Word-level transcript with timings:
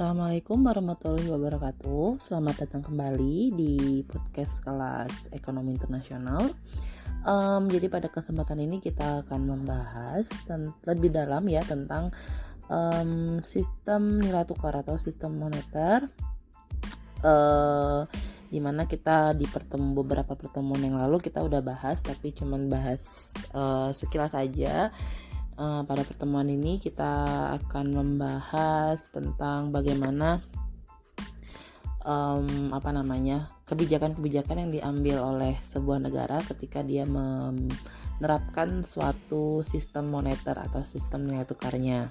Assalamualaikum 0.00 0.64
warahmatullahi 0.64 1.28
wabarakatuh. 1.28 2.24
Selamat 2.24 2.64
datang 2.64 2.80
kembali 2.80 3.52
di 3.52 4.00
podcast 4.08 4.64
kelas 4.64 5.28
ekonomi 5.28 5.76
internasional. 5.76 6.48
Um, 7.28 7.68
jadi 7.68 7.92
pada 7.92 8.08
kesempatan 8.08 8.64
ini 8.64 8.80
kita 8.80 9.28
akan 9.28 9.44
membahas 9.44 10.24
lebih 10.88 11.12
dalam 11.12 11.44
ya 11.52 11.60
tentang 11.68 12.16
um, 12.72 13.44
sistem 13.44 14.24
nilai 14.24 14.48
tukar 14.48 14.72
atau 14.80 14.96
sistem 14.96 15.36
moneter. 15.36 16.08
Uh, 17.20 18.08
di 18.48 18.56
mana 18.56 18.88
kita 18.88 19.36
di 19.36 19.44
pertemu 19.44 20.00
beberapa 20.00 20.32
pertemuan 20.32 20.80
yang 20.80 20.96
lalu 20.96 21.20
kita 21.20 21.44
udah 21.44 21.60
bahas 21.60 22.00
tapi 22.00 22.32
cuman 22.32 22.72
bahas 22.72 23.36
uh, 23.52 23.92
sekilas 23.92 24.32
aja 24.32 24.88
uh, 25.60 25.82
pada 25.84 26.02
pertemuan 26.08 26.48
ini 26.48 26.80
kita 26.80 27.12
akan 27.60 27.86
membahas 27.92 29.04
tentang 29.12 29.68
bagaimana 29.68 30.40
um, 32.04 32.72
apa 32.72 32.90
namanya 32.90 33.52
kebijakan-kebijakan 33.68 34.66
yang 34.66 34.70
diambil 34.72 35.16
oleh 35.36 35.54
sebuah 35.60 36.00
negara 36.00 36.40
ketika 36.48 36.80
dia 36.80 37.04
menerapkan 37.04 38.82
suatu 38.82 39.60
sistem 39.60 40.08
moneter 40.08 40.56
atau 40.56 40.82
sistem 40.82 41.28
nilai 41.28 41.44
tukarnya. 41.44 42.10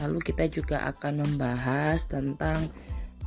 Lalu 0.00 0.18
kita 0.24 0.48
juga 0.48 0.88
akan 0.88 1.20
membahas 1.20 2.08
tentang 2.08 2.64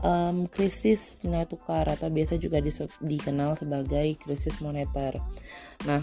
um, 0.01 0.49
krisis 0.49 1.21
nilai 1.21 1.45
tukar 1.45 1.85
atau 1.85 2.09
biasa 2.09 2.41
juga 2.41 2.57
dikenal 3.03 3.53
sebagai 3.53 4.17
krisis 4.17 4.57
moneter. 4.65 5.21
Nah, 5.85 6.01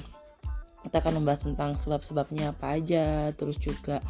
kita 0.83 0.99
akan 1.03 1.23
membahas 1.23 1.47
tentang 1.47 1.79
sebab-sebabnya 1.79 2.53
apa 2.53 2.79
aja 2.79 3.31
terus 3.35 3.57
juga 3.59 4.03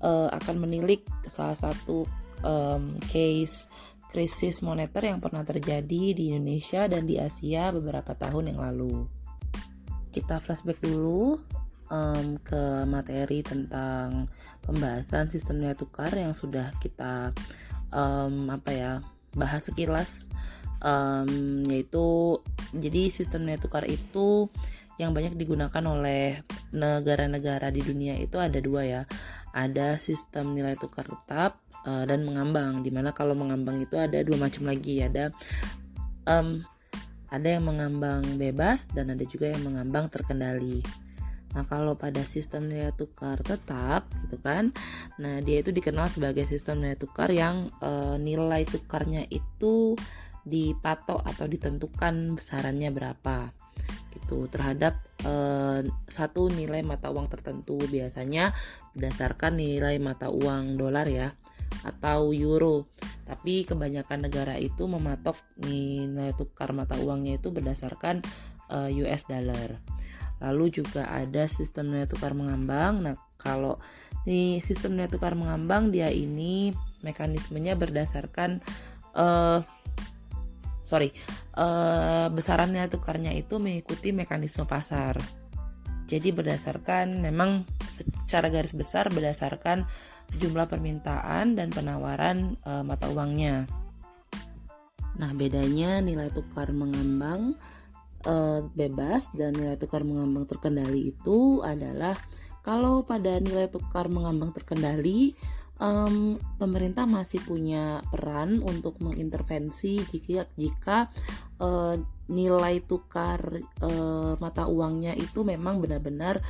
uh, 0.00 0.28
akan 0.32 0.64
menilik 0.64 1.04
salah 1.28 1.56
satu 1.56 2.08
um, 2.44 2.96
case 3.08 3.68
krisis 4.14 4.62
moneter 4.62 5.10
yang 5.10 5.18
pernah 5.18 5.42
terjadi 5.42 6.14
di 6.14 6.30
Indonesia 6.30 6.86
dan 6.86 7.02
di 7.02 7.18
Asia 7.18 7.74
beberapa 7.74 8.14
tahun 8.14 8.54
yang 8.54 8.62
lalu. 8.62 9.10
Kita 10.14 10.38
flashback 10.38 10.78
dulu 10.78 11.34
um, 11.90 12.38
ke 12.38 12.86
materi 12.86 13.42
tentang 13.42 14.30
pembahasan 14.62 15.26
sistem 15.34 15.66
nilai 15.66 15.74
tukar 15.74 16.14
yang 16.14 16.30
sudah 16.30 16.70
kita 16.78 17.34
um, 17.90 18.54
apa 18.54 18.70
ya 18.70 18.92
bahas 19.34 19.66
sekilas. 19.66 20.30
Um, 20.84 21.64
yaitu 21.66 22.38
jadi 22.70 23.08
sistem 23.10 23.48
nilai 23.48 23.58
tukar 23.58 23.82
itu 23.88 24.46
yang 24.98 25.10
banyak 25.10 25.34
digunakan 25.34 25.82
oleh 25.84 26.42
negara-negara 26.70 27.70
di 27.74 27.82
dunia 27.82 28.14
itu 28.18 28.38
ada 28.38 28.58
dua 28.62 28.82
ya. 28.86 29.02
Ada 29.54 29.98
sistem 30.02 30.54
nilai 30.54 30.74
tukar 30.74 31.06
tetap 31.06 31.62
uh, 31.86 32.02
dan 32.06 32.26
mengambang 32.26 32.82
di 32.82 32.90
mana 32.90 33.14
kalau 33.14 33.38
mengambang 33.38 33.78
itu 33.82 33.94
ada 33.94 34.18
dua 34.22 34.38
macam 34.38 34.66
lagi. 34.66 35.02
Ada 35.02 35.30
um, 36.26 36.62
ada 37.30 37.48
yang 37.58 37.66
mengambang 37.66 38.22
bebas 38.38 38.86
dan 38.94 39.10
ada 39.10 39.22
juga 39.26 39.50
yang 39.50 39.66
mengambang 39.66 40.06
terkendali. 40.06 40.82
Nah, 41.54 41.62
kalau 41.70 41.94
pada 41.94 42.26
sistem 42.26 42.66
nilai 42.66 42.90
tukar 42.98 43.38
tetap 43.42 44.10
gitu 44.26 44.38
kan. 44.42 44.74
Nah, 45.22 45.38
dia 45.38 45.62
itu 45.62 45.70
dikenal 45.70 46.10
sebagai 46.10 46.46
sistem 46.50 46.82
nilai 46.82 46.98
tukar 46.98 47.30
yang 47.30 47.70
e, 47.78 48.18
nilai 48.18 48.66
tukarnya 48.66 49.30
itu 49.30 49.94
dipatok 50.42 51.22
atau 51.24 51.46
ditentukan 51.46 52.36
besarannya 52.36 52.90
berapa 52.90 53.54
gitu 54.14 54.46
terhadap 54.46 54.98
uh, 55.26 55.82
satu 56.06 56.48
nilai 56.48 56.86
mata 56.86 57.10
uang 57.10 57.26
tertentu 57.26 57.76
biasanya 57.90 58.54
berdasarkan 58.94 59.58
nilai 59.58 59.98
mata 59.98 60.30
uang 60.30 60.78
dolar 60.78 61.06
ya 61.10 61.34
atau 61.82 62.30
euro. 62.30 62.86
Tapi 63.24 63.64
kebanyakan 63.64 64.28
negara 64.28 64.54
itu 64.60 64.84
mematok 64.84 65.34
nilai 65.58 66.36
tukar 66.36 66.70
mata 66.76 66.94
uangnya 67.00 67.40
itu 67.40 67.50
berdasarkan 67.50 68.20
uh, 68.70 68.88
eh, 68.88 69.00
US 69.02 69.26
dollar. 69.26 69.80
Lalu 70.44 70.82
juga 70.82 71.08
ada 71.08 71.48
sistem 71.48 71.90
nilai 71.90 72.06
tukar 72.06 72.36
mengambang. 72.36 73.00
Nah 73.00 73.16
kalau 73.40 73.80
di 74.28 74.60
sistem 74.60 74.96
nilai 74.96 75.08
tukar 75.08 75.36
mengambang 75.36 75.92
dia 75.92 76.08
ini 76.12 76.72
mekanismenya 77.04 77.76
berdasarkan 77.76 78.60
uh, 79.16 79.60
sorry 80.94 81.10
uh, 81.58 82.30
besarannya 82.30 82.86
tukarnya 82.86 83.34
itu 83.34 83.58
mengikuti 83.58 84.14
mekanisme 84.14 84.62
pasar. 84.62 85.18
Jadi 86.06 86.30
berdasarkan 86.30 87.18
memang 87.18 87.66
secara 87.90 88.46
garis 88.46 88.70
besar 88.70 89.10
berdasarkan 89.10 89.82
jumlah 90.38 90.70
permintaan 90.70 91.58
dan 91.58 91.74
penawaran 91.74 92.54
uh, 92.62 92.86
mata 92.86 93.10
uangnya. 93.10 93.66
Nah 95.18 95.34
bedanya 95.34 95.98
nilai 95.98 96.30
tukar 96.30 96.70
mengambang 96.70 97.58
uh, 98.30 98.62
bebas 98.78 99.34
dan 99.34 99.58
nilai 99.58 99.74
tukar 99.74 100.06
mengambang 100.06 100.46
terkendali 100.46 101.10
itu 101.10 101.58
adalah 101.66 102.14
kalau 102.62 103.02
pada 103.02 103.42
nilai 103.42 103.66
tukar 103.66 104.06
mengambang 104.06 104.54
terkendali 104.54 105.34
um, 105.84 106.40
pemerintah 106.56 107.04
masih 107.04 107.44
punya 107.44 108.00
peran 108.08 108.64
untuk 108.64 108.96
mengintervensi 109.04 110.00
jika 110.08 110.48
jika 110.56 110.98
uh, 111.60 112.00
nilai 112.32 112.80
tukar 112.88 113.44
uh, 113.84 114.40
mata 114.40 114.64
uangnya 114.64 115.12
itu 115.12 115.44
memang 115.44 115.84
benar-benar 115.84 116.40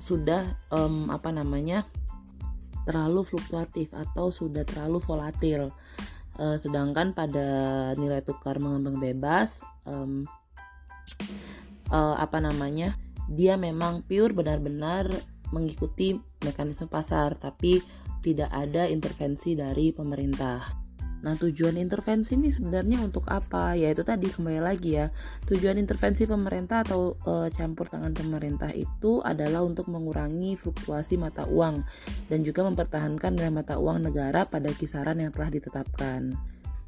sudah 0.00 0.56
um, 0.72 1.12
apa 1.12 1.28
namanya 1.28 1.84
terlalu 2.88 3.28
fluktuatif 3.28 3.92
atau 3.92 4.32
sudah 4.32 4.64
terlalu 4.64 4.98
volatil. 5.04 5.68
Uh, 6.40 6.56
sedangkan 6.56 7.12
pada 7.12 7.48
nilai 8.00 8.24
tukar 8.24 8.56
mengembang 8.64 8.96
bebas 8.96 9.60
um, 9.84 10.24
uh, 11.92 12.16
apa 12.16 12.40
namanya 12.40 12.96
dia 13.28 13.60
memang 13.60 14.00
pure 14.08 14.32
benar-benar 14.32 15.12
mengikuti 15.52 16.16
mekanisme 16.40 16.88
pasar 16.88 17.36
tapi 17.36 17.82
tidak 18.20 18.52
ada 18.52 18.86
intervensi 18.86 19.56
dari 19.56 19.90
pemerintah. 19.90 20.80
Nah, 21.20 21.36
tujuan 21.36 21.76
intervensi 21.76 22.32
ini 22.32 22.48
sebenarnya 22.48 23.04
untuk 23.04 23.28
apa? 23.28 23.76
Ya 23.76 23.92
itu 23.92 24.00
tadi 24.00 24.32
kembali 24.32 24.60
lagi 24.60 24.96
ya. 24.96 25.12
Tujuan 25.44 25.76
intervensi 25.76 26.24
pemerintah 26.24 26.80
atau 26.80 27.20
e, 27.20 27.52
campur 27.52 27.92
tangan 27.92 28.16
pemerintah 28.16 28.72
itu 28.72 29.20
adalah 29.20 29.60
untuk 29.60 29.92
mengurangi 29.92 30.56
fluktuasi 30.56 31.20
mata 31.20 31.44
uang 31.44 31.84
dan 32.32 32.40
juga 32.40 32.64
mempertahankan 32.64 33.36
nilai 33.36 33.52
mata 33.52 33.76
uang 33.76 34.08
negara 34.08 34.48
pada 34.48 34.72
kisaran 34.72 35.20
yang 35.20 35.28
telah 35.28 35.52
ditetapkan. 35.52 36.32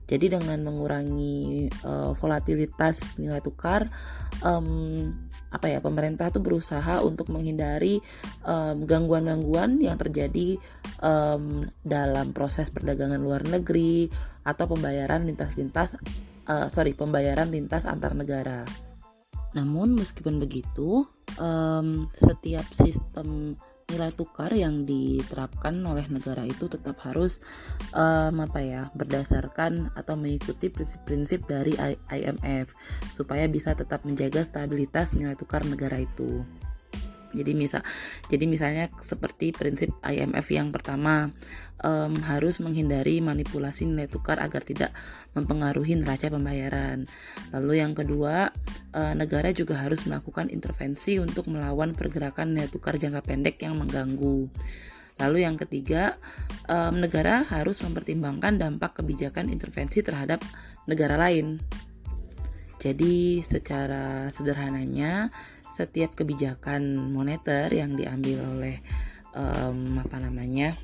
Jadi 0.09 0.32
dengan 0.32 0.65
mengurangi 0.65 1.69
e, 1.69 1.92
volatilitas 2.16 3.21
nilai 3.21 3.44
tukar, 3.44 3.92
um, 4.41 5.12
apa 5.52 5.68
ya 5.68 5.84
pemerintah 5.84 6.32
tuh 6.32 6.40
berusaha 6.40 7.04
untuk 7.04 7.28
menghindari 7.28 8.00
gangguan-gangguan 8.88 9.76
um, 9.76 9.84
yang 9.84 10.00
terjadi 10.00 10.56
um, 11.04 11.68
dalam 11.84 12.32
proses 12.32 12.72
perdagangan 12.72 13.20
luar 13.20 13.44
negeri 13.44 14.08
atau 14.42 14.64
pembayaran 14.66 15.28
lintas-lintas 15.28 16.00
uh, 16.48 16.66
sorry 16.72 16.96
pembayaran 16.96 17.52
lintas 17.52 17.86
antar 17.86 18.16
negara. 18.16 18.64
Namun 19.52 19.92
meskipun 20.00 20.41
begitu, 20.41 21.04
um, 21.36 22.08
setiap 22.16 22.64
sistem 22.72 23.60
nilai 23.92 24.08
tukar 24.16 24.48
yang 24.56 24.88
diterapkan 24.88 25.76
oleh 25.84 26.08
negara 26.08 26.48
itu 26.48 26.64
tetap 26.72 26.97
harus 27.04 27.44
um, 27.92 28.41
apa 28.41 28.64
ya 28.64 28.82
berdasarkan 28.97 29.92
atau 29.92 30.16
mengikuti 30.16 30.72
prinsip-prinsip 30.72 31.44
dari 31.44 31.76
IMF 32.08 32.72
supaya 33.12 33.44
bisa 33.53 33.76
tetap 33.76 34.08
menjaga 34.08 34.41
stabilitas 34.41 35.12
nilai 35.12 35.36
tukar 35.36 35.69
negara 35.69 36.00
itu. 36.00 36.41
Jadi 37.32 37.53
misal, 37.56 37.81
jadi 38.28 38.45
misalnya 38.45 38.84
seperti 39.01 39.56
prinsip 39.56 39.92
IMF 40.04 40.47
yang 40.53 40.68
pertama 40.68 41.33
um, 41.83 42.15
harus 42.24 42.60
menghindari 42.60 43.18
manipulasi 43.24 43.89
nilai 43.89 44.09
tukar 44.09 44.39
agar 44.39 44.62
tidak 44.62 44.92
mempengaruhi 45.33 45.98
neraca 45.98 46.30
pembayaran. 46.30 47.09
Lalu 47.53 47.72
yang 47.80 47.92
kedua, 47.92 48.53
uh, 48.95 49.15
negara 49.16 49.51
juga 49.51 49.80
harus 49.80 50.04
melakukan 50.04 50.48
intervensi 50.48 51.18
untuk 51.18 51.51
melawan 51.51 51.92
pergerakan 51.92 52.56
nilai 52.56 52.71
tukar 52.71 52.97
jangka 52.97 53.24
pendek 53.24 53.60
yang 53.60 53.77
mengganggu. 53.77 54.48
Lalu 55.21 55.45
yang 55.45 55.60
ketiga, 55.60 56.16
um, 56.66 56.98
negara 56.98 57.45
harus 57.45 57.78
mempertimbangkan 57.84 58.56
dampak 58.56 59.03
kebijakan 59.03 59.53
intervensi 59.53 60.01
terhadap 60.01 60.41
negara 60.89 61.21
lain. 61.21 61.60
Jadi 62.83 63.47
secara 63.47 64.27
sederhananya 64.34 65.30
setiap 65.72 66.13
kebijakan 66.16 67.13
moneter 67.13 67.72
yang 67.72 67.97
diambil 67.97 68.45
oleh 68.57 68.77
um, 69.33 70.01
apa 70.01 70.16
namanya 70.21 70.77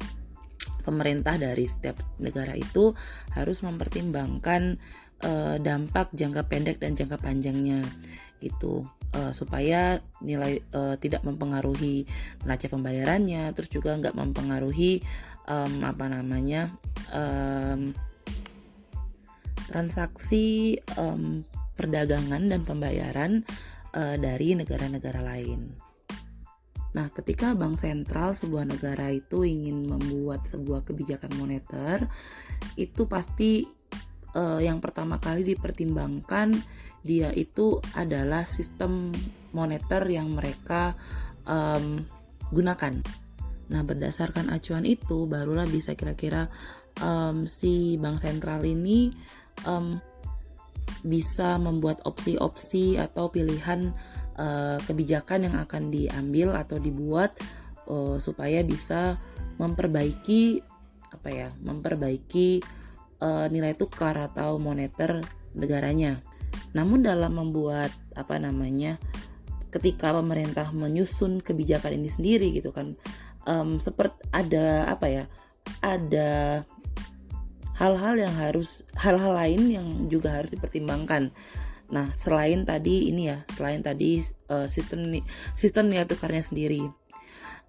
pemerintah 0.83 1.37
dari 1.37 1.69
setiap 1.69 2.01
negara 2.17 2.57
itu 2.57 2.97
harus 3.37 3.61
mempertimbangkan 3.61 4.81
uh, 5.21 5.61
dampak 5.61 6.09
jangka 6.17 6.49
pendek 6.49 6.81
dan 6.81 6.97
jangka 6.97 7.21
panjangnya 7.21 7.85
gitu. 8.41 8.89
Uh, 9.09 9.33
supaya 9.33 10.05
nilai 10.21 10.61
uh, 10.77 10.93
tidak 11.01 11.25
mempengaruhi 11.25 12.05
neraca 12.45 12.69
pembayarannya 12.69 13.57
terus 13.57 13.73
juga 13.73 13.97
nggak 13.97 14.13
mempengaruhi 14.13 15.01
um, 15.49 15.81
apa 15.81 16.13
namanya 16.13 16.69
um, 17.09 17.97
transaksi 19.73 20.77
um, 21.01 21.41
perdagangan 21.73 22.53
dan 22.53 22.69
pembayaran 22.69 23.49
uh, 23.95 24.17
dari 24.17 24.57
negara-negara 24.59 25.21
lain. 25.23 25.89
Nah, 26.97 27.13
ketika 27.13 27.53
bank 27.53 27.77
sentral 27.77 28.33
sebuah 28.33 28.65
negara 28.65 29.13
itu 29.13 29.45
ingin 29.45 29.85
membuat 29.85 30.49
sebuah 30.49 30.89
kebijakan 30.89 31.37
moneter, 31.37 32.09
itu 32.81 33.05
pasti 33.05 33.69
uh, 34.33 34.59
yang 34.59 34.81
pertama 34.81 35.21
kali 35.21 35.45
dipertimbangkan 35.45 36.57
dia 37.05 37.31
itu 37.31 37.79
adalah 37.95 38.43
sistem 38.49 39.13
moneter 39.53 40.03
yang 40.09 40.33
mereka 40.33 40.97
um, 41.45 42.03
gunakan. 42.51 42.99
Nah, 43.69 43.83
berdasarkan 43.85 44.49
acuan 44.49 44.89
itu, 44.89 45.29
barulah 45.29 45.69
bisa 45.69 45.93
kira-kira 45.93 46.49
um, 47.05 47.45
si 47.45 48.01
bank 48.01 48.25
sentral 48.25 48.65
ini 48.65 49.13
um, 49.69 50.01
bisa 51.05 51.57
membuat 51.57 52.03
opsi-opsi 52.05 52.99
atau 52.99 53.31
pilihan 53.31 53.93
uh, 54.39 54.79
kebijakan 54.85 55.51
yang 55.51 55.57
akan 55.59 55.91
diambil 55.93 56.55
atau 56.57 56.77
dibuat 56.81 57.37
uh, 57.89 58.17
supaya 58.19 58.63
bisa 58.63 59.17
memperbaiki 59.59 60.63
apa 61.09 61.29
ya, 61.33 61.49
memperbaiki 61.63 62.63
uh, 63.23 63.47
nilai 63.51 63.75
tukar 63.75 64.15
atau 64.17 64.61
moneter 64.61 65.25
negaranya. 65.57 66.21
Namun 66.77 67.03
dalam 67.03 67.37
membuat 67.37 67.91
apa 68.15 68.37
namanya 68.37 69.01
ketika 69.69 70.17
pemerintah 70.17 70.73
menyusun 70.73 71.45
kebijakan 71.45 72.01
ini 72.01 72.09
sendiri 72.09 72.49
gitu 72.57 72.73
kan 72.73 72.97
um, 73.45 73.77
seperti 73.77 74.17
ada 74.33 74.89
apa 74.89 75.07
ya 75.09 75.25
ada 75.85 76.65
hal-hal 77.79 78.15
yang 78.19 78.35
harus 78.35 78.83
hal-hal 78.99 79.33
lain 79.39 79.63
yang 79.71 79.89
juga 80.11 80.35
harus 80.35 80.51
dipertimbangkan. 80.51 81.31
Nah 81.89 82.11
selain 82.13 82.67
tadi 82.67 83.09
ini 83.09 83.31
ya 83.31 83.47
selain 83.55 83.81
tadi 83.81 84.21
uh, 84.51 84.67
sistem 84.67 85.07
sistem 85.55 85.89
nilai 85.89 86.05
tukarnya 86.05 86.43
sendiri. 86.43 86.91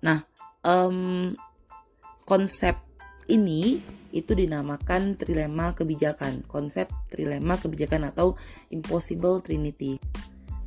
Nah 0.01 0.25
um, 0.65 1.38
konsep 2.25 2.75
ini 3.29 3.79
itu 4.09 4.33
dinamakan 4.33 5.13
trilema 5.13 5.77
kebijakan. 5.77 6.41
Konsep 6.50 6.89
trilema 7.07 7.62
kebijakan 7.62 8.09
atau 8.09 8.33
impossible 8.73 9.45
trinity. 9.45 10.01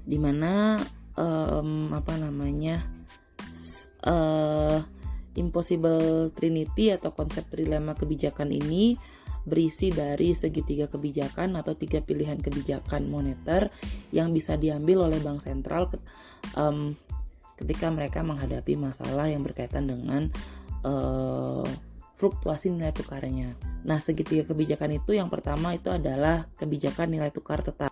Di 0.07 0.19
mana 0.23 0.79
um, 1.19 1.91
apa 1.91 2.15
namanya 2.15 2.79
uh, 4.07 4.79
impossible 5.35 6.31
trinity 6.31 6.95
atau 6.95 7.11
konsep 7.11 7.43
trilema 7.51 7.99
kebijakan 7.99 8.53
ini 8.53 8.97
berisi 9.43 9.91
dari 9.91 10.35
segitiga 10.37 10.87
kebijakan 10.87 11.59
atau 11.59 11.75
tiga 11.75 11.99
pilihan 11.99 12.39
kebijakan 12.39 13.11
moneter 13.11 13.69
yang 14.15 14.31
bisa 14.31 14.55
diambil 14.55 15.11
oleh 15.11 15.19
bank 15.19 15.43
sentral 15.43 15.91
ketika 17.59 17.87
mereka 17.91 18.27
menghadapi 18.27 18.75
masalah 18.75 19.31
yang 19.31 19.47
berkaitan 19.47 19.87
dengan 19.87 20.31
uh, 20.83 21.67
fluktuasi 22.19 22.71
nilai 22.71 22.95
tukarnya. 22.95 23.55
Nah, 23.83 23.99
segitiga 23.99 24.47
kebijakan 24.47 25.03
itu 25.03 25.19
yang 25.19 25.27
pertama 25.27 25.75
itu 25.75 25.91
adalah 25.91 26.47
kebijakan 26.55 27.11
nilai 27.11 27.35
tukar 27.35 27.67
tetap 27.67 27.91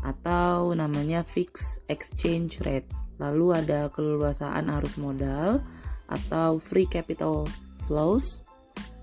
atau 0.00 0.72
namanya 0.72 1.20
fixed 1.20 1.84
exchange 1.92 2.64
rate. 2.64 2.88
Lalu 3.20 3.60
ada 3.60 3.92
keleluasaan 3.92 4.72
arus 4.80 4.96
modal 4.96 5.60
atau 6.08 6.56
free 6.56 6.88
capital 6.88 7.44
flows 7.84 8.40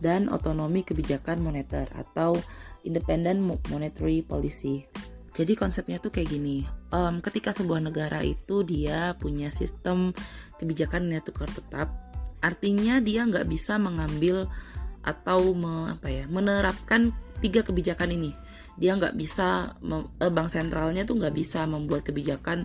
dan 0.04 0.28
otonomi 0.28 0.84
kebijakan 0.84 1.40
moneter 1.40 1.88
atau 1.96 2.36
independent 2.84 3.40
monetary 3.72 4.22
policy. 4.22 4.86
Jadi 5.36 5.52
konsepnya 5.60 6.00
tuh 6.00 6.16
kayak 6.16 6.32
gini, 6.32 6.64
um, 6.96 7.20
ketika 7.20 7.52
sebuah 7.52 7.84
negara 7.84 8.24
itu 8.24 8.64
dia 8.64 9.20
punya 9.20 9.52
sistem 9.52 10.16
kebijakan 10.56 11.12
nilai 11.12 11.20
tukar 11.20 11.52
tetap, 11.52 11.92
artinya 12.40 13.04
dia 13.04 13.28
nggak 13.28 13.44
bisa 13.44 13.76
mengambil 13.76 14.48
atau 15.04 15.52
me, 15.52 15.92
apa 15.92 16.08
ya 16.08 16.24
menerapkan 16.32 17.12
tiga 17.44 17.68
kebijakan 17.68 18.16
ini. 18.16 18.32
Dia 18.80 18.96
nggak 18.96 19.16
bisa 19.20 19.76
eh, 20.24 20.32
bank 20.32 20.50
sentralnya 20.52 21.04
tuh 21.04 21.20
nggak 21.20 21.36
bisa 21.36 21.68
membuat 21.68 22.08
kebijakan 22.08 22.64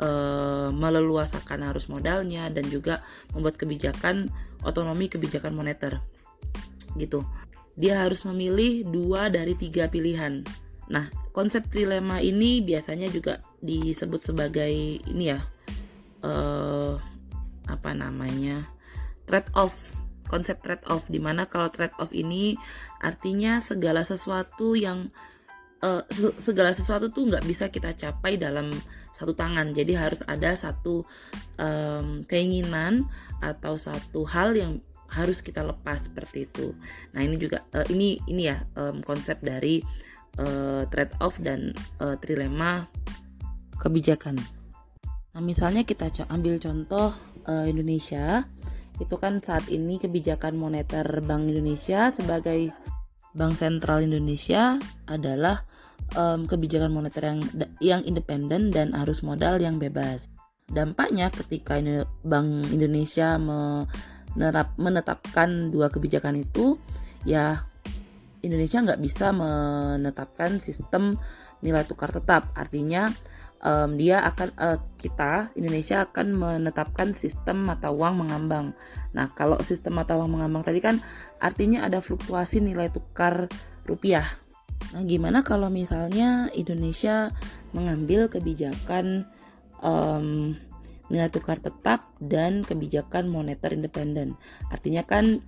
uh, 0.00 0.68
meleluasakan 0.72 1.68
arus 1.72 1.88
modalnya 1.88 2.48
dan 2.52 2.68
juga 2.68 3.00
membuat 3.32 3.56
kebijakan 3.60 4.28
otonomi 4.64 5.08
kebijakan 5.08 5.56
moneter 5.56 6.00
gitu. 6.98 7.22
Dia 7.76 8.04
harus 8.04 8.24
memilih 8.24 8.88
dua 8.88 9.28
dari 9.28 9.52
tiga 9.54 9.86
pilihan. 9.86 10.42
Nah 10.88 11.08
konsep 11.36 11.68
trilema 11.68 12.24
ini 12.24 12.64
biasanya 12.64 13.12
juga 13.12 13.44
disebut 13.60 14.32
sebagai 14.32 14.72
ini 15.04 15.24
ya 15.28 15.40
uh, 16.24 16.96
apa 17.66 17.90
namanya 17.92 18.64
trade 19.26 19.50
off 19.58 19.92
konsep 20.30 20.58
trade 20.62 20.82
off 20.88 21.06
di 21.10 21.18
mana 21.18 21.46
kalau 21.46 21.68
trade 21.70 21.94
off 21.98 22.14
ini 22.14 22.56
artinya 23.02 23.58
segala 23.60 24.02
sesuatu 24.02 24.74
yang 24.78 25.10
uh, 25.84 26.02
segala 26.40 26.72
sesuatu 26.72 27.10
tuh 27.10 27.28
nggak 27.30 27.44
bisa 27.46 27.68
kita 27.68 27.92
capai 27.92 28.38
dalam 28.40 28.70
satu 29.16 29.32
tangan. 29.32 29.72
Jadi 29.72 29.96
harus 29.96 30.20
ada 30.28 30.52
satu 30.52 31.06
um, 31.56 32.20
keinginan 32.28 33.08
atau 33.40 33.80
satu 33.80 34.28
hal 34.28 34.52
yang 34.52 34.72
harus 35.12 35.42
kita 35.42 35.62
lepas 35.62 36.10
seperti 36.10 36.46
itu. 36.48 36.74
Nah 37.14 37.22
ini 37.22 37.36
juga 37.38 37.62
uh, 37.74 37.86
ini 37.90 38.18
ini 38.26 38.50
ya 38.50 38.62
um, 38.78 39.02
konsep 39.02 39.38
dari 39.42 39.80
uh, 40.40 40.84
trade 40.88 41.14
off 41.22 41.38
dan 41.40 41.72
uh, 42.02 42.16
trilema 42.18 42.86
kebijakan. 43.78 44.36
Nah 45.36 45.42
misalnya 45.44 45.84
kita 45.84 46.08
co 46.08 46.22
ambil 46.32 46.56
contoh 46.58 47.12
uh, 47.46 47.66
Indonesia. 47.66 48.44
Itu 48.96 49.20
kan 49.20 49.44
saat 49.44 49.68
ini 49.68 50.00
kebijakan 50.00 50.56
moneter 50.56 51.04
Bank 51.20 51.52
Indonesia 51.52 52.08
sebagai 52.08 52.72
Bank 53.36 53.60
Sentral 53.60 54.00
Indonesia 54.00 54.80
adalah 55.04 55.68
um, 56.16 56.48
kebijakan 56.48 56.88
moneter 56.96 57.28
yang 57.28 57.40
yang 57.84 58.02
independen 58.08 58.72
dan 58.72 58.96
arus 59.04 59.20
modal 59.20 59.60
yang 59.60 59.76
bebas. 59.76 60.32
Dampaknya 60.66 61.28
ketika 61.28 61.76
Bank 62.24 62.72
Indonesia 62.72 63.36
menerap, 64.36 64.76
menetapkan 64.76 65.72
dua 65.72 65.88
kebijakan 65.88 66.36
itu, 66.36 66.76
ya 67.24 67.64
Indonesia 68.44 68.84
nggak 68.84 69.00
bisa 69.00 69.32
menetapkan 69.32 70.60
sistem 70.60 71.16
nilai 71.64 71.82
tukar 71.88 72.12
tetap. 72.12 72.52
Artinya 72.52 73.10
um, 73.64 73.96
dia 73.96 74.20
akan 74.22 74.48
uh, 74.60 74.78
kita 75.00 75.50
Indonesia 75.56 76.04
akan 76.04 76.36
menetapkan 76.36 77.16
sistem 77.16 77.64
mata 77.64 77.88
uang 77.88 78.22
mengambang. 78.26 78.76
Nah, 79.16 79.32
kalau 79.32 79.58
sistem 79.64 79.98
mata 79.98 80.14
uang 80.14 80.36
mengambang 80.36 80.62
tadi 80.62 80.78
kan 80.78 81.00
artinya 81.40 81.82
ada 81.82 81.98
fluktuasi 82.04 82.60
nilai 82.60 82.92
tukar 82.92 83.48
rupiah. 83.88 84.26
Nah, 84.92 85.02
gimana 85.02 85.40
kalau 85.40 85.72
misalnya 85.72 86.52
Indonesia 86.52 87.32
mengambil 87.72 88.28
kebijakan 88.28 89.24
um, 89.80 90.54
nilai 91.12 91.30
tukar 91.30 91.62
tetap 91.62 92.10
dan 92.18 92.62
kebijakan 92.66 93.30
moneter 93.30 93.74
independen? 93.74 94.34
Artinya 94.70 95.06
kan 95.06 95.42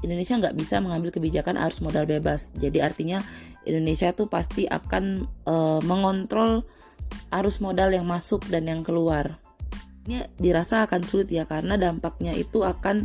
Indonesia 0.00 0.40
nggak 0.40 0.56
bisa 0.56 0.80
mengambil 0.80 1.12
kebijakan 1.12 1.60
arus 1.60 1.84
modal 1.84 2.08
bebas. 2.08 2.52
Jadi 2.56 2.80
artinya 2.80 3.20
Indonesia 3.68 4.12
tuh 4.16 4.32
pasti 4.32 4.64
akan 4.64 5.28
uh, 5.44 5.80
mengontrol 5.84 6.64
arus 7.30 7.60
modal 7.60 7.92
yang 7.92 8.08
masuk 8.08 8.48
dan 8.48 8.64
yang 8.64 8.80
keluar. 8.80 9.36
Ini 10.08 10.32
dirasa 10.40 10.88
akan 10.88 11.04
sulit 11.04 11.28
ya 11.28 11.44
karena 11.44 11.76
dampaknya 11.76 12.32
itu 12.32 12.64
akan 12.64 13.04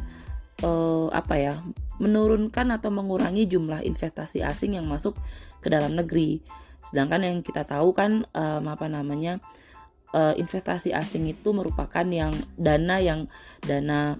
uh, 0.63 1.11
apa 1.11 1.35
ya 1.35 1.53
menurunkan 1.99 2.75
atau 2.75 2.91
mengurangi 2.91 3.47
jumlah 3.47 3.83
investasi 3.83 4.43
asing 4.43 4.79
yang 4.79 4.87
masuk 4.87 5.19
ke 5.59 5.67
dalam 5.67 5.95
negeri. 5.99 6.39
Sedangkan 6.87 7.27
yang 7.27 7.37
kita 7.43 7.67
tahu 7.67 7.91
kan 7.91 8.23
um, 8.31 8.63
apa 8.71 8.87
namanya 8.87 9.43
uh, 10.15 10.33
investasi 10.39 10.95
asing 10.95 11.27
itu 11.27 11.51
merupakan 11.51 12.07
yang 12.07 12.31
dana 12.55 13.03
yang 13.03 13.27
dana 13.59 14.15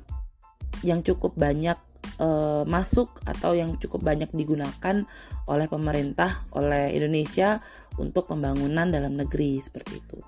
yang 0.84 1.00
cukup 1.00 1.40
banyak 1.40 1.80
uh, 2.20 2.68
masuk 2.68 3.24
atau 3.24 3.56
yang 3.56 3.80
cukup 3.80 4.04
banyak 4.04 4.28
digunakan 4.36 5.08
oleh 5.48 5.68
pemerintah, 5.72 6.44
oleh 6.52 6.92
Indonesia 6.92 7.64
untuk 7.96 8.28
pembangunan 8.28 8.92
dalam 8.92 9.16
negeri 9.16 9.64
seperti 9.64 9.94
itu. 9.96 10.20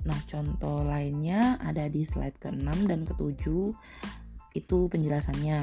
Nah, 0.00 0.16
contoh 0.24 0.80
lainnya 0.80 1.60
ada 1.60 1.84
di 1.86 2.08
slide 2.08 2.40
ke-6 2.40 2.88
dan 2.88 3.04
ke-7 3.04 3.44
itu 4.56 4.78
penjelasannya. 4.88 5.60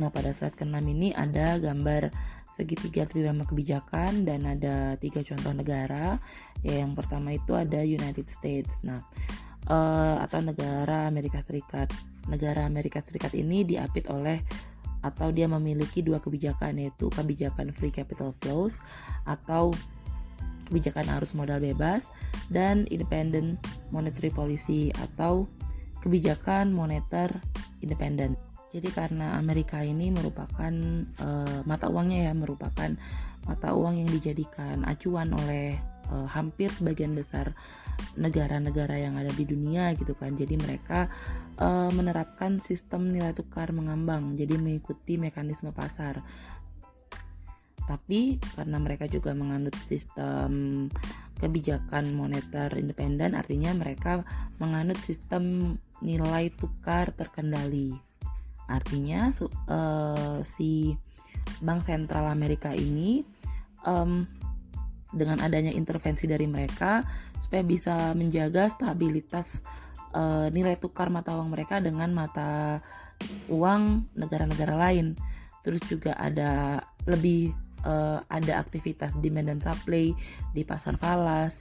Nah, 0.00 0.08
pada 0.08 0.32
slide 0.32 0.56
ke-6 0.56 0.76
ini 0.88 1.12
ada 1.12 1.60
gambar 1.60 2.08
segitiga 2.52 3.08
trilema 3.08 3.48
kebijakan 3.48 4.28
dan 4.28 4.44
ada 4.44 4.96
tiga 5.00 5.24
contoh 5.24 5.52
negara. 5.56 6.20
Ya, 6.60 6.84
yang 6.84 6.92
pertama 6.92 7.32
itu 7.32 7.56
ada 7.56 7.80
United 7.80 8.28
States. 8.28 8.84
Nah, 8.84 9.00
uh, 9.68 10.16
atau 10.20 10.44
negara 10.44 11.08
Amerika 11.08 11.40
Serikat 11.40 11.90
negara 12.30 12.68
Amerika 12.68 13.02
Serikat 13.02 13.34
ini 13.34 13.66
diapit 13.66 14.06
oleh 14.06 14.38
atau 15.02 15.34
dia 15.34 15.50
memiliki 15.50 15.98
dua 15.98 16.22
kebijakan 16.22 16.78
yaitu 16.78 17.10
kebijakan 17.10 17.74
free 17.74 17.90
capital 17.90 18.30
flows 18.38 18.78
atau 19.26 19.74
kebijakan 20.70 21.10
arus 21.18 21.34
modal 21.34 21.58
bebas 21.58 22.14
dan 22.48 22.86
independent 22.88 23.58
monetary 23.90 24.30
policy 24.30 24.94
atau 25.10 25.50
kebijakan 26.00 26.70
moneter 26.70 27.28
independen. 27.82 28.38
Jadi 28.72 28.88
karena 28.88 29.36
Amerika 29.36 29.84
ini 29.84 30.08
merupakan 30.08 30.72
uh, 31.20 31.60
mata 31.68 31.92
uangnya 31.92 32.30
ya 32.30 32.32
merupakan 32.32 32.90
mata 33.44 33.68
uang 33.76 34.00
yang 34.00 34.08
dijadikan 34.08 34.88
acuan 34.88 35.28
oleh 35.36 35.76
uh, 36.08 36.24
hampir 36.24 36.72
sebagian 36.72 37.12
besar 37.12 37.52
negara-negara 38.16 38.96
yang 38.96 39.20
ada 39.20 39.28
di 39.28 39.44
dunia 39.44 39.92
gitu 39.92 40.16
kan. 40.16 40.32
Jadi 40.32 40.56
mereka 40.56 41.12
uh, 41.60 41.92
menerapkan 41.92 42.56
sistem 42.64 43.12
nilai 43.12 43.36
tukar 43.36 43.76
mengambang, 43.76 44.40
jadi 44.40 44.56
mengikuti 44.56 45.20
mekanisme 45.20 45.68
pasar. 45.76 46.24
Tapi 47.82 48.38
karena 48.56 48.78
mereka 48.78 49.10
juga 49.10 49.34
menganut 49.34 49.74
sistem 49.84 50.86
kebijakan 51.42 52.14
moneter 52.14 52.70
independen, 52.78 53.34
artinya 53.34 53.74
mereka 53.74 54.22
menganut 54.62 54.96
sistem 55.02 55.76
nilai 55.98 56.54
tukar 56.54 57.10
terkendali. 57.10 58.11
Artinya 58.72 59.28
uh, 59.68 60.40
si 60.40 60.96
Bank 61.60 61.84
Sentral 61.84 62.24
Amerika 62.32 62.72
ini 62.72 63.20
um, 63.84 64.24
dengan 65.12 65.44
adanya 65.44 65.68
intervensi 65.68 66.24
dari 66.24 66.48
mereka 66.48 67.04
supaya 67.36 67.60
bisa 67.60 68.16
menjaga 68.16 68.72
stabilitas 68.72 69.60
uh, 70.16 70.48
nilai 70.48 70.80
tukar 70.80 71.12
mata 71.12 71.36
uang 71.36 71.52
mereka 71.52 71.84
dengan 71.84 72.16
mata 72.16 72.80
uang 73.52 74.08
negara-negara 74.16 74.72
lain. 74.72 75.12
Terus 75.62 75.84
juga 75.86 76.16
ada 76.16 76.80
lebih 77.04 77.52
uh, 77.84 78.24
ada 78.32 78.58
aktivitas 78.58 79.12
demand 79.20 79.52
dan 79.52 79.60
supply 79.60 80.16
di 80.56 80.62
pasar 80.64 80.96
falas. 80.96 81.60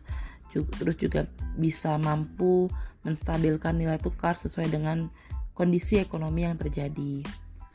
Terus 0.51 0.95
juga 0.99 1.27
bisa 1.55 1.95
mampu 1.95 2.67
menstabilkan 3.07 3.79
nilai 3.79 3.99
tukar 3.99 4.35
sesuai 4.35 4.67
dengan 4.71 5.07
kondisi 5.53 5.99
ekonomi 5.99 6.47
yang 6.47 6.57
terjadi. 6.57 7.21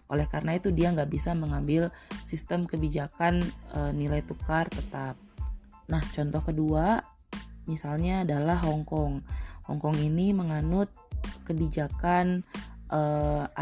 Oleh 0.07 0.27
karena 0.31 0.55
itu 0.55 0.71
dia 0.71 0.95
nggak 0.95 1.11
bisa 1.11 1.35
mengambil 1.35 1.91
sistem 2.23 2.65
kebijakan 2.65 3.43
e, 3.75 3.81
nilai 3.91 4.23
tukar 4.23 4.71
tetap. 4.71 5.19
Nah 5.91 6.03
contoh 6.15 6.43
kedua 6.43 7.03
misalnya 7.67 8.23
adalah 8.23 8.59
Hong 8.63 8.87
Kong. 8.87 9.23
Hong 9.67 9.83
Kong 9.83 9.99
ini 9.99 10.31
menganut 10.31 10.95
kebijakan 11.43 12.47
e, 12.87 13.01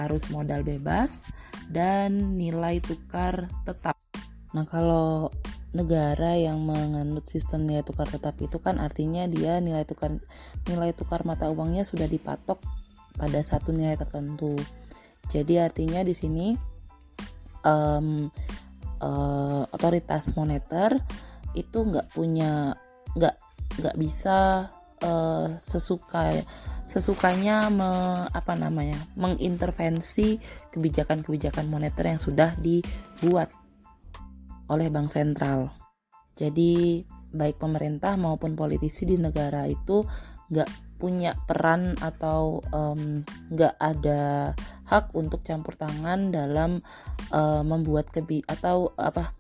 arus 0.05 0.29
modal 0.29 0.61
bebas 0.61 1.25
dan 1.73 2.37
nilai 2.37 2.85
tukar 2.85 3.49
tetap. 3.65 3.97
Nah 4.53 4.69
kalau 4.69 5.33
negara 5.75 6.39
yang 6.39 6.63
menganut 6.63 7.27
sistem 7.27 7.67
nilai 7.67 7.83
tukar 7.83 8.07
tetap 8.07 8.39
itu 8.39 8.63
kan 8.63 8.79
artinya 8.79 9.27
dia 9.27 9.59
nilai 9.59 9.83
tukar 9.83 10.23
nilai 10.71 10.95
tukar 10.95 11.27
mata 11.27 11.51
uangnya 11.51 11.83
sudah 11.83 12.07
dipatok 12.07 12.63
pada 13.15 13.41
satu 13.41 13.71
nilai 13.71 13.99
tertentu. 13.99 14.59
Jadi 15.31 15.57
artinya 15.57 16.05
di 16.05 16.15
sini 16.15 16.53
um, 17.65 18.29
uh, 19.01 19.63
otoritas 19.73 20.37
moneter 20.37 21.01
itu 21.57 21.79
nggak 21.81 22.13
punya 22.13 22.75
nggak 23.15 23.37
nggak 23.81 23.97
bisa 23.97 24.69
uh, 25.03 25.49
sesuka 25.63 26.45
sesukanya 26.85 27.73
me, 27.73 27.91
apa 28.29 28.53
namanya 28.55 29.01
mengintervensi 29.17 30.37
kebijakan-kebijakan 30.69 31.67
moneter 31.73 32.13
yang 32.13 32.21
sudah 32.21 32.53
dibuat 32.61 33.49
oleh 34.69 34.93
bank 34.93 35.09
sentral. 35.09 35.73
Jadi 36.37 37.03
baik 37.35 37.59
pemerintah 37.59 38.15
maupun 38.15 38.55
politisi 38.55 39.09
di 39.09 39.17
negara 39.19 39.67
itu 39.67 40.05
nggak 40.53 40.84
punya 40.97 41.35
peran 41.45 41.99
atau 41.99 42.63
nggak 43.51 43.75
um, 43.77 43.83
ada 43.83 44.55
hak 44.89 45.13
untuk 45.17 45.43
campur 45.43 45.75
tangan 45.75 46.31
dalam 46.31 46.81
uh, 47.33 47.65
membuat 47.67 48.13
kebi 48.13 48.45
atau 48.47 48.93
apa 48.95 49.33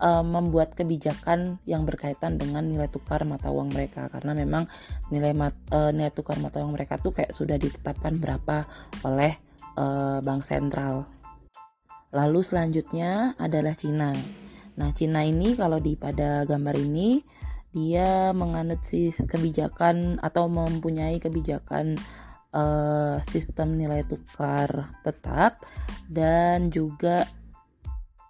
uh, 0.00 0.24
membuat 0.24 0.76
kebijakan 0.76 1.58
yang 1.68 1.88
berkaitan 1.88 2.36
dengan 2.40 2.64
nilai 2.64 2.88
tukar 2.88 3.22
mata 3.24 3.50
uang 3.50 3.72
mereka 3.72 4.08
karena 4.12 4.36
memang 4.36 4.68
nilai 5.08 5.32
mat, 5.36 5.54
uh, 5.72 5.90
nilai 5.90 6.12
tukar 6.12 6.38
mata 6.40 6.60
uang 6.62 6.74
mereka 6.74 7.00
tuh 7.00 7.14
kayak 7.14 7.32
sudah 7.32 7.56
ditetapkan 7.56 8.18
berapa 8.18 8.68
oleh 9.06 9.34
uh, 9.78 10.18
bank 10.20 10.42
sentral. 10.44 11.08
Lalu 12.14 12.40
selanjutnya 12.46 13.34
adalah 13.42 13.74
Cina. 13.74 14.14
Nah, 14.74 14.90
Cina 14.94 15.26
ini 15.26 15.58
kalau 15.58 15.82
di 15.82 15.98
pada 15.98 16.46
gambar 16.46 16.78
ini 16.78 17.18
dia 17.74 18.30
menganut 18.30 18.80
si 18.86 19.10
kebijakan 19.10 20.22
atau 20.22 20.46
mempunyai 20.46 21.18
kebijakan 21.18 21.98
uh, 22.54 23.18
sistem 23.26 23.74
nilai 23.74 24.06
tukar 24.06 24.94
tetap 25.02 25.58
dan 26.06 26.70
juga 26.70 27.26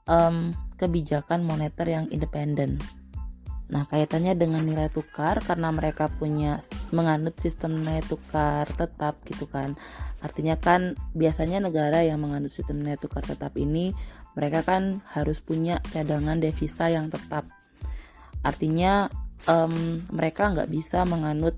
um, 0.09 0.57
kebijakan 0.81 1.45
moneter 1.45 1.87
yang 1.87 2.07
independen. 2.09 2.81
Nah, 3.65 3.89
kaitannya 3.89 4.37
dengan 4.37 4.61
nilai 4.61 4.93
tukar 4.93 5.41
karena 5.41 5.73
mereka 5.73 6.13
punya 6.13 6.61
menganut 6.93 7.37
sistem 7.41 7.81
nilai 7.81 8.05
tukar 8.05 8.69
tetap 8.77 9.21
gitu 9.25 9.49
kan. 9.49 9.77
Artinya 10.21 10.61
kan 10.61 10.97
biasanya 11.17 11.65
negara 11.65 12.05
yang 12.05 12.21
menganut 12.21 12.53
sistem 12.53 12.85
nilai 12.85 13.01
tukar 13.01 13.25
tetap 13.25 13.57
ini 13.57 13.97
mereka 14.37 14.67
kan 14.67 15.01
harus 15.17 15.41
punya 15.41 15.81
cadangan 15.93 16.45
devisa 16.45 16.93
yang 16.93 17.09
tetap. 17.09 17.49
Artinya 18.45 19.09
um, 19.49 20.03
mereka 20.13 20.53
nggak 20.53 20.71
bisa 20.71 21.03
menganut 21.09 21.57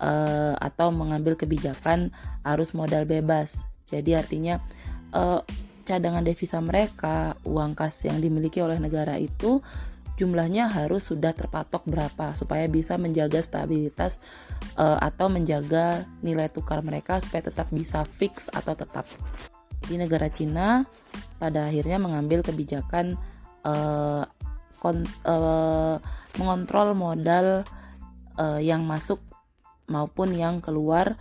uh, 0.00 0.54
atau 0.58 0.90
mengambil 0.90 1.38
kebijakan 1.38 2.10
arus 2.46 2.74
modal 2.74 3.06
bebas. 3.06 3.62
Jadi 3.86 4.16
artinya 4.16 4.58
uh, 5.12 5.44
cadangan 5.84 6.24
devisa 6.24 6.58
mereka, 6.64 7.36
uang 7.44 7.76
kas 7.76 8.08
yang 8.08 8.18
dimiliki 8.18 8.64
oleh 8.64 8.80
negara 8.80 9.20
itu 9.20 9.60
jumlahnya 10.14 10.70
harus 10.70 11.10
sudah 11.10 11.34
terpatok 11.34 11.82
berapa 11.90 12.38
supaya 12.38 12.70
bisa 12.70 12.94
menjaga 12.94 13.42
stabilitas 13.42 14.22
uh, 14.78 14.98
atau 15.02 15.26
menjaga 15.26 16.06
nilai 16.22 16.46
tukar 16.46 16.86
mereka 16.86 17.18
supaya 17.18 17.50
tetap 17.50 17.66
bisa 17.74 18.06
fix 18.06 18.46
atau 18.54 18.78
tetap. 18.78 19.04
Di 19.84 20.00
negara 20.00 20.32
Cina 20.32 20.86
pada 21.36 21.68
akhirnya 21.68 22.00
mengambil 22.00 22.40
kebijakan 22.40 23.18
uh, 23.66 24.24
kon, 24.80 25.04
uh, 25.28 25.98
mengontrol 26.38 26.96
modal 26.96 27.62
uh, 28.38 28.60
yang 28.60 28.86
masuk 28.86 29.22
maupun 29.86 30.32
yang 30.32 30.58
keluar 30.64 31.16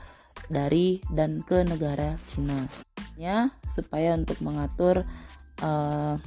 dari 0.48 1.00
dan 1.12 1.44
ke 1.44 1.62
negara 1.64 2.18
Cina. 2.32 2.66
Ya, 3.14 3.54
supaya 3.70 4.18
untuk 4.18 4.42
mengatur 4.42 5.06
uh, 5.62 6.18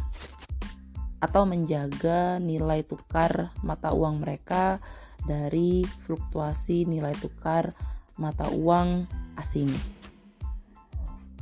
atau 1.18 1.42
menjaga 1.48 2.38
nilai 2.38 2.86
tukar 2.86 3.50
mata 3.66 3.90
uang 3.90 4.22
mereka 4.22 4.78
dari 5.26 5.82
fluktuasi 6.06 6.86
nilai 6.86 7.16
tukar 7.18 7.74
mata 8.20 8.46
uang 8.52 9.10
asing. 9.34 9.68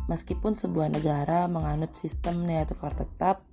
Meskipun 0.09 0.53
sebuah 0.57 0.93
negara 0.93 1.49
menganut 1.49 1.97
sistem 1.97 2.45
nilai 2.45 2.69
tukar 2.69 2.93
tetap, 2.93 3.45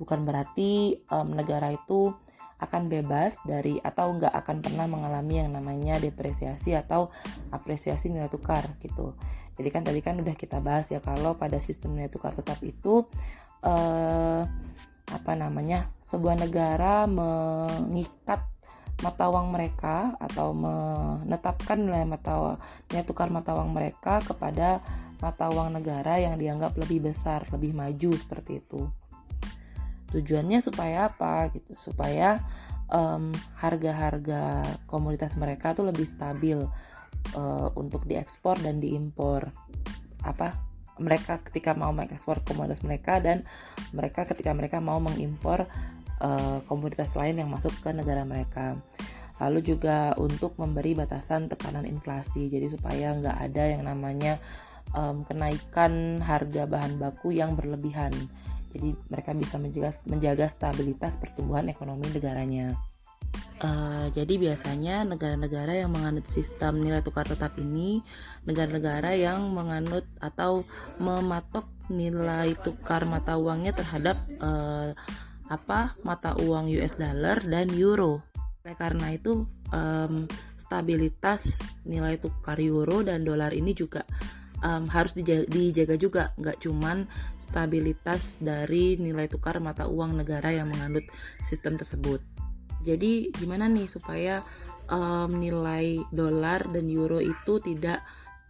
bukan 0.00 0.24
berarti 0.24 0.96
um, 1.12 1.36
negara 1.36 1.72
itu 1.72 2.16
akan 2.62 2.86
bebas 2.86 3.42
dari 3.42 3.82
atau 3.82 4.14
nggak 4.14 4.30
akan 4.30 4.62
pernah 4.62 4.86
mengalami 4.86 5.42
yang 5.42 5.50
namanya 5.50 5.98
depresiasi 5.98 6.78
atau 6.78 7.10
apresiasi 7.50 8.08
nilai 8.08 8.30
tukar 8.30 8.78
gitu. 8.78 9.18
Jadi 9.58 9.68
kan 9.68 9.82
tadi 9.82 10.00
kan 10.00 10.16
udah 10.22 10.38
kita 10.38 10.62
bahas 10.62 10.88
ya 10.88 11.02
kalau 11.02 11.34
pada 11.34 11.58
sistem 11.58 11.98
nilai 11.98 12.08
tukar 12.08 12.32
tetap 12.32 12.62
itu 12.62 13.04
eh, 13.66 14.42
apa 15.12 15.32
namanya 15.34 15.90
sebuah 16.06 16.38
negara 16.38 17.04
mengikat 17.10 18.40
mata 19.02 19.26
uang 19.26 19.50
mereka 19.50 20.14
atau 20.22 20.54
menetapkan 20.54 21.74
nilai 21.74 22.06
mata 22.06 22.54
nilai 22.86 23.02
tukar 23.02 23.28
mata 23.34 23.52
uang 23.58 23.74
mereka 23.74 24.22
kepada 24.22 24.78
mata 25.18 25.50
uang 25.50 25.74
negara 25.74 26.18
yang 26.22 26.38
dianggap 26.38 26.78
lebih 26.78 27.10
besar, 27.10 27.42
lebih 27.50 27.74
maju 27.74 28.10
seperti 28.14 28.62
itu 28.62 29.01
tujuannya 30.12 30.60
supaya 30.60 31.08
apa 31.08 31.48
gitu 31.56 31.72
supaya 31.74 32.44
um, 32.92 33.32
harga-harga 33.56 34.62
komoditas 34.86 35.34
mereka 35.40 35.72
tuh 35.72 35.88
lebih 35.88 36.04
stabil 36.04 36.60
uh, 37.34 37.68
untuk 37.74 38.04
diekspor 38.04 38.60
dan 38.60 38.78
diimpor. 38.78 39.50
Apa? 40.22 40.54
Mereka 41.00 41.48
ketika 41.48 41.72
mau 41.72 41.90
mengekspor 41.90 42.44
komoditas 42.44 42.84
mereka 42.84 43.18
dan 43.18 43.48
mereka 43.96 44.28
ketika 44.28 44.52
mereka 44.52 44.78
mau 44.78 45.00
mengimpor 45.00 45.66
uh, 46.20 46.60
komoditas 46.68 47.16
lain 47.16 47.40
yang 47.40 47.48
masuk 47.48 47.72
ke 47.80 47.90
negara 47.90 48.22
mereka. 48.28 48.76
Lalu 49.40 49.74
juga 49.74 50.14
untuk 50.20 50.54
memberi 50.60 50.94
batasan 50.94 51.50
tekanan 51.50 51.88
inflasi. 51.88 52.46
Jadi 52.46 52.70
supaya 52.70 53.16
nggak 53.16 53.36
ada 53.50 53.64
yang 53.74 53.82
namanya 53.88 54.38
um, 54.94 55.24
kenaikan 55.26 56.22
harga 56.22 56.68
bahan 56.68 57.00
baku 57.00 57.34
yang 57.34 57.58
berlebihan 57.58 58.12
Jadi 58.72 58.96
mereka 59.12 59.36
bisa 59.36 59.60
menjaga, 59.60 59.92
menjaga 60.08 60.46
stabilitas 60.48 61.20
pertumbuhan 61.20 61.68
ekonomi 61.68 62.08
negaranya. 62.08 62.74
Uh, 63.62 64.10
jadi 64.10 64.42
biasanya 64.42 65.06
negara-negara 65.06 65.86
yang 65.86 65.94
menganut 65.94 66.26
sistem 66.26 66.82
nilai 66.82 66.98
tukar 66.98 67.22
tetap 67.22 67.54
ini 67.62 68.02
negara-negara 68.42 69.14
yang 69.14 69.54
menganut 69.54 70.02
atau 70.18 70.66
mematok 70.98 71.70
nilai 71.86 72.58
tukar 72.58 73.06
mata 73.06 73.38
uangnya 73.38 73.70
terhadap 73.70 74.18
uh, 74.42 74.90
apa 75.46 75.94
mata 76.02 76.34
uang 76.42 76.74
US 76.74 76.98
dollar 76.98 77.38
dan 77.46 77.70
euro. 77.70 78.26
Oleh 78.66 78.74
karena 78.74 79.14
itu 79.14 79.46
um, 79.70 80.26
stabilitas 80.58 81.62
nilai 81.86 82.18
tukar 82.18 82.58
euro 82.58 83.06
dan 83.06 83.22
dolar 83.22 83.54
ini 83.54 83.78
juga 83.78 84.02
um, 84.62 84.88
harus 84.88 85.12
dijaga, 85.12 85.44
dijaga 85.50 85.96
juga, 85.98 86.22
nggak 86.38 86.58
cuman 86.62 87.04
stabilitas 87.52 88.40
dari 88.40 88.96
nilai 88.96 89.28
tukar 89.28 89.60
mata 89.60 89.84
uang 89.84 90.24
negara 90.24 90.48
yang 90.48 90.72
menganut 90.72 91.04
sistem 91.44 91.76
tersebut 91.76 92.24
jadi 92.80 93.28
gimana 93.36 93.68
nih 93.68 93.92
supaya 93.92 94.40
um, 94.88 95.28
nilai 95.36 96.00
dolar 96.08 96.64
dan 96.72 96.88
euro 96.88 97.20
itu 97.20 97.60
tidak 97.60 98.00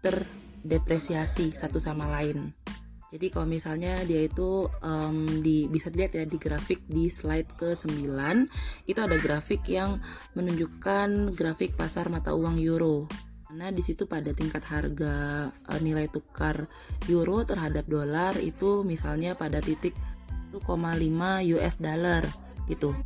terdepresiasi 0.06 1.50
satu 1.50 1.82
sama 1.82 2.06
lain 2.06 2.54
jadi 3.12 3.28
kalau 3.28 3.44
misalnya 3.44 4.00
dia 4.08 4.24
itu 4.24 4.72
um, 4.80 5.44
di 5.44 5.68
bisa 5.68 5.92
dilihat 5.92 6.16
ya 6.16 6.24
di 6.24 6.40
grafik 6.40 6.80
di 6.88 7.12
slide 7.12 7.60
ke-9 7.60 8.08
itu 8.88 9.00
ada 9.04 9.20
grafik 9.20 9.68
yang 9.68 10.00
menunjukkan 10.32 11.36
grafik 11.36 11.76
pasar 11.76 12.08
mata 12.08 12.32
uang 12.32 12.56
euro. 12.56 13.04
Karena 13.52 13.68
di 13.68 13.84
situ 13.84 14.08
pada 14.08 14.32
tingkat 14.32 14.64
harga 14.64 15.44
uh, 15.52 15.80
nilai 15.84 16.08
tukar 16.08 16.72
euro 17.04 17.44
terhadap 17.44 17.84
dolar 17.84 18.32
itu 18.40 18.80
misalnya 18.80 19.36
pada 19.36 19.60
titik 19.60 19.92
1,5 20.56 20.72
US 21.60 21.74
dollar 21.76 22.24
gitu 22.64 22.96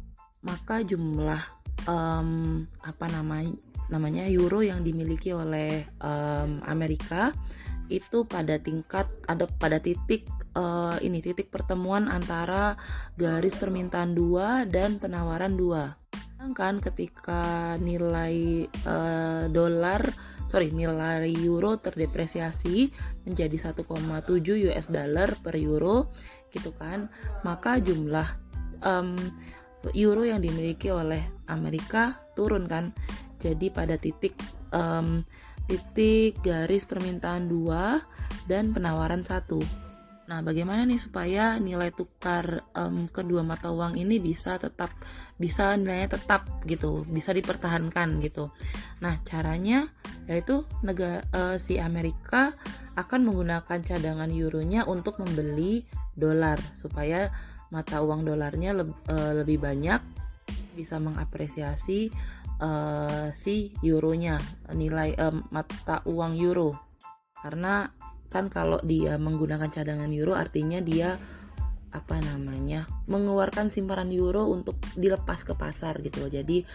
maka 0.47 0.87
jumlah 0.87 1.43
um, 1.91 2.62
apa 2.79 3.11
namanya 3.11 3.59
namanya 3.91 4.31
euro 4.31 4.62
yang 4.62 4.87
dimiliki 4.87 5.35
oleh 5.35 5.83
um, 5.99 6.62
Amerika 6.62 7.35
itu 7.91 8.23
pada 8.23 8.62
tingkat 8.62 9.11
ada 9.26 9.50
pada 9.50 9.83
titik 9.83 10.31
uh, 10.55 10.95
ini 11.03 11.26
titik 11.26 11.50
pertemuan 11.50 12.07
antara 12.07 12.79
garis 13.19 13.59
permintaan 13.59 14.15
dua 14.15 14.62
dan 14.62 15.03
penawaran 15.03 15.59
dua. 15.59 15.99
Sedangkan 16.38 16.79
ketika 16.79 17.75
nilai 17.83 18.71
uh, 18.87 19.50
dolar 19.50 20.07
sorry 20.47 20.71
nilai 20.71 21.31
euro 21.43 21.79
terdepresiasi 21.79 22.91
menjadi 23.26 23.57
1,7 23.75 23.87
US 24.71 24.87
dollar 24.91 25.35
per 25.43 25.55
euro 25.59 26.11
gitu 26.50 26.75
kan. 26.75 27.11
Maka 27.43 27.79
jumlah 27.83 28.26
um, 28.83 29.15
euro 29.95 30.23
yang 30.26 30.43
dimiliki 30.43 30.91
oleh 30.91 31.23
Amerika 31.50 32.26
turun 32.35 32.67
kan. 32.67 32.91
Jadi 33.38 33.71
pada 33.71 34.00
titik 34.00 34.35
um, 34.75 35.23
titik 35.67 36.41
garis 36.43 36.87
permintaan 36.87 37.50
dua 37.50 38.00
dan 38.47 38.71
penawaran 38.71 39.23
satu 39.26 39.86
Nah, 40.26 40.42
bagaimana 40.42 40.83
nih 40.83 40.99
supaya 40.99 41.54
nilai 41.62 41.95
tukar 41.95 42.66
um, 42.75 43.06
kedua 43.06 43.47
mata 43.47 43.71
uang 43.71 43.95
ini 43.95 44.18
bisa 44.18 44.59
tetap 44.59 44.90
bisa 45.38 45.78
nilainya 45.78 46.18
tetap 46.18 46.66
gitu, 46.66 47.06
bisa 47.06 47.30
dipertahankan 47.30 48.18
gitu. 48.18 48.50
Nah, 49.06 49.14
caranya 49.23 49.87
yaitu 50.26 50.66
negara 50.83 51.23
uh, 51.30 51.54
si 51.62 51.78
Amerika 51.78 52.59
akan 52.99 53.30
menggunakan 53.30 53.78
cadangan 53.87 54.26
euronya 54.26 54.83
untuk 54.90 55.23
membeli 55.23 55.87
dolar 56.18 56.59
supaya 56.75 57.30
mata 57.71 58.02
uang 58.02 58.26
dolarnya 58.26 58.75
le 58.75 58.84
uh, 58.91 59.32
lebih 59.36 59.62
banyak 59.62 60.00
bisa 60.75 60.99
mengapresiasi 60.99 62.10
uh, 62.58 63.30
si 63.30 63.71
euronya 63.84 64.43
nilai 64.75 65.15
uh, 65.17 65.34
mata 65.54 66.02
uang 66.08 66.34
euro 66.34 66.75
karena 67.39 67.86
kan 68.28 68.50
kalau 68.50 68.78
dia 68.82 69.17
menggunakan 69.17 69.71
cadangan 69.71 70.10
euro 70.10 70.34
artinya 70.34 70.82
dia 70.82 71.17
apa 71.95 72.21
namanya 72.21 72.84
mengeluarkan 73.08 73.73
simpanan 73.73 74.12
euro 74.12 74.50
untuk 74.50 74.76
dilepas 74.99 75.47
ke 75.47 75.56
pasar 75.56 76.02
gitu 76.04 76.28
jadi 76.28 76.67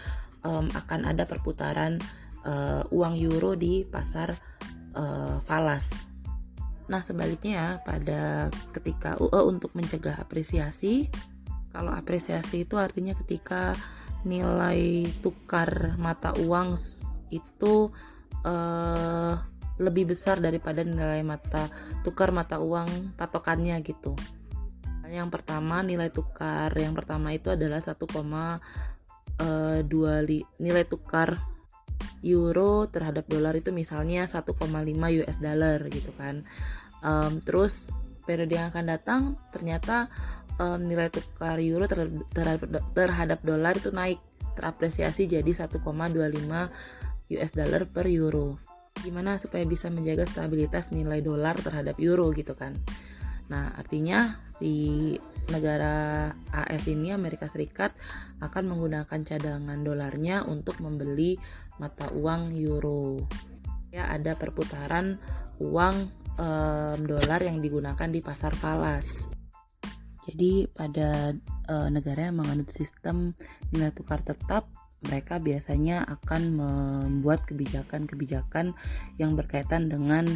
um, 0.42 0.66
akan 0.72 1.06
ada 1.06 1.24
perputaran 1.26 1.98
uh, 2.46 2.82
uang 2.90 3.14
euro 3.18 3.54
di 3.54 3.86
pasar 3.86 4.34
uh, 4.94 5.38
falas. 5.46 5.90
Nah, 6.90 7.00
sebaliknya 7.00 7.80
pada 7.86 8.50
ketika 8.74 9.16
uh, 9.16 9.46
untuk 9.46 9.72
mencegah 9.78 10.18
apresiasi, 10.18 11.08
kalau 11.72 11.94
apresiasi 11.94 12.68
itu 12.68 12.76
artinya 12.76 13.16
ketika 13.16 13.72
nilai 14.22 15.08
tukar 15.24 15.98
mata 15.98 16.34
uang 16.36 16.78
itu 17.32 17.90
uh, 18.44 19.34
lebih 19.82 20.14
besar 20.14 20.38
daripada 20.38 20.86
nilai 20.86 21.26
mata 21.26 21.66
tukar 22.06 22.30
mata 22.30 22.62
uang 22.62 23.18
patokannya 23.18 23.82
gitu. 23.82 24.14
Yang 25.10 25.28
pertama 25.28 25.82
nilai 25.84 26.08
tukar. 26.08 26.72
Yang 26.72 27.04
pertama 27.04 27.34
itu 27.34 27.52
adalah 27.52 27.82
1,2 27.82 28.62
nilai 30.62 30.84
tukar 30.86 31.36
euro 32.22 32.86
terhadap 32.86 33.26
dolar 33.26 33.52
itu 33.58 33.74
misalnya 33.74 34.24
1,5 34.24 34.54
US 35.20 35.36
dollar 35.42 35.78
gitu 35.90 36.14
kan. 36.14 36.46
Um, 37.02 37.42
terus 37.42 37.90
periode 38.22 38.54
yang 38.54 38.70
akan 38.70 38.86
datang 38.86 39.22
ternyata 39.50 40.06
um, 40.62 40.78
nilai 40.78 41.10
tukar 41.10 41.58
euro 41.58 41.90
ter 41.90 42.06
terhadap, 42.30 42.70
terhadap 42.94 43.38
dolar 43.42 43.74
itu 43.74 43.90
naik 43.90 44.22
terapresiasi 44.54 45.26
jadi 45.26 45.50
1,25 45.50 45.82
US 47.32 47.50
dollar 47.56 47.82
per 47.90 48.06
euro 48.06 48.71
gimana 49.02 49.36
supaya 49.36 49.66
bisa 49.66 49.90
menjaga 49.90 50.24
stabilitas 50.24 50.94
nilai 50.94 51.20
dolar 51.20 51.58
terhadap 51.58 51.98
euro 51.98 52.30
gitu 52.32 52.54
kan 52.54 52.78
nah 53.50 53.74
artinya 53.74 54.38
si 54.56 55.18
negara 55.50 56.30
AS 56.54 56.86
ini 56.86 57.10
Amerika 57.10 57.50
Serikat 57.50 57.92
akan 58.38 58.72
menggunakan 58.72 59.20
cadangan 59.26 59.82
dolarnya 59.82 60.46
untuk 60.46 60.78
membeli 60.78 61.36
mata 61.82 62.08
uang 62.14 62.54
euro 62.54 63.18
ya 63.92 64.08
ada 64.08 64.38
perputaran 64.38 65.18
uang 65.60 66.22
um, 66.38 66.98
dolar 67.04 67.40
yang 67.44 67.60
digunakan 67.60 68.08
di 68.08 68.20
pasar 68.24 68.56
falas. 68.56 69.28
Jadi 70.22 70.70
pada 70.70 71.34
uh, 71.66 71.88
negara 71.90 72.30
yang 72.30 72.38
menganut 72.38 72.70
sistem 72.70 73.34
nilai 73.74 73.90
tukar 73.90 74.22
tetap, 74.22 74.70
mereka 75.02 75.42
biasanya 75.42 76.06
akan 76.06 76.42
membuat 76.54 77.44
kebijakan-kebijakan 77.46 78.74
yang 79.18 79.34
berkaitan 79.34 79.90
dengan 79.90 80.26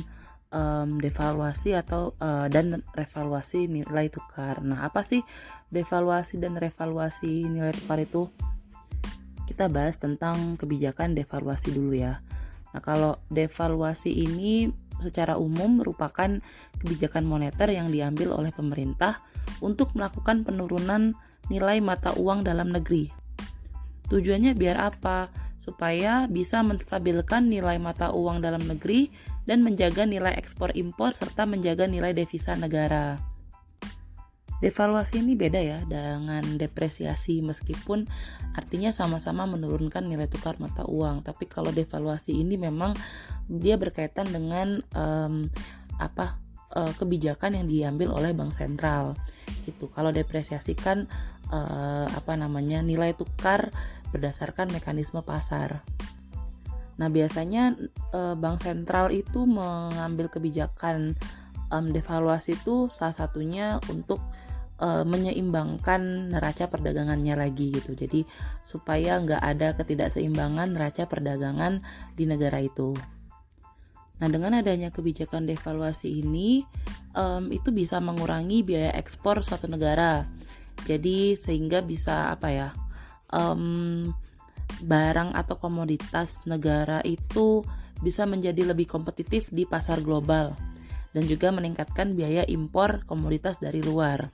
um, 0.51 0.99
devaluasi 0.99 1.75
atau 1.75 2.15
uh, 2.19 2.47
dan 2.51 2.83
revaluasi 2.95 3.71
nilai 3.71 4.11
tukar. 4.11 4.63
Nah, 4.63 4.87
apa 4.87 5.03
sih 5.07 5.23
devaluasi 5.71 6.39
dan 6.39 6.59
revaluasi 6.59 7.47
nilai 7.47 7.75
tukar 7.75 7.99
itu? 8.03 8.29
Kita 9.47 9.71
bahas 9.71 9.97
tentang 9.97 10.59
kebijakan 10.59 11.15
devaluasi 11.15 11.71
dulu 11.71 11.95
ya. 11.95 12.19
Nah, 12.75 12.83
kalau 12.83 13.23
devaluasi 13.31 14.11
ini 14.11 14.69
secara 15.01 15.37
umum 15.37 15.81
merupakan 15.81 16.41
kebijakan 16.81 17.25
moneter 17.29 17.69
yang 17.69 17.93
diambil 17.93 18.33
oleh 18.33 18.51
pemerintah 18.51 19.21
untuk 19.61 19.93
melakukan 19.95 20.43
penurunan 20.43 21.15
nilai 21.47 21.79
mata 21.79 22.17
uang 22.17 22.43
dalam 22.43 22.73
negeri. 22.75 23.26
Tujuannya 24.11 24.55
biar 24.55 24.77
apa? 24.79 25.29
Supaya 25.63 26.31
bisa 26.31 26.63
menstabilkan 26.63 27.51
nilai 27.51 27.83
mata 27.83 28.15
uang 28.15 28.39
dalam 28.39 28.63
negeri 28.63 29.11
dan 29.47 29.67
menjaga 29.67 30.07
nilai 30.07 30.35
ekspor 30.39 30.75
impor 30.79 31.11
serta 31.11 31.43
menjaga 31.43 31.91
nilai 31.91 32.15
devisa 32.15 32.55
negara. 32.55 33.19
Devaluasi 34.57 35.21
ini 35.21 35.37
beda 35.37 35.61
ya 35.61 35.79
dengan 35.85 36.57
depresiasi 36.57 37.45
meskipun 37.45 38.09
artinya 38.57 38.89
sama-sama 38.89 39.45
menurunkan 39.45 40.09
nilai 40.09 40.31
tukar 40.33 40.57
mata 40.57 40.87
uang. 40.89 41.27
Tapi 41.27 41.45
kalau 41.45 41.69
devaluasi 41.75 42.33
ini 42.33 42.57
memang 42.57 42.97
dia 43.51 43.77
berkaitan 43.77 44.25
dengan 44.33 44.81
um, 44.97 45.45
apa 46.01 46.41
uh, 46.73 46.93
kebijakan 46.97 47.61
yang 47.61 47.67
diambil 47.69 48.17
oleh 48.17 48.33
bank 48.33 48.57
sentral 48.57 49.13
gitu. 49.69 49.93
Kalau 49.93 50.09
depresiasi 50.09 50.73
kan 50.73 51.05
uh, 51.51 52.07
apa 52.11 52.33
namanya 52.35 52.83
nilai 52.83 53.13
tukar 53.15 53.71
berdasarkan 54.11 54.71
mekanisme 54.73 55.21
pasar. 55.23 55.83
Nah 56.97 57.09
biasanya 57.13 57.77
uh, 58.17 58.35
bank 58.35 58.65
sentral 58.65 59.13
itu 59.13 59.45
mengambil 59.45 60.33
kebijakan 60.33 61.15
um, 61.69 61.93
devaluasi 61.93 62.57
itu 62.57 62.89
salah 62.97 63.13
satunya 63.13 63.77
untuk 63.93 64.25
uh, 64.81 65.05
menyeimbangkan 65.05 66.33
neraca 66.33 66.73
perdagangannya 66.73 67.37
lagi 67.37 67.73
gitu. 67.75 67.93
Jadi 67.93 68.25
supaya 68.65 69.21
nggak 69.21 69.43
ada 69.43 69.69
ketidakseimbangan 69.77 70.73
neraca 70.73 71.05
perdagangan 71.05 71.85
di 72.17 72.25
negara 72.25 72.65
itu. 72.65 72.97
Nah 74.17 74.29
dengan 74.33 74.57
adanya 74.57 74.89
kebijakan 74.89 75.45
devaluasi 75.45 76.25
ini, 76.25 76.65
um, 77.13 77.53
itu 77.53 77.69
bisa 77.69 78.01
mengurangi 78.01 78.65
biaya 78.65 78.97
ekspor 78.97 79.45
suatu 79.45 79.69
negara. 79.69 80.25
Jadi 80.85 81.39
sehingga 81.39 81.81
bisa 81.81 82.35
apa 82.35 82.49
ya? 82.53 82.69
Um, 83.33 84.13
barang 84.83 85.33
atau 85.33 85.57
komoditas 85.57 86.43
negara 86.45 87.01
itu 87.07 87.65
bisa 88.05 88.29
menjadi 88.29 88.75
lebih 88.75 88.85
kompetitif 88.85 89.49
di 89.49 89.65
pasar 89.65 90.05
global 90.05 90.53
dan 91.17 91.25
juga 91.25 91.49
meningkatkan 91.49 92.13
biaya 92.13 92.45
impor 92.45 93.09
komoditas 93.09 93.57
dari 93.57 93.81
luar. 93.81 94.29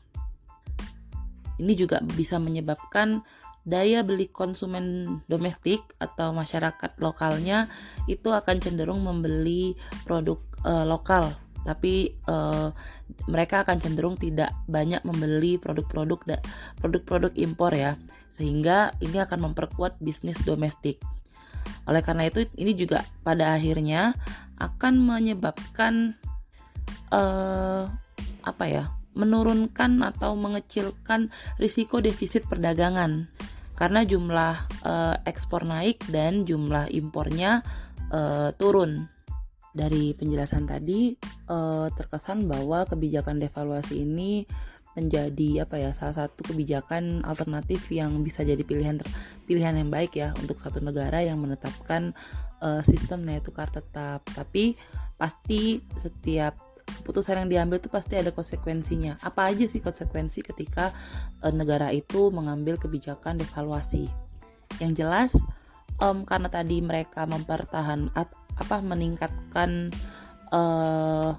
Ini 1.63 1.79
juga 1.79 2.03
bisa 2.03 2.43
menyebabkan 2.43 3.23
daya 3.63 4.03
beli 4.03 4.27
konsumen 4.27 5.19
domestik 5.31 5.95
atau 6.03 6.35
masyarakat 6.35 6.99
lokalnya 6.99 7.71
itu 8.11 8.35
akan 8.35 8.59
cenderung 8.59 9.07
membeli 9.07 9.79
produk 10.03 10.43
uh, 10.67 10.83
lokal 10.83 11.31
tapi 11.63 12.19
uh, 12.27 12.75
mereka 13.29 13.63
akan 13.67 13.79
cenderung 13.79 14.17
tidak 14.17 14.53
banyak 14.67 15.01
membeli 15.07 15.57
produk-produk 15.57 16.43
produk-produk 16.81 17.33
impor 17.39 17.73
ya 17.73 17.97
sehingga 18.33 18.97
ini 19.05 19.21
akan 19.21 19.53
memperkuat 19.53 20.01
bisnis 20.01 20.41
domestik. 20.43 20.99
Oleh 21.87 22.03
karena 22.03 22.27
itu 22.27 22.49
ini 22.57 22.73
juga 22.73 23.05
pada 23.23 23.55
akhirnya 23.55 24.17
akan 24.59 24.95
menyebabkan 24.99 26.17
uh, 27.13 27.87
apa 28.43 28.67
ya? 28.67 28.85
menurunkan 29.13 30.01
atau 30.09 30.33
mengecilkan 30.33 31.29
risiko 31.61 32.01
defisit 32.01 32.49
perdagangan 32.49 33.29
karena 33.77 34.09
jumlah 34.09 34.55
uh, 34.89 35.17
ekspor 35.29 35.69
naik 35.69 36.01
dan 36.09 36.49
jumlah 36.49 36.89
impornya 36.89 37.61
uh, 38.09 38.57
turun. 38.57 39.12
Dari 39.73 40.13
penjelasan 40.13 40.69
tadi 40.69 41.17
uh, 41.49 41.89
terkesan 41.93 42.45
bahwa 42.45 42.85
kebijakan 42.85 43.41
devaluasi 43.41 44.05
ini 44.05 44.45
menjadi 44.93 45.65
apa 45.65 45.81
ya 45.81 45.91
salah 45.97 46.13
satu 46.13 46.45
kebijakan 46.53 47.25
alternatif 47.25 47.89
yang 47.89 48.21
bisa 48.21 48.45
jadi 48.45 48.61
pilihan 48.61 49.01
pilihan 49.49 49.81
yang 49.81 49.89
baik 49.89 50.21
ya 50.21 50.37
untuk 50.37 50.61
satu 50.61 50.85
negara 50.85 51.25
yang 51.25 51.41
menetapkan 51.41 52.13
uh, 52.61 52.85
sistem 52.85 53.25
nilai 53.25 53.41
tukar 53.41 53.73
tetap. 53.73 54.21
Tapi 54.29 54.77
pasti 55.17 55.81
setiap 55.97 56.57
keputusan 57.01 57.47
yang 57.47 57.49
diambil 57.49 57.81
itu 57.81 57.89
pasti 57.89 58.21
ada 58.21 58.31
konsekuensinya. 58.37 59.17
Apa 59.25 59.49
aja 59.49 59.65
sih 59.65 59.81
konsekuensi 59.81 60.45
ketika 60.45 60.93
uh, 61.41 61.53
negara 61.55 61.89
itu 61.89 62.29
mengambil 62.29 62.77
kebijakan 62.77 63.41
devaluasi? 63.41 64.13
Yang 64.77 64.93
jelas 65.01 65.31
um, 66.03 66.29
karena 66.29 66.53
tadi 66.53 66.85
mereka 66.85 67.25
mempertahan 67.25 68.13
at, 68.13 68.29
apa 68.63 68.79
meningkatkan 68.81 69.91
uh, 70.55 71.35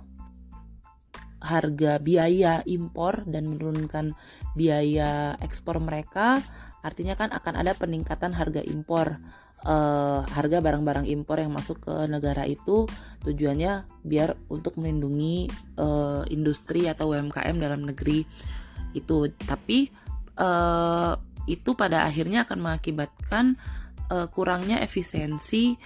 harga 1.43 1.99
biaya 1.99 2.63
impor 2.63 3.27
dan 3.27 3.51
menurunkan 3.51 4.15
biaya 4.55 5.35
ekspor 5.43 5.83
mereka, 5.83 6.39
artinya 6.81 7.19
kan 7.19 7.35
akan 7.35 7.53
ada 7.59 7.75
peningkatan 7.75 8.31
harga 8.31 8.63
impor. 8.63 9.19
Uh, 9.63 10.27
harga 10.35 10.59
barang-barang 10.59 11.07
impor 11.07 11.39
yang 11.39 11.55
masuk 11.55 11.87
ke 11.87 11.95
negara 12.11 12.43
itu 12.43 12.83
tujuannya 13.23 13.87
biar 14.03 14.35
untuk 14.51 14.75
melindungi 14.75 15.47
uh, 15.79 16.27
industri 16.27 16.91
atau 16.91 17.15
UMKM 17.15 17.55
dalam 17.63 17.87
negeri 17.87 18.27
itu. 18.91 19.31
Tapi 19.31 19.87
uh, 20.35 21.15
itu 21.47 21.79
pada 21.79 22.03
akhirnya 22.03 22.43
akan 22.43 22.59
mengakibatkan 22.59 23.55
uh, 24.11 24.27
kurangnya 24.27 24.83
efisiensi 24.83 25.79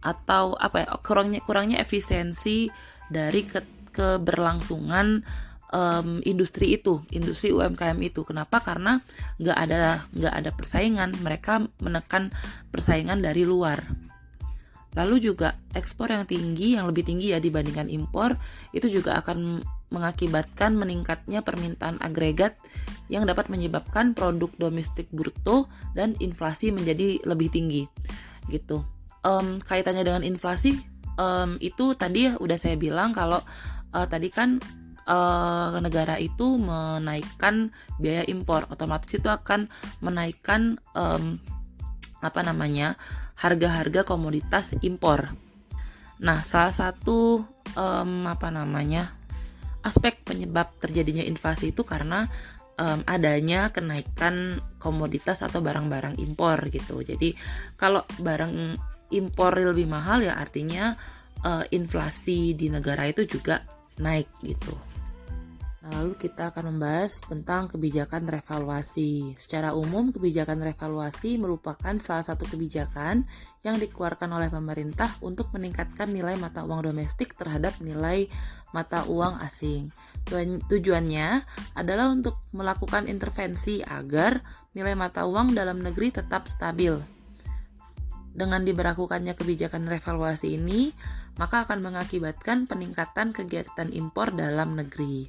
atau 0.00 0.56
apa 0.56 0.84
ya 0.84 0.88
kurangnya 1.04 1.40
kurangnya 1.44 1.78
efisiensi 1.80 2.72
dari 3.12 3.44
ke 3.44 3.60
keberlangsungan 3.90 5.26
um, 5.74 6.22
industri 6.22 6.78
itu, 6.78 7.02
industri 7.10 7.50
UMKM 7.50 7.98
itu. 8.02 8.22
Kenapa? 8.26 8.62
Karena 8.62 9.02
nggak 9.38 9.58
ada 9.58 10.06
nggak 10.14 10.34
ada 10.34 10.50
persaingan, 10.54 11.10
mereka 11.22 11.66
menekan 11.82 12.30
persaingan 12.70 13.22
dari 13.22 13.42
luar. 13.46 13.82
Lalu 14.98 15.22
juga 15.22 15.54
ekspor 15.70 16.10
yang 16.10 16.26
tinggi, 16.26 16.74
yang 16.74 16.90
lebih 16.90 17.06
tinggi 17.06 17.30
ya 17.30 17.38
dibandingkan 17.38 17.86
impor, 17.86 18.34
itu 18.74 18.90
juga 18.90 19.22
akan 19.22 19.62
mengakibatkan 19.90 20.74
meningkatnya 20.74 21.42
permintaan 21.42 21.98
agregat 22.02 22.58
yang 23.10 23.26
dapat 23.26 23.50
menyebabkan 23.50 24.14
produk 24.14 24.50
domestik 24.58 25.10
bruto 25.10 25.66
dan 25.94 26.14
inflasi 26.18 26.74
menjadi 26.74 27.22
lebih 27.22 27.50
tinggi. 27.50 27.86
Gitu. 28.50 28.82
Um, 29.20 29.60
kaitannya 29.60 30.00
dengan 30.00 30.24
inflasi 30.24 30.80
um, 31.20 31.60
itu 31.60 31.92
tadi 31.92 32.32
udah 32.32 32.56
saya 32.56 32.80
bilang 32.80 33.12
kalau 33.12 33.44
uh, 33.92 34.06
tadi 34.08 34.32
kan 34.32 34.56
uh, 35.04 35.76
negara 35.76 36.16
itu 36.16 36.56
menaikkan 36.56 37.68
biaya 38.00 38.24
impor, 38.28 38.64
otomatis 38.72 39.12
itu 39.12 39.28
akan 39.28 39.68
menaikkan 40.00 40.80
um, 40.96 41.36
apa 42.20 42.40
namanya 42.44 42.96
harga-harga 43.36 44.04
komoditas 44.04 44.76
impor. 44.84 45.32
Nah, 46.20 46.44
salah 46.44 46.72
satu 46.72 47.44
um, 47.76 48.28
apa 48.28 48.52
namanya 48.52 49.08
aspek 49.80 50.20
penyebab 50.20 50.76
terjadinya 50.76 51.24
inflasi 51.24 51.72
itu 51.72 51.80
karena 51.88 52.28
um, 52.76 53.00
adanya 53.08 53.72
kenaikan 53.72 54.60
komoditas 54.76 55.40
atau 55.40 55.64
barang-barang 55.64 56.20
impor 56.20 56.60
gitu. 56.68 57.00
Jadi 57.00 57.32
kalau 57.80 58.04
barang 58.20 58.76
impor 59.10 59.58
lebih 59.58 59.90
mahal 59.90 60.22
ya 60.22 60.38
artinya 60.38 60.94
uh, 61.44 61.64
inflasi 61.70 62.54
di 62.54 62.70
negara 62.70 63.06
itu 63.10 63.26
juga 63.26 63.62
naik 64.00 64.28
gitu. 64.42 64.72
Nah, 65.80 65.96
lalu 65.96 66.12
kita 66.12 66.52
akan 66.52 66.76
membahas 66.76 67.24
tentang 67.24 67.72
kebijakan 67.72 68.28
revaluasi. 68.28 69.32
Secara 69.40 69.72
umum, 69.72 70.12
kebijakan 70.12 70.60
revaluasi 70.60 71.40
merupakan 71.40 71.96
salah 71.96 72.20
satu 72.20 72.44
kebijakan 72.44 73.24
yang 73.64 73.80
dikeluarkan 73.80 74.28
oleh 74.28 74.52
pemerintah 74.52 75.16
untuk 75.24 75.48
meningkatkan 75.56 76.12
nilai 76.12 76.36
mata 76.36 76.68
uang 76.68 76.84
domestik 76.84 77.32
terhadap 77.32 77.80
nilai 77.80 78.28
mata 78.76 79.08
uang 79.08 79.40
asing. 79.40 79.88
Tujuannya 80.68 81.48
adalah 81.72 82.12
untuk 82.12 82.44
melakukan 82.52 83.08
intervensi 83.08 83.80
agar 83.80 84.36
nilai 84.76 84.92
mata 84.92 85.24
uang 85.24 85.56
dalam 85.56 85.80
negeri 85.80 86.12
tetap 86.12 86.44
stabil. 86.44 87.19
Dengan 88.40 88.64
diberlakukannya 88.64 89.36
kebijakan 89.36 89.84
revaluasi 89.84 90.56
ini, 90.56 90.96
maka 91.36 91.68
akan 91.68 91.84
mengakibatkan 91.84 92.64
peningkatan 92.64 93.36
kegiatan 93.36 93.92
impor 93.92 94.32
dalam 94.32 94.80
negeri. 94.80 95.28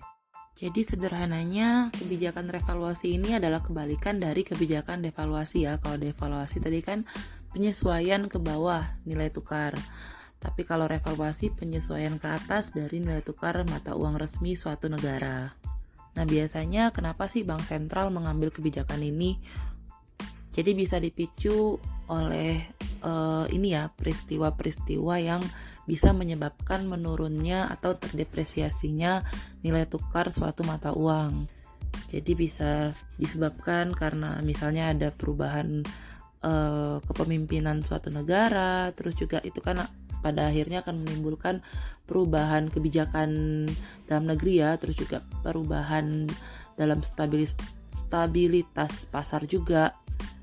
Jadi 0.56 0.80
sederhananya 0.80 1.92
kebijakan 1.92 2.48
revaluasi 2.48 3.20
ini 3.20 3.36
adalah 3.36 3.60
kebalikan 3.60 4.16
dari 4.16 4.48
kebijakan 4.48 5.04
devaluasi 5.04 5.68
ya. 5.68 5.76
Kalau 5.84 6.00
devaluasi 6.00 6.64
tadi 6.64 6.80
kan 6.80 7.04
penyesuaian 7.52 8.32
ke 8.32 8.40
bawah 8.40 8.96
nilai 9.04 9.28
tukar. 9.28 9.76
Tapi 10.40 10.64
kalau 10.64 10.88
revaluasi 10.88 11.52
penyesuaian 11.52 12.16
ke 12.16 12.32
atas 12.32 12.72
dari 12.72 13.04
nilai 13.04 13.20
tukar 13.28 13.60
mata 13.68 13.92
uang 13.92 14.16
resmi 14.16 14.56
suatu 14.56 14.88
negara. 14.88 15.52
Nah, 16.16 16.24
biasanya 16.24 16.96
kenapa 16.96 17.28
sih 17.28 17.44
bank 17.44 17.68
sentral 17.68 18.08
mengambil 18.08 18.56
kebijakan 18.56 19.04
ini? 19.04 19.36
Jadi 20.52 20.72
bisa 20.76 21.00
dipicu 21.00 21.80
oleh 22.12 22.60
uh, 23.08 23.48
ini 23.48 23.72
ya 23.72 23.88
peristiwa-peristiwa 23.88 25.16
yang 25.24 25.40
bisa 25.88 26.12
menyebabkan 26.12 26.84
menurunnya 26.84 27.72
atau 27.72 27.96
terdepresiasinya 27.96 29.24
nilai 29.64 29.88
tukar 29.88 30.28
suatu 30.28 30.68
mata 30.68 30.92
uang. 30.92 31.48
Jadi 32.12 32.32
bisa 32.36 32.92
disebabkan 33.16 33.96
karena 33.96 34.44
misalnya 34.44 34.92
ada 34.92 35.10
perubahan 35.16 35.84
uh, 36.44 37.00
kepemimpinan 37.08 37.80
suatu 37.88 38.12
negara, 38.12 38.92
terus 38.92 39.16
juga 39.16 39.40
itu 39.48 39.64
kan 39.64 39.88
pada 40.22 40.52
akhirnya 40.52 40.84
akan 40.86 41.02
menimbulkan 41.02 41.64
perubahan 42.06 42.68
kebijakan 42.68 43.66
dalam 44.06 44.26
negeri 44.28 44.60
ya, 44.60 44.76
terus 44.76 45.00
juga 45.00 45.24
perubahan 45.42 46.28
dalam 46.76 47.00
stabilis 47.02 47.56
stabilitas 48.12 49.08
pasar 49.08 49.48
juga 49.48 49.96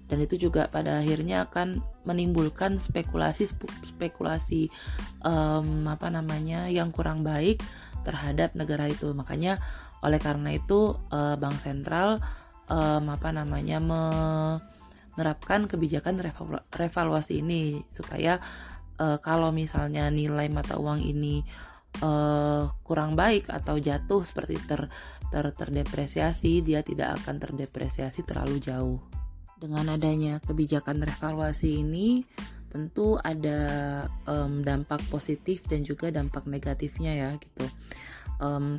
dan 0.08 0.18
itu 0.24 0.48
juga 0.48 0.72
pada 0.72 1.04
akhirnya 1.04 1.44
akan 1.46 1.84
menimbulkan 2.08 2.80
spekulasi 2.80 3.44
spekulasi 3.92 4.72
um, 5.20 5.84
apa 5.84 6.08
namanya 6.08 6.72
yang 6.72 6.88
kurang 6.88 7.20
baik 7.20 7.60
terhadap 8.08 8.56
negara 8.56 8.88
itu. 8.88 9.12
Makanya 9.12 9.60
oleh 10.00 10.16
karena 10.16 10.56
itu 10.56 10.96
uh, 11.12 11.36
bank 11.36 11.60
sentral 11.60 12.24
um, 12.72 13.04
apa 13.12 13.28
namanya 13.36 13.78
menerapkan 13.84 15.68
kebijakan 15.68 16.24
revaluasi 16.72 17.44
ini 17.44 17.84
supaya 17.92 18.40
uh, 18.96 19.20
kalau 19.20 19.52
misalnya 19.52 20.08
nilai 20.08 20.48
mata 20.48 20.80
uang 20.80 21.04
ini 21.04 21.44
uh, 22.00 22.72
kurang 22.80 23.12
baik 23.12 23.52
atau 23.52 23.76
jatuh 23.76 24.24
seperti 24.24 24.56
ter, 24.64 24.88
ter 25.28 25.46
terdepresiasi 25.52 26.64
dia 26.64 26.80
tidak 26.80 27.20
akan 27.20 27.36
terdepresiasi 27.36 28.24
terlalu 28.24 28.56
jauh 28.62 29.17
dengan 29.58 29.94
adanya 29.94 30.38
kebijakan 30.42 31.02
revaluasi 31.02 31.82
ini 31.82 32.22
tentu 32.68 33.16
ada 33.20 33.58
um, 34.28 34.60
dampak 34.60 35.00
positif 35.08 35.64
dan 35.66 35.82
juga 35.82 36.12
dampak 36.12 36.44
negatifnya 36.44 37.16
ya 37.16 37.30
gitu 37.40 37.66
um, 38.38 38.78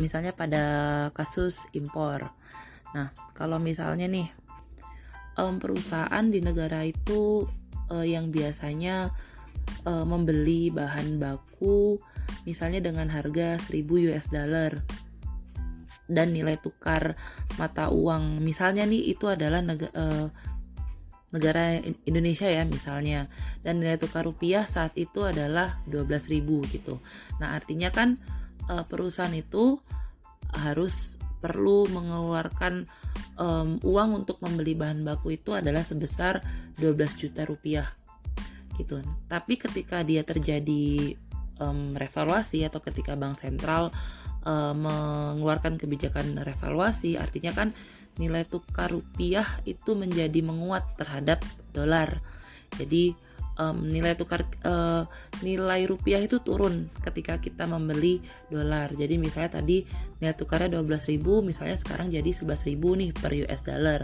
misalnya 0.00 0.32
pada 0.32 0.64
kasus 1.12 1.68
impor. 1.76 2.32
Nah, 2.92 3.12
kalau 3.36 3.60
misalnya 3.60 4.08
nih 4.08 4.28
um, 5.36 5.60
perusahaan 5.60 6.24
di 6.28 6.40
negara 6.40 6.84
itu 6.84 7.44
uh, 7.92 8.04
yang 8.04 8.32
biasanya 8.32 9.12
uh, 9.84 10.04
membeli 10.04 10.72
bahan 10.72 11.20
baku 11.20 12.00
misalnya 12.48 12.82
dengan 12.82 13.08
harga 13.12 13.60
1000 13.68 14.08
US 14.12 14.26
dollar 14.32 14.72
dan 16.10 16.34
nilai 16.34 16.58
tukar 16.58 17.14
mata 17.56 17.88
uang 17.90 18.42
misalnya 18.42 18.82
nih 18.86 19.14
itu 19.14 19.30
adalah 19.30 19.62
negara, 19.62 19.92
uh, 19.94 20.26
negara 21.32 21.80
Indonesia 22.04 22.46
ya 22.46 22.62
misalnya 22.68 23.26
dan 23.64 23.80
nilai 23.80 23.96
tukar 23.96 24.28
rupiah 24.28 24.68
saat 24.68 24.92
itu 25.00 25.24
adalah 25.24 25.80
12.000 25.88 26.44
gitu. 26.68 27.00
Nah, 27.40 27.56
artinya 27.56 27.88
kan 27.88 28.20
uh, 28.68 28.84
perusahaan 28.84 29.32
itu 29.32 29.80
harus 30.52 31.16
perlu 31.40 31.88
mengeluarkan 31.90 32.86
um, 33.40 33.80
uang 33.82 34.22
untuk 34.22 34.38
membeli 34.44 34.78
bahan 34.78 35.02
baku 35.02 35.40
itu 35.40 35.56
adalah 35.56 35.82
sebesar 35.82 36.38
12 36.78 36.94
juta 37.18 37.42
rupiah 37.48 37.88
gitu. 38.76 39.00
Tapi 39.26 39.58
ketika 39.58 40.04
dia 40.06 40.22
terjadi 40.22 41.16
um, 41.58 41.96
revaluasi 41.96 42.62
atau 42.62 42.78
ketika 42.84 43.18
bank 43.18 43.40
sentral 43.40 43.90
um, 44.42 44.86
mengeluarkan 44.86 45.78
kebijakan 45.78 46.38
revaluasi, 46.42 47.16
artinya 47.18 47.52
kan 47.54 47.68
nilai 48.20 48.44
tukar 48.44 48.92
rupiah 48.92 49.46
itu 49.64 49.96
menjadi 49.96 50.44
menguat 50.44 51.00
terhadap 51.00 51.40
dolar. 51.72 52.20
Jadi 52.76 53.16
um, 53.56 53.88
nilai 53.88 54.16
tukar 54.16 54.44
uh, 54.64 55.04
nilai 55.40 55.84
rupiah 55.88 56.20
itu 56.20 56.40
turun 56.40 56.88
ketika 57.00 57.40
kita 57.40 57.64
membeli 57.64 58.20
dolar. 58.48 58.92
Jadi 58.92 59.16
misalnya 59.16 59.60
tadi 59.60 59.84
nilai 60.20 60.36
tukarnya 60.36 60.72
12.000 60.80 61.18
misalnya 61.40 61.76
sekarang 61.76 62.12
jadi 62.12 62.30
11.000 62.30 62.76
nih 62.76 63.10
per 63.16 63.32
US 63.32 63.60
dollar. 63.64 64.00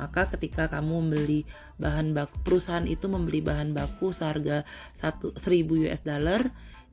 Maka 0.00 0.32
ketika 0.36 0.68
kamu 0.72 1.12
membeli 1.12 1.44
bahan 1.80 2.12
baku 2.16 2.36
perusahaan 2.44 2.86
itu 2.88 3.08
membeli 3.08 3.40
bahan 3.44 3.72
baku 3.76 4.12
seharga 4.12 4.64
1 4.96 5.36
1000 5.36 5.86
US 5.88 6.02
dollar, 6.04 6.40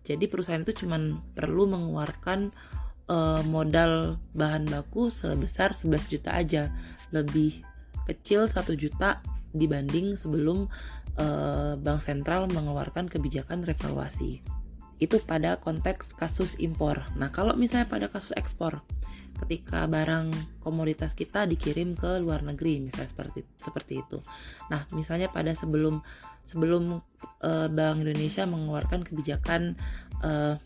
jadi 0.03 0.25
perusahaan 0.25 0.63
itu 0.63 0.85
cuma 0.85 0.97
perlu 1.35 1.67
mengeluarkan 1.69 2.55
uh, 3.09 3.41
modal 3.49 4.21
bahan 4.37 4.69
baku 4.69 5.09
sebesar 5.09 5.73
11 5.73 6.13
juta 6.13 6.31
aja. 6.37 6.69
Lebih 7.09 7.65
kecil 8.05 8.45
1 8.45 8.55
juta 8.77 9.19
dibanding 9.51 10.13
sebelum 10.13 10.69
uh, 11.17 11.73
bank 11.75 11.99
sentral 11.99 12.45
mengeluarkan 12.47 13.09
kebijakan 13.09 13.65
revaluasi. 13.65 14.45
Itu 14.99 15.17
pada 15.23 15.57
konteks 15.57 16.13
kasus 16.13 16.59
impor. 16.59 17.01
Nah, 17.15 17.31
kalau 17.31 17.55
misalnya 17.55 17.87
pada 17.87 18.11
kasus 18.11 18.35
ekspor, 18.35 18.83
ketika 19.45 19.87
barang 19.87 20.35
komoditas 20.59 21.15
kita 21.15 21.47
dikirim 21.47 21.95
ke 21.95 22.19
luar 22.19 22.43
negeri, 22.43 22.83
misalnya 22.83 23.09
seperti 23.09 23.39
seperti 23.55 23.93
itu. 24.03 24.19
Nah, 24.67 24.83
misalnya 24.91 25.31
pada 25.31 25.55
sebelum 25.55 26.03
sebelum 26.43 26.99
uh, 27.45 27.67
Bank 27.71 28.03
Indonesia 28.03 28.43
mengeluarkan 28.43 29.07
kebijakan 29.07 29.79
uh, 30.25 30.59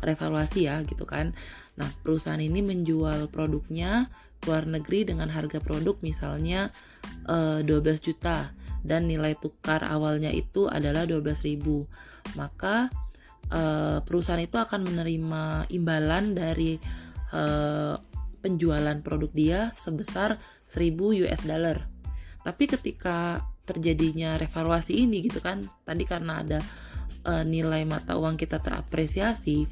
revaluasi 0.00 0.66
ya, 0.70 0.82
gitu 0.86 1.04
kan. 1.04 1.36
Nah, 1.78 1.90
perusahaan 2.02 2.40
ini 2.40 2.62
menjual 2.62 3.28
produknya 3.30 4.08
luar 4.44 4.68
negeri 4.68 5.08
dengan 5.08 5.32
harga 5.32 5.58
produk 5.60 5.96
misalnya 6.04 6.72
uh, 7.28 7.60
12 7.62 8.00
juta. 8.00 8.52
Dan 8.84 9.08
nilai 9.08 9.32
tukar 9.40 9.80
awalnya 9.80 10.28
itu 10.28 10.68
adalah 10.68 11.08
12.000 11.08 11.56
maka 12.36 12.92
uh, 13.52 14.00
perusahaan 14.04 14.40
itu 14.40 14.56
akan 14.56 14.84
menerima 14.88 15.72
imbalan 15.72 16.36
dari 16.36 16.76
uh, 17.32 17.96
penjualan 18.44 19.00
produk 19.00 19.30
dia 19.32 19.60
sebesar 19.72 20.36
1000 20.68 21.24
US 21.24 21.40
dollar. 21.48 21.88
Tapi 22.44 22.64
ketika 22.68 23.40
terjadinya 23.64 24.36
revaluasi 24.36 24.92
ini 25.08 25.24
gitu 25.24 25.40
kan 25.40 25.72
tadi 25.88 26.04
karena 26.04 26.44
ada 26.44 26.60
uh, 27.24 27.44
nilai 27.44 27.84
mata 27.88 28.16
uang 28.16 28.36
kita 28.36 28.60
terapresiasi 28.60 29.66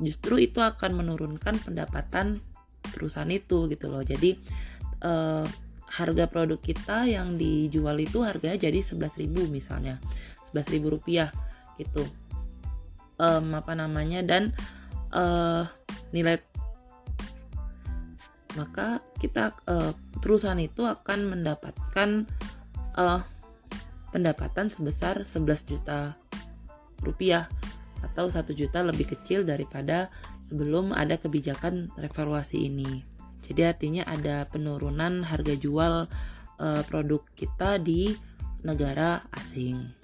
justru 0.00 0.40
itu 0.40 0.60
akan 0.60 1.04
menurunkan 1.04 1.56
pendapatan 1.60 2.44
perusahaan 2.92 3.28
itu 3.30 3.68
gitu 3.72 3.88
loh. 3.88 4.04
Jadi 4.04 4.36
uh, 5.04 5.44
harga 5.86 6.24
produk 6.28 6.60
kita 6.60 7.06
yang 7.08 7.38
dijual 7.38 7.96
itu 8.02 8.20
harganya 8.20 8.58
jadi 8.68 8.82
11.000 8.82 9.24
misalnya 9.48 10.02
11.000 10.52 10.92
rupiah 10.92 11.30
gitu. 11.80 12.04
Um, 13.16 13.56
apa 13.56 13.72
namanya? 13.72 14.20
Dan 14.20 14.52
uh, 15.16 15.64
nilai 16.12 16.40
maka 18.56 19.04
kita 19.20 19.52
uh, 19.68 19.92
perusahaan 20.20 20.56
itu 20.56 20.84
akan 20.84 21.28
mendapatkan 21.28 22.24
uh, 22.96 23.20
pendapatan 24.12 24.72
sebesar 24.72 25.28
11 25.28 25.70
juta 25.70 26.16
rupiah 27.02 27.50
atau 28.04 28.28
satu 28.28 28.52
juta 28.52 28.84
lebih 28.84 29.12
kecil 29.16 29.42
daripada 29.42 30.12
sebelum 30.46 30.94
ada 30.94 31.18
kebijakan 31.18 31.90
revaluasi 31.98 32.70
ini. 32.70 33.02
Jadi 33.46 33.62
artinya 33.62 34.02
ada 34.06 34.46
penurunan 34.50 35.22
harga 35.22 35.54
jual 35.54 36.10
uh, 36.58 36.82
produk 36.86 37.22
kita 37.38 37.78
di 37.78 38.14
negara 38.66 39.22
asing. 39.34 39.96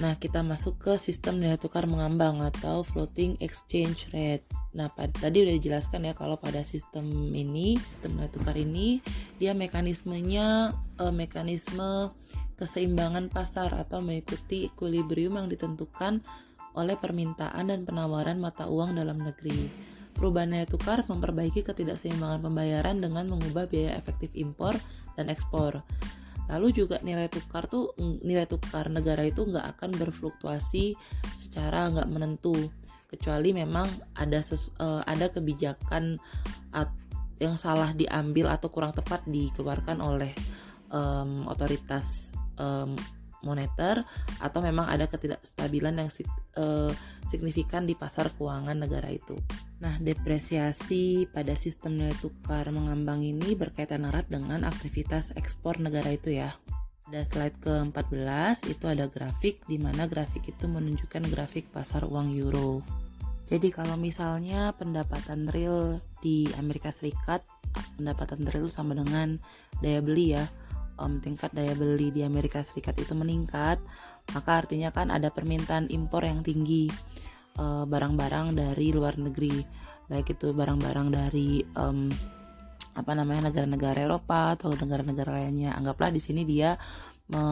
Nah, 0.00 0.16
kita 0.16 0.40
masuk 0.40 0.80
ke 0.80 0.92
sistem 0.96 1.36
nilai 1.36 1.60
tukar 1.60 1.84
mengambang 1.84 2.40
atau 2.40 2.80
floating 2.80 3.36
exchange 3.44 4.08
rate. 4.16 4.48
Nah, 4.72 4.88
pada, 4.88 5.12
tadi 5.12 5.44
udah 5.44 5.52
dijelaskan 5.60 6.08
ya 6.08 6.16
kalau 6.16 6.40
pada 6.40 6.64
sistem 6.64 7.12
ini, 7.36 7.76
sistem 7.76 8.16
nilai 8.16 8.32
tukar 8.32 8.56
ini, 8.56 9.04
dia 9.36 9.52
mekanismenya 9.52 10.72
uh, 10.96 11.12
mekanisme 11.12 12.08
keseimbangan 12.62 13.26
pasar 13.26 13.74
atau 13.74 13.98
mengikuti 13.98 14.70
equilibrium 14.70 15.34
yang 15.34 15.50
ditentukan 15.50 16.22
oleh 16.78 16.94
permintaan 16.94 17.74
dan 17.74 17.82
penawaran 17.82 18.38
mata 18.38 18.70
uang 18.70 18.94
dalam 18.94 19.18
negeri. 19.18 19.66
Perubahan 20.14 20.54
nilai 20.54 20.70
tukar 20.70 21.02
memperbaiki 21.10 21.66
ketidakseimbangan 21.66 22.46
pembayaran 22.46 23.02
dengan 23.02 23.26
mengubah 23.26 23.66
biaya 23.66 23.98
efektif 23.98 24.30
impor 24.38 24.78
dan 25.18 25.26
ekspor. 25.26 25.82
Lalu 26.46 26.68
juga 26.70 27.02
nilai 27.02 27.26
tukar 27.26 27.66
tuh 27.66 27.90
nilai 27.98 28.46
tukar 28.46 28.86
negara 28.86 29.26
itu 29.26 29.42
nggak 29.42 29.76
akan 29.76 29.90
berfluktuasi 29.98 30.94
secara 31.34 31.90
nggak 31.90 32.08
menentu 32.12 32.70
kecuali 33.10 33.52
memang 33.52 33.84
ada 34.16 34.40
ses, 34.40 34.72
uh, 34.80 35.04
ada 35.04 35.28
kebijakan 35.28 36.16
at, 36.72 36.88
yang 37.42 37.60
salah 37.60 37.92
diambil 37.92 38.48
atau 38.48 38.72
kurang 38.72 38.96
tepat 38.96 39.20
dikeluarkan 39.28 40.00
oleh 40.00 40.32
um, 40.88 41.44
otoritas 41.48 42.31
um, 42.58 42.96
moneter 43.42 44.06
atau 44.38 44.60
memang 44.62 44.86
ada 44.86 45.10
ketidakstabilan 45.10 45.98
yang 45.98 46.10
uh, 46.56 46.90
signifikan 47.28 47.84
di 47.84 47.98
pasar 47.98 48.30
keuangan 48.38 48.78
negara 48.78 49.10
itu. 49.10 49.36
Nah, 49.82 49.98
depresiasi 49.98 51.26
pada 51.26 51.58
sistem 51.58 51.98
nilai 51.98 52.14
tukar 52.22 52.70
mengambang 52.70 53.20
ini 53.20 53.58
berkaitan 53.58 54.06
erat 54.06 54.30
dengan 54.30 54.62
aktivitas 54.62 55.34
ekspor 55.34 55.82
negara 55.82 56.14
itu 56.14 56.38
ya. 56.38 56.54
Pada 57.02 57.26
slide 57.26 57.58
ke-14 57.60 58.72
itu 58.72 58.84
ada 58.86 59.10
grafik 59.10 59.60
di 59.66 59.76
mana 59.76 60.06
grafik 60.06 60.48
itu 60.48 60.70
menunjukkan 60.70 61.28
grafik 61.28 61.68
pasar 61.74 62.06
uang 62.06 62.30
euro. 62.38 62.80
Jadi 63.50 63.68
kalau 63.74 63.98
misalnya 63.98 64.72
pendapatan 64.72 65.50
real 65.50 66.00
di 66.24 66.46
Amerika 66.56 66.94
Serikat, 66.94 67.44
pendapatan 67.98 68.46
real 68.48 68.70
sama 68.70 68.96
dengan 68.96 69.36
daya 69.82 69.98
beli 69.98 70.38
ya 70.38 70.46
um, 71.02 71.18
tingkat 71.18 71.50
daya 71.50 71.74
beli 71.74 72.14
di 72.14 72.22
Amerika 72.22 72.62
Serikat 72.62 72.94
itu 73.02 73.12
meningkat, 73.18 73.82
maka 74.30 74.62
artinya 74.62 74.94
kan 74.94 75.10
ada 75.10 75.34
permintaan 75.34 75.90
impor 75.90 76.22
yang 76.22 76.46
tinggi 76.46 76.86
eh, 77.58 77.84
barang-barang 77.84 78.54
uh, 78.54 78.56
dari 78.56 78.94
luar 78.94 79.18
negeri, 79.18 79.58
baik 80.06 80.38
itu 80.38 80.54
barang-barang 80.54 81.08
dari 81.10 81.58
um, 81.74 82.06
apa 82.92 83.12
namanya 83.16 83.50
negara-negara 83.50 84.06
Eropa 84.06 84.54
atau 84.54 84.70
negara-negara 84.70 85.42
lainnya. 85.42 85.74
Anggaplah 85.74 86.14
di 86.14 86.22
sini 86.22 86.46
dia 86.46 86.78
me, 87.32 87.42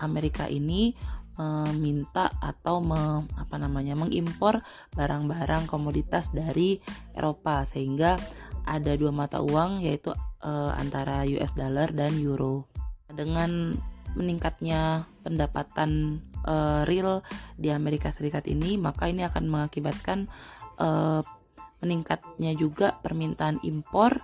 Amerika 0.00 0.50
ini 0.50 0.90
meminta 1.34 2.30
atau 2.38 2.78
me, 2.78 3.26
apa 3.34 3.58
namanya 3.58 3.98
mengimpor 3.98 4.62
barang-barang 4.94 5.66
komoditas 5.66 6.30
dari 6.30 6.78
Eropa 7.10 7.66
sehingga 7.66 8.14
ada 8.64 8.92
dua 8.96 9.12
mata 9.12 9.44
uang 9.44 9.82
yaitu 9.84 10.14
uh, 10.44 10.72
antara 10.76 11.24
US 11.24 11.56
dollar 11.56 11.90
dan 11.90 12.20
euro. 12.20 12.68
Dengan 13.08 13.74
meningkatnya 14.14 15.08
pendapatan 15.26 16.22
uh, 16.46 16.86
real 16.86 17.24
di 17.58 17.72
Amerika 17.72 18.14
Serikat 18.14 18.46
ini, 18.46 18.78
maka 18.78 19.10
ini 19.10 19.26
akan 19.26 19.50
mengakibatkan 19.50 20.30
uh, 20.78 21.24
meningkatnya 21.82 22.54
juga 22.54 23.00
permintaan 23.02 23.64
impor 23.66 24.20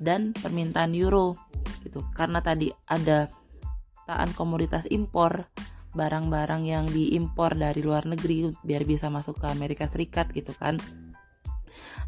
dan 0.00 0.32
permintaan 0.32 0.96
euro 0.96 1.36
gitu. 1.84 2.00
Karena 2.16 2.40
tadi 2.40 2.72
ada 2.88 3.28
taan 4.06 4.30
komoditas 4.32 4.86
impor 4.88 5.50
barang-barang 5.96 6.62
yang 6.68 6.86
diimpor 6.86 7.56
dari 7.56 7.80
luar 7.80 8.04
negeri 8.04 8.52
biar 8.60 8.84
bisa 8.84 9.08
masuk 9.08 9.40
ke 9.40 9.46
Amerika 9.48 9.88
Serikat 9.88 10.28
gitu 10.36 10.52
kan 10.52 10.76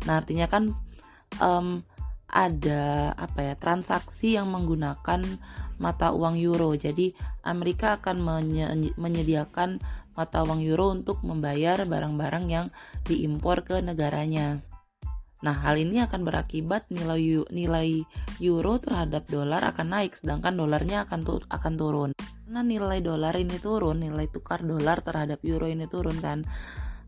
Nah 0.06 0.20
artinya 0.20 0.46
kan 0.46 0.70
um, 1.42 1.82
ada 2.28 3.16
apa 3.16 3.40
ya 3.40 3.54
transaksi 3.56 4.36
yang 4.36 4.52
menggunakan 4.52 5.24
mata 5.80 6.12
uang 6.12 6.36
euro. 6.36 6.76
Jadi 6.76 7.16
Amerika 7.42 7.96
akan 7.96 8.20
menye 8.20 8.68
menyediakan 9.00 9.80
mata 10.12 10.44
uang 10.44 10.60
euro 10.60 10.92
untuk 10.92 11.24
membayar 11.24 11.80
barang-barang 11.88 12.46
yang 12.52 12.66
diimpor 13.08 13.64
ke 13.64 13.80
negaranya. 13.80 14.60
Nah, 15.38 15.54
hal 15.54 15.78
ini 15.78 16.02
akan 16.02 16.26
berakibat 16.26 16.90
nilai 16.90 17.46
nilai 17.54 18.02
euro 18.42 18.74
terhadap 18.82 19.30
dolar 19.30 19.62
akan 19.70 19.86
naik 19.94 20.18
sedangkan 20.18 20.58
dolarnya 20.58 21.06
akan 21.06 21.20
tu 21.22 21.38
akan 21.46 21.74
turun. 21.78 22.10
Karena 22.18 22.60
nilai 22.66 22.98
dolar 22.98 23.38
ini 23.38 23.56
turun, 23.62 24.02
nilai 24.02 24.26
tukar 24.26 24.66
dolar 24.66 24.98
terhadap 24.98 25.38
euro 25.46 25.70
ini 25.70 25.86
turun 25.86 26.18
kan. 26.18 26.42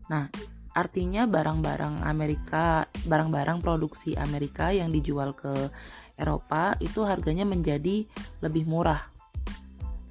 Nah, 0.07 0.31
artinya 0.71 1.27
barang-barang 1.27 2.03
Amerika, 2.07 2.87
barang-barang 3.07 3.59
produksi 3.59 4.15
Amerika 4.15 4.71
yang 4.71 4.91
dijual 4.91 5.35
ke 5.35 5.69
Eropa 6.15 6.77
itu 6.79 7.03
harganya 7.03 7.43
menjadi 7.43 8.05
lebih 8.39 8.63
murah. 8.69 9.01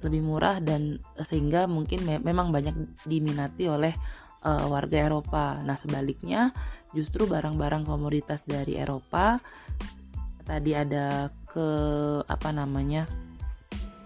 Lebih 0.01 0.21
murah 0.21 0.57
dan 0.59 1.01
sehingga 1.21 1.69
mungkin 1.69 2.03
me 2.05 2.17
memang 2.17 2.49
banyak 2.49 3.05
diminati 3.05 3.69
oleh 3.69 3.93
uh, 4.45 4.65
warga 4.69 5.07
Eropa. 5.07 5.61
Nah, 5.61 5.77
sebaliknya 5.77 6.53
justru 6.91 7.25
barang-barang 7.25 7.87
komoditas 7.87 8.43
dari 8.43 8.75
Eropa 8.75 9.39
tadi 10.43 10.75
ada 10.75 11.31
ke 11.47 11.67
apa 12.27 12.49
namanya 12.51 13.07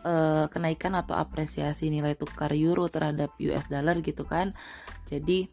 uh, 0.06 0.46
kenaikan 0.54 0.94
atau 0.94 1.18
apresiasi 1.18 1.89
nilai 1.89 2.13
tukar 2.13 2.54
euro 2.54 2.86
terhadap 2.86 3.34
US 3.41 3.65
dollar 3.65 3.98
gitu 4.06 4.22
kan 4.26 4.54
jadi 5.10 5.50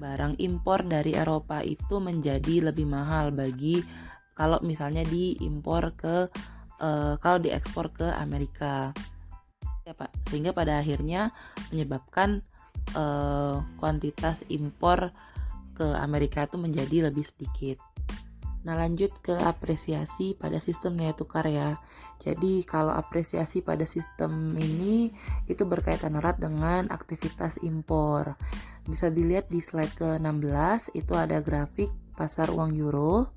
barang 0.00 0.40
impor 0.40 0.84
dari 0.86 1.12
Eropa 1.12 1.60
itu 1.60 2.00
menjadi 2.00 2.72
lebih 2.72 2.88
mahal 2.88 3.32
bagi 3.32 3.84
kalau 4.32 4.56
misalnya 4.64 5.04
diimpor 5.04 5.92
ke 5.98 6.28
uh, 6.80 7.14
kalau 7.20 7.38
diekspor 7.38 7.92
ke 7.92 8.08
Amerika 8.16 8.96
ya 9.84 9.92
Pak 9.92 10.32
sehingga 10.32 10.56
pada 10.56 10.80
akhirnya 10.80 11.32
menyebabkan 11.68 12.40
uh, 12.96 13.60
kuantitas 13.76 14.44
impor 14.48 15.12
ke 15.76 15.86
Amerika 15.96 16.44
itu 16.44 16.60
menjadi 16.60 17.08
lebih 17.08 17.24
sedikit. 17.24 17.80
Nah 18.60 18.76
lanjut 18.76 19.08
ke 19.24 19.32
apresiasi 19.32 20.36
pada 20.36 20.60
sistem 20.60 21.00
nilai 21.00 21.16
tukar 21.16 21.48
ya. 21.48 21.80
Jadi 22.20 22.60
kalau 22.68 22.92
apresiasi 22.92 23.64
pada 23.64 23.88
sistem 23.88 24.52
ini 24.60 25.08
itu 25.48 25.64
berkaitan 25.64 26.20
erat 26.20 26.36
dengan 26.36 26.92
aktivitas 26.92 27.56
impor. 27.64 28.36
Bisa 28.84 29.08
dilihat 29.08 29.48
di 29.48 29.64
slide 29.64 29.96
ke-16 29.96 30.92
itu 30.92 31.12
ada 31.16 31.40
grafik 31.40 31.88
pasar 32.12 32.52
uang 32.52 32.76
euro. 32.76 33.32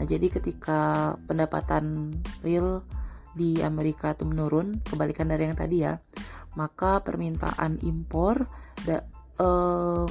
Nah 0.00 0.04
jadi 0.08 0.26
ketika 0.26 1.14
pendapatan 1.30 2.10
real 2.42 2.82
di 3.30 3.62
Amerika 3.62 4.18
itu 4.18 4.26
menurun, 4.26 4.82
kebalikan 4.82 5.30
dari 5.30 5.46
yang 5.46 5.54
tadi 5.54 5.86
ya, 5.86 5.94
maka 6.58 6.98
permintaan 6.98 7.78
impor 7.86 8.50
da, 8.82 9.06
eh, 9.38 10.04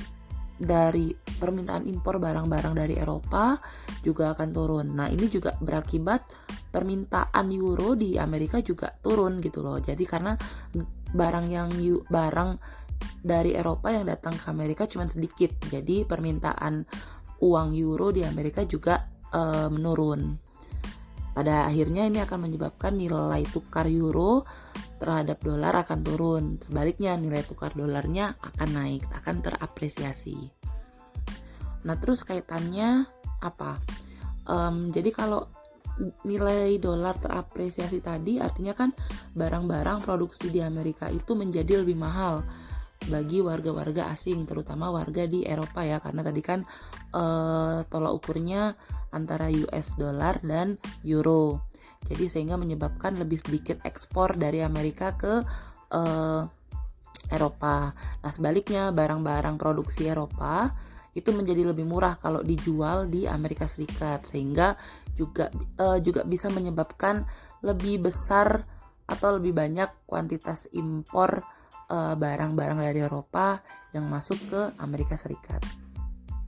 dari 0.60 1.16
permintaan 1.16 1.88
impor 1.88 2.20
barang-barang 2.20 2.76
dari 2.76 3.00
Eropa 3.00 3.56
juga 4.04 4.36
akan 4.36 4.50
turun. 4.52 4.88
Nah, 4.92 5.08
ini 5.08 5.32
juga 5.32 5.56
berakibat 5.56 6.28
permintaan 6.70 7.48
euro 7.56 7.96
di 7.96 8.20
Amerika 8.20 8.60
juga 8.60 8.92
turun 9.00 9.40
gitu 9.40 9.64
loh. 9.64 9.80
Jadi 9.80 10.04
karena 10.04 10.36
barang 11.16 11.46
yang 11.48 11.72
barang 12.06 12.50
dari 13.24 13.56
Eropa 13.56 13.90
yang 13.90 14.06
datang 14.06 14.36
ke 14.36 14.46
Amerika 14.52 14.84
cuma 14.86 15.08
sedikit. 15.08 15.56
Jadi 15.72 16.04
permintaan 16.04 16.84
uang 17.40 17.70
euro 17.80 18.12
di 18.12 18.28
Amerika 18.28 18.68
juga 18.68 19.08
e, 19.32 19.42
menurun. 19.72 20.36
Pada 21.32 21.72
akhirnya 21.72 22.04
ini 22.04 22.20
akan 22.20 22.52
menyebabkan 22.52 23.00
nilai 23.00 23.48
tukar 23.48 23.88
euro 23.88 24.44
terhadap 25.00 25.40
dolar 25.42 25.74
akan 25.82 26.00
turun. 26.04 26.44
Sebaliknya 26.60 27.16
nilai 27.16 27.42
tukar 27.48 27.74
dolarnya 27.74 28.36
akan 28.44 28.70
naik, 28.76 29.08
akan 29.10 29.36
terapresiasi. 29.40 30.38
Nah 31.88 31.96
terus 31.96 32.28
kaitannya 32.28 33.08
apa? 33.40 33.80
Um, 34.46 34.92
jadi 34.92 35.10
kalau 35.16 35.48
nilai 36.24 36.80
dolar 36.80 37.16
terapresiasi 37.20 38.00
tadi 38.00 38.40
artinya 38.40 38.72
kan 38.72 38.96
barang-barang 39.36 40.00
produksi 40.04 40.48
di 40.48 40.64
Amerika 40.64 41.12
itu 41.12 41.36
menjadi 41.36 41.84
lebih 41.84 42.00
mahal 42.00 42.44
bagi 43.08 43.40
warga-warga 43.40 44.12
asing 44.12 44.44
terutama 44.44 44.92
warga 44.92 45.24
di 45.28 45.44
Eropa 45.48 45.84
ya 45.84 46.04
karena 46.04 46.22
tadi 46.24 46.42
kan 46.44 46.60
uh, 47.16 47.84
tolak 47.88 48.16
ukurnya 48.16 48.76
antara 49.16 49.48
US 49.50 49.96
dollar 49.96 50.40
dan 50.44 50.76
euro 51.08 51.69
jadi 52.06 52.26
sehingga 52.32 52.56
menyebabkan 52.56 53.20
lebih 53.20 53.40
sedikit 53.42 53.84
ekspor 53.84 54.40
dari 54.40 54.64
Amerika 54.64 55.16
ke 55.18 55.44
uh, 55.92 56.42
Eropa. 57.30 57.94
Nah 57.96 58.32
sebaliknya 58.32 58.90
barang-barang 58.96 59.60
produksi 59.60 60.10
Eropa 60.10 60.72
itu 61.14 61.30
menjadi 61.34 61.68
lebih 61.68 61.84
murah 61.84 62.16
kalau 62.22 62.46
dijual 62.46 63.10
di 63.10 63.26
Amerika 63.26 63.66
Serikat 63.66 64.30
sehingga 64.30 64.78
juga 65.14 65.52
uh, 65.82 66.00
juga 66.00 66.24
bisa 66.24 66.48
menyebabkan 66.48 67.28
lebih 67.66 68.08
besar 68.08 68.64
atau 69.10 69.42
lebih 69.42 69.58
banyak 69.58 70.06
kuantitas 70.06 70.70
impor 70.72 71.42
barang 71.90 72.22
barang-barang 72.22 72.86
dari 72.86 73.02
Eropa 73.02 73.58
yang 73.98 74.06
masuk 74.06 74.38
ke 74.46 74.62
Amerika 74.78 75.18
Serikat. 75.18 75.66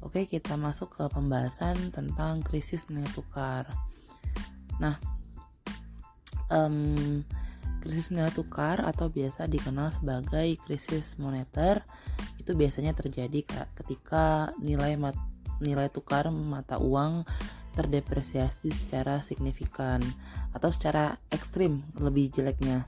Oke, 0.06 0.30
kita 0.30 0.54
masuk 0.54 0.94
ke 0.98 1.04
pembahasan 1.10 1.90
tentang 1.90 2.46
krisis 2.46 2.86
nilai 2.94 3.10
tukar. 3.10 3.66
Nah, 4.78 4.98
um, 6.52 7.24
krisis 7.82 8.14
nilai 8.14 8.30
tukar 8.30 8.84
atau 8.86 9.10
biasa 9.10 9.50
dikenal 9.50 9.90
sebagai 9.90 10.62
krisis 10.62 11.18
moneter 11.18 11.82
itu 12.38 12.54
biasanya 12.54 12.94
terjadi 12.94 13.42
ketika 13.74 14.54
nilai 14.62 14.94
mat, 15.02 15.18
nilai 15.58 15.90
tukar 15.90 16.30
mata 16.30 16.78
uang 16.78 17.26
terdepresiasi 17.74 18.70
secara 18.70 19.24
signifikan 19.26 20.04
atau 20.54 20.70
secara 20.70 21.18
ekstrim 21.34 21.82
lebih 21.98 22.30
jeleknya. 22.30 22.86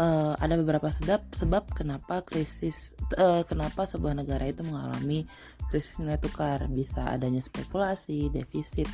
Uh, 0.00 0.32
ada 0.40 0.56
beberapa 0.56 0.88
sebab 0.88 1.28
sebab 1.36 1.76
kenapa 1.76 2.24
krisis 2.24 2.96
uh, 3.20 3.44
kenapa 3.44 3.84
sebuah 3.84 4.16
negara 4.16 4.48
itu 4.48 4.64
mengalami 4.64 5.28
krisis 5.68 6.00
nilai 6.00 6.16
tukar 6.16 6.64
bisa 6.72 7.04
adanya 7.04 7.44
spekulasi 7.44 8.32
defisit 8.32 8.88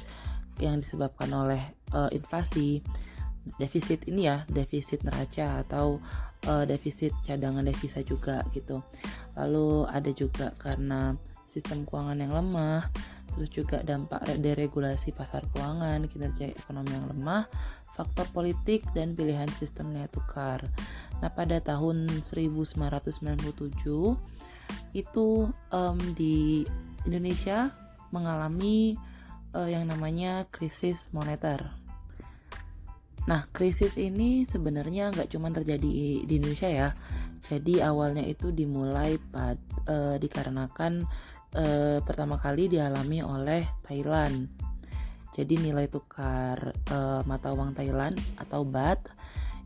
yang 0.58 0.82
disebabkan 0.82 1.30
oleh 1.30 1.62
uh, 1.94 2.10
inflasi 2.10 2.82
defisit 3.56 4.10
ini 4.10 4.26
ya 4.26 4.42
defisit 4.50 5.06
neraca 5.06 5.62
atau 5.62 6.02
uh, 6.50 6.64
defisit 6.66 7.14
cadangan 7.22 7.62
devisa 7.62 8.02
juga 8.02 8.42
gitu. 8.52 8.82
Lalu 9.38 9.86
ada 9.86 10.10
juga 10.10 10.52
karena 10.58 11.14
sistem 11.46 11.86
keuangan 11.86 12.18
yang 12.18 12.34
lemah 12.34 12.90
terus 13.36 13.52
juga 13.52 13.84
dampak 13.84 14.24
deregulasi 14.40 15.12
pasar 15.12 15.44
keuangan 15.52 16.08
kinerja 16.08 16.50
ekonomi 16.56 16.90
yang 16.90 17.06
lemah 17.12 17.44
faktor 17.96 18.28
politik 18.32 18.84
dan 18.92 19.16
pilihan 19.16 19.48
sistem 19.56 19.92
nilai 19.92 20.08
tukar. 20.12 20.60
Nah 21.24 21.32
pada 21.32 21.56
tahun 21.64 22.08
1997 22.24 22.76
itu 24.92 25.26
um, 25.72 25.98
di 26.16 26.64
Indonesia 27.08 27.72
mengalami 28.12 28.96
uh, 29.56 29.68
yang 29.68 29.88
namanya 29.88 30.44
krisis 30.52 31.08
moneter 31.16 31.85
Nah, 33.26 33.42
krisis 33.50 33.98
ini 33.98 34.46
sebenarnya 34.46 35.10
nggak 35.10 35.34
cuma 35.34 35.50
terjadi 35.50 36.22
di 36.22 36.32
Indonesia 36.38 36.70
ya. 36.70 36.88
Jadi 37.42 37.82
awalnya 37.82 38.22
itu 38.22 38.54
dimulai 38.54 39.18
pad, 39.18 39.58
e, 39.82 40.22
dikarenakan 40.22 41.02
e, 41.50 41.64
pertama 42.06 42.38
kali 42.38 42.70
dialami 42.70 43.26
oleh 43.26 43.66
Thailand. 43.82 44.46
Jadi 45.34 45.58
nilai 45.58 45.90
tukar 45.90 46.70
e, 46.70 46.98
mata 47.26 47.50
uang 47.50 47.74
Thailand 47.74 48.14
atau 48.38 48.62
baht 48.62 49.02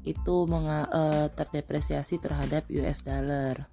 itu 0.08 0.48
e, 0.48 1.02
terdepresiasi 1.36 2.16
terhadap 2.16 2.64
US 2.72 3.04
dollar. 3.04 3.68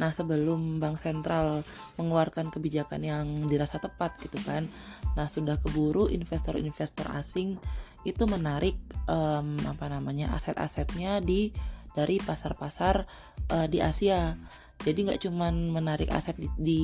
Nah, 0.00 0.08
sebelum 0.14 0.80
bank 0.80 0.96
sentral 0.96 1.66
mengeluarkan 2.00 2.48
kebijakan 2.48 3.02
yang 3.04 3.26
dirasa 3.44 3.76
tepat 3.76 4.16
gitu 4.24 4.40
kan. 4.46 4.70
Nah, 5.18 5.28
sudah 5.28 5.60
keburu 5.60 6.08
investor-investor 6.08 7.12
asing 7.12 7.60
itu 8.02 8.24
menarik 8.26 8.78
um, 9.06 9.58
apa 9.66 9.86
namanya 9.86 10.34
aset-asetnya 10.34 11.22
di 11.22 11.54
dari 11.92 12.18
pasar-pasar 12.18 13.04
uh, 13.52 13.66
di 13.68 13.78
Asia. 13.78 14.34
Jadi 14.82 14.98
nggak 15.06 15.22
cuman 15.30 15.70
menarik 15.70 16.10
aset 16.10 16.34
di, 16.34 16.50
di 16.58 16.82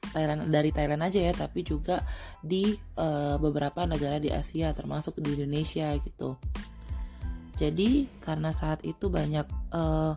Thailand 0.00 0.48
dari 0.48 0.72
Thailand 0.72 1.04
aja 1.04 1.20
ya, 1.20 1.32
tapi 1.36 1.60
juga 1.60 2.00
di 2.40 2.72
uh, 2.96 3.36
beberapa 3.36 3.84
negara 3.84 4.16
di 4.16 4.32
Asia 4.32 4.72
termasuk 4.72 5.20
di 5.20 5.36
Indonesia 5.36 5.92
gitu. 6.00 6.40
Jadi 7.54 8.08
karena 8.24 8.48
saat 8.48 8.80
itu 8.88 9.12
banyak 9.12 9.44
uh, 9.76 10.16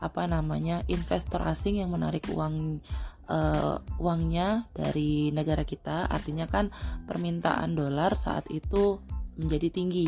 apa 0.00 0.22
namanya 0.28 0.84
investor 0.92 1.40
asing 1.48 1.80
yang 1.80 1.96
menarik 1.96 2.28
uang 2.28 2.84
uh, 3.32 3.76
uangnya 3.96 4.68
dari 4.76 5.32
negara 5.32 5.64
kita, 5.64 6.12
artinya 6.12 6.44
kan 6.44 6.68
permintaan 7.08 7.72
dolar 7.72 8.12
saat 8.12 8.52
itu 8.52 9.00
menjadi 9.40 9.72
tinggi, 9.72 10.06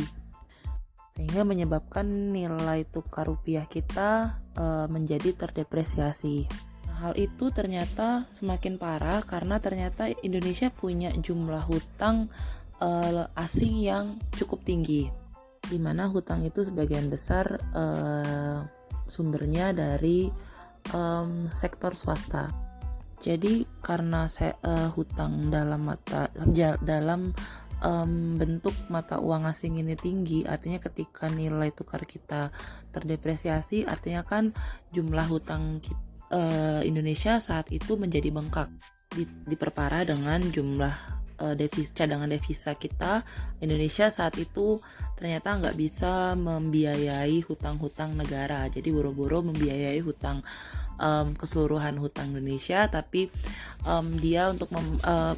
sehingga 1.16 1.48
menyebabkan 1.48 2.04
nilai 2.30 2.84
tukar 2.92 3.24
rupiah 3.24 3.64
kita 3.64 4.36
uh, 4.60 4.86
menjadi 4.92 5.32
terdepresiasi. 5.32 6.44
Hal 7.02 7.18
itu 7.18 7.50
ternyata 7.50 8.30
semakin 8.30 8.78
parah 8.78 9.24
karena 9.26 9.58
ternyata 9.58 10.06
Indonesia 10.22 10.70
punya 10.70 11.10
jumlah 11.10 11.64
hutang 11.66 12.30
uh, 12.78 13.26
asing 13.34 13.82
yang 13.82 14.22
cukup 14.38 14.62
tinggi, 14.62 15.10
di 15.66 15.78
mana 15.82 16.06
hutang 16.06 16.46
itu 16.46 16.62
sebagian 16.62 17.10
besar 17.10 17.58
uh, 17.74 18.62
sumbernya 19.10 19.74
dari 19.74 20.30
um, 20.94 21.50
sektor 21.50 21.98
swasta. 21.98 22.54
Jadi 23.22 23.62
karena 23.78 24.26
saya 24.26 24.58
uh, 24.66 24.90
hutang 24.90 25.46
dalam 25.46 25.86
mata 25.86 26.26
dalam 26.82 27.30
um, 27.82 28.38
bentuk 28.38 28.72
mata 28.88 29.18
uang 29.18 29.44
asing 29.50 29.82
ini 29.82 29.98
tinggi, 29.98 30.46
artinya 30.46 30.78
ketika 30.78 31.26
nilai 31.28 31.74
tukar 31.74 32.06
kita 32.06 32.54
terdepresiasi, 32.94 33.84
artinya 33.84 34.22
kan 34.22 34.54
jumlah 34.94 35.26
hutang 35.28 35.82
kita 35.82 36.12
uh, 36.32 36.80
Indonesia 36.82 37.38
saat 37.38 37.68
itu 37.70 37.94
menjadi 37.94 38.32
bengkak. 38.32 38.72
Di, 39.12 39.28
diperparah 39.28 40.08
dengan 40.08 40.40
jumlah 40.40 40.94
uh, 41.44 41.54
cadangan 41.92 42.32
devisa 42.32 42.72
kita 42.72 43.20
Indonesia 43.60 44.08
saat 44.08 44.40
itu 44.40 44.80
ternyata 45.20 45.60
nggak 45.60 45.76
bisa 45.76 46.32
membiayai 46.32 47.44
hutang-hutang 47.44 48.16
negara. 48.16 48.64
Jadi 48.72 48.88
boro-boro 48.88 49.44
membiayai 49.52 50.00
hutang 50.00 50.40
um, 50.96 51.36
keseluruhan 51.36 52.00
hutang 52.00 52.32
Indonesia 52.32 52.88
tapi 52.88 53.28
um, 53.84 54.16
dia 54.16 54.48
untuk 54.48 54.72
mem, 54.72 54.96
uh, 55.04 55.36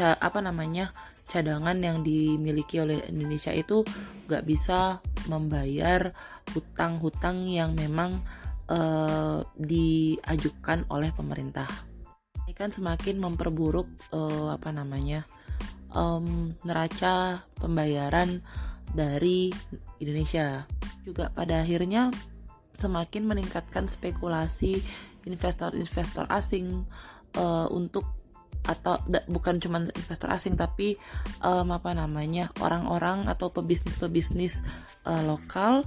apa 0.00 0.38
namanya 0.40 0.92
cadangan 1.30 1.78
yang 1.78 2.02
dimiliki 2.02 2.82
oleh 2.82 3.06
Indonesia 3.06 3.54
itu 3.54 3.86
nggak 4.26 4.42
bisa 4.42 4.98
membayar 5.30 6.10
hutang-hutang 6.50 7.46
yang 7.46 7.78
memang 7.78 8.18
uh, 8.66 9.46
diajukan 9.54 10.90
oleh 10.90 11.14
pemerintah. 11.14 11.70
Ini 12.42 12.52
kan 12.58 12.74
semakin 12.74 13.22
memperburuk 13.22 13.86
uh, 14.10 14.50
apa 14.50 14.74
namanya 14.74 15.22
um, 15.94 16.50
neraca 16.66 17.46
pembayaran 17.54 18.42
dari 18.90 19.54
Indonesia. 20.02 20.66
Juga 21.06 21.30
pada 21.30 21.62
akhirnya 21.62 22.10
semakin 22.74 23.22
meningkatkan 23.30 23.86
spekulasi 23.86 24.82
investor-investor 25.30 26.26
asing 26.26 26.86
uh, 27.38 27.70
untuk 27.70 28.19
atau 28.64 29.00
da, 29.08 29.24
bukan 29.26 29.56
cuma 29.56 29.80
investor 29.82 30.28
asing 30.30 30.54
tapi 30.54 31.00
um, 31.40 31.72
apa 31.72 31.96
namanya 31.96 32.52
orang-orang 32.60 33.24
atau 33.26 33.48
pebisnis-pebisnis 33.48 34.60
uh, 35.08 35.24
lokal 35.24 35.84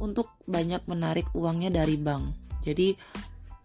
untuk 0.00 0.32
banyak 0.44 0.84
menarik 0.88 1.28
uangnya 1.32 1.72
dari 1.72 1.96
bank. 1.96 2.36
Jadi 2.64 2.92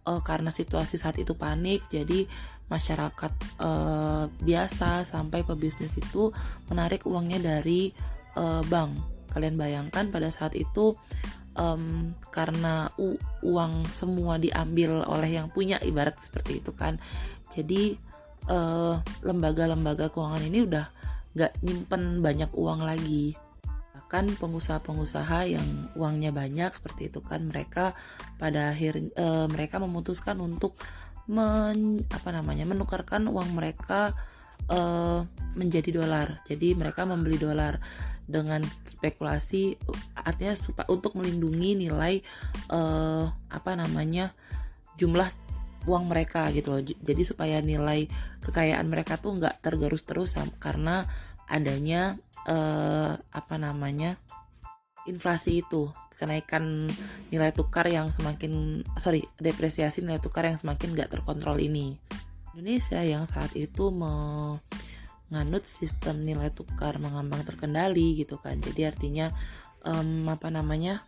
uh, 0.08 0.22
karena 0.24 0.52
situasi 0.52 0.96
saat 0.96 1.20
itu 1.20 1.36
panik, 1.36 1.88
jadi 1.92 2.28
masyarakat 2.72 3.34
uh, 3.60 4.32
biasa 4.32 5.04
sampai 5.04 5.44
pebisnis 5.44 6.00
itu 6.00 6.32
menarik 6.72 7.04
uangnya 7.04 7.40
dari 7.44 7.92
uh, 8.40 8.64
bank. 8.64 8.96
Kalian 9.32 9.60
bayangkan 9.60 10.08
pada 10.12 10.32
saat 10.32 10.56
itu 10.56 10.96
um, 11.58 12.16
karena 12.32 12.92
uang 13.44 13.88
semua 13.90 14.38
diambil 14.38 15.04
oleh 15.08 15.40
yang 15.42 15.48
punya 15.52 15.80
ibarat 15.82 16.20
seperti 16.20 16.64
itu 16.64 16.72
kan. 16.76 17.00
Jadi 17.52 18.12
lembaga-lembaga 19.22 20.10
uh, 20.10 20.12
keuangan 20.12 20.44
ini 20.44 20.66
udah 20.66 20.86
gak 21.36 21.54
nyimpen 21.64 22.20
banyak 22.20 22.52
uang 22.52 22.84
lagi. 22.84 23.36
Bahkan 23.96 24.36
pengusaha-pengusaha 24.40 25.40
yang 25.48 25.68
uangnya 25.96 26.36
banyak 26.36 26.72
seperti 26.76 27.08
itu 27.08 27.24
kan 27.24 27.48
mereka 27.48 27.96
pada 28.36 28.76
akhir 28.76 29.00
e, 29.16 29.28
mereka 29.48 29.80
memutuskan 29.80 30.44
untuk 30.44 30.76
men, 31.32 32.04
apa 32.12 32.36
namanya 32.36 32.68
menukarkan 32.68 33.32
uang 33.32 33.56
mereka 33.56 34.12
e, 34.68 34.80
menjadi 35.56 36.04
dolar. 36.04 36.44
Jadi 36.44 36.76
mereka 36.76 37.08
membeli 37.08 37.40
dolar 37.40 37.80
dengan 38.32 38.64
spekulasi 38.88 39.76
artinya 40.16 40.56
supaya 40.56 40.88
untuk 40.88 41.20
melindungi 41.20 41.76
nilai 41.76 42.24
e, 42.72 42.80
apa 43.52 43.72
namanya 43.76 44.32
jumlah 44.96 45.28
uang 45.86 46.08
mereka 46.10 46.50
gitu 46.54 46.78
loh. 46.78 46.82
Jadi 46.82 47.22
supaya 47.26 47.58
nilai 47.60 48.06
kekayaan 48.46 48.86
mereka 48.88 49.18
tuh 49.18 49.38
nggak 49.38 49.62
tergerus 49.66 50.06
terus 50.06 50.38
karena 50.62 51.06
adanya 51.52 52.16
uh, 52.48 53.18
apa 53.20 53.56
namanya 53.60 54.16
inflasi 55.10 55.66
itu 55.66 55.90
kenaikan 56.16 56.86
nilai 57.34 57.50
tukar 57.50 57.90
yang 57.90 58.14
semakin 58.14 58.86
sorry 59.02 59.26
depresiasi 59.42 60.06
nilai 60.06 60.22
tukar 60.22 60.46
yang 60.46 60.56
semakin 60.56 60.94
gak 60.94 61.18
terkontrol 61.18 61.58
ini. 61.58 61.98
Indonesia 62.54 63.02
yang 63.02 63.26
saat 63.26 63.58
itu 63.58 63.90
menganut 65.32 65.64
sistem 65.64 66.28
nilai 66.28 66.52
tukar 66.52 67.00
mengambang 67.00 67.48
terkendali 67.48 68.20
gitu 68.20 68.36
kan. 68.38 68.60
Jadi 68.60 68.84
artinya 68.84 69.32
um, 69.88 70.28
apa 70.28 70.52
namanya 70.52 71.08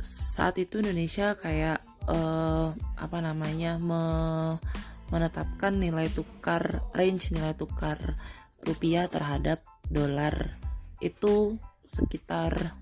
saat 0.00 0.56
itu 0.56 0.80
Indonesia 0.80 1.36
kayak 1.36 1.84
uh, 2.08 2.72
apa 2.96 3.18
namanya 3.20 3.76
me 3.76 4.02
menetapkan 5.12 5.76
nilai 5.76 6.08
tukar 6.08 6.86
range 6.96 7.36
nilai 7.36 7.52
tukar 7.52 8.16
rupiah 8.64 9.10
terhadap 9.10 9.60
dolar 9.90 10.56
itu 11.02 11.58
sekitar 11.82 12.78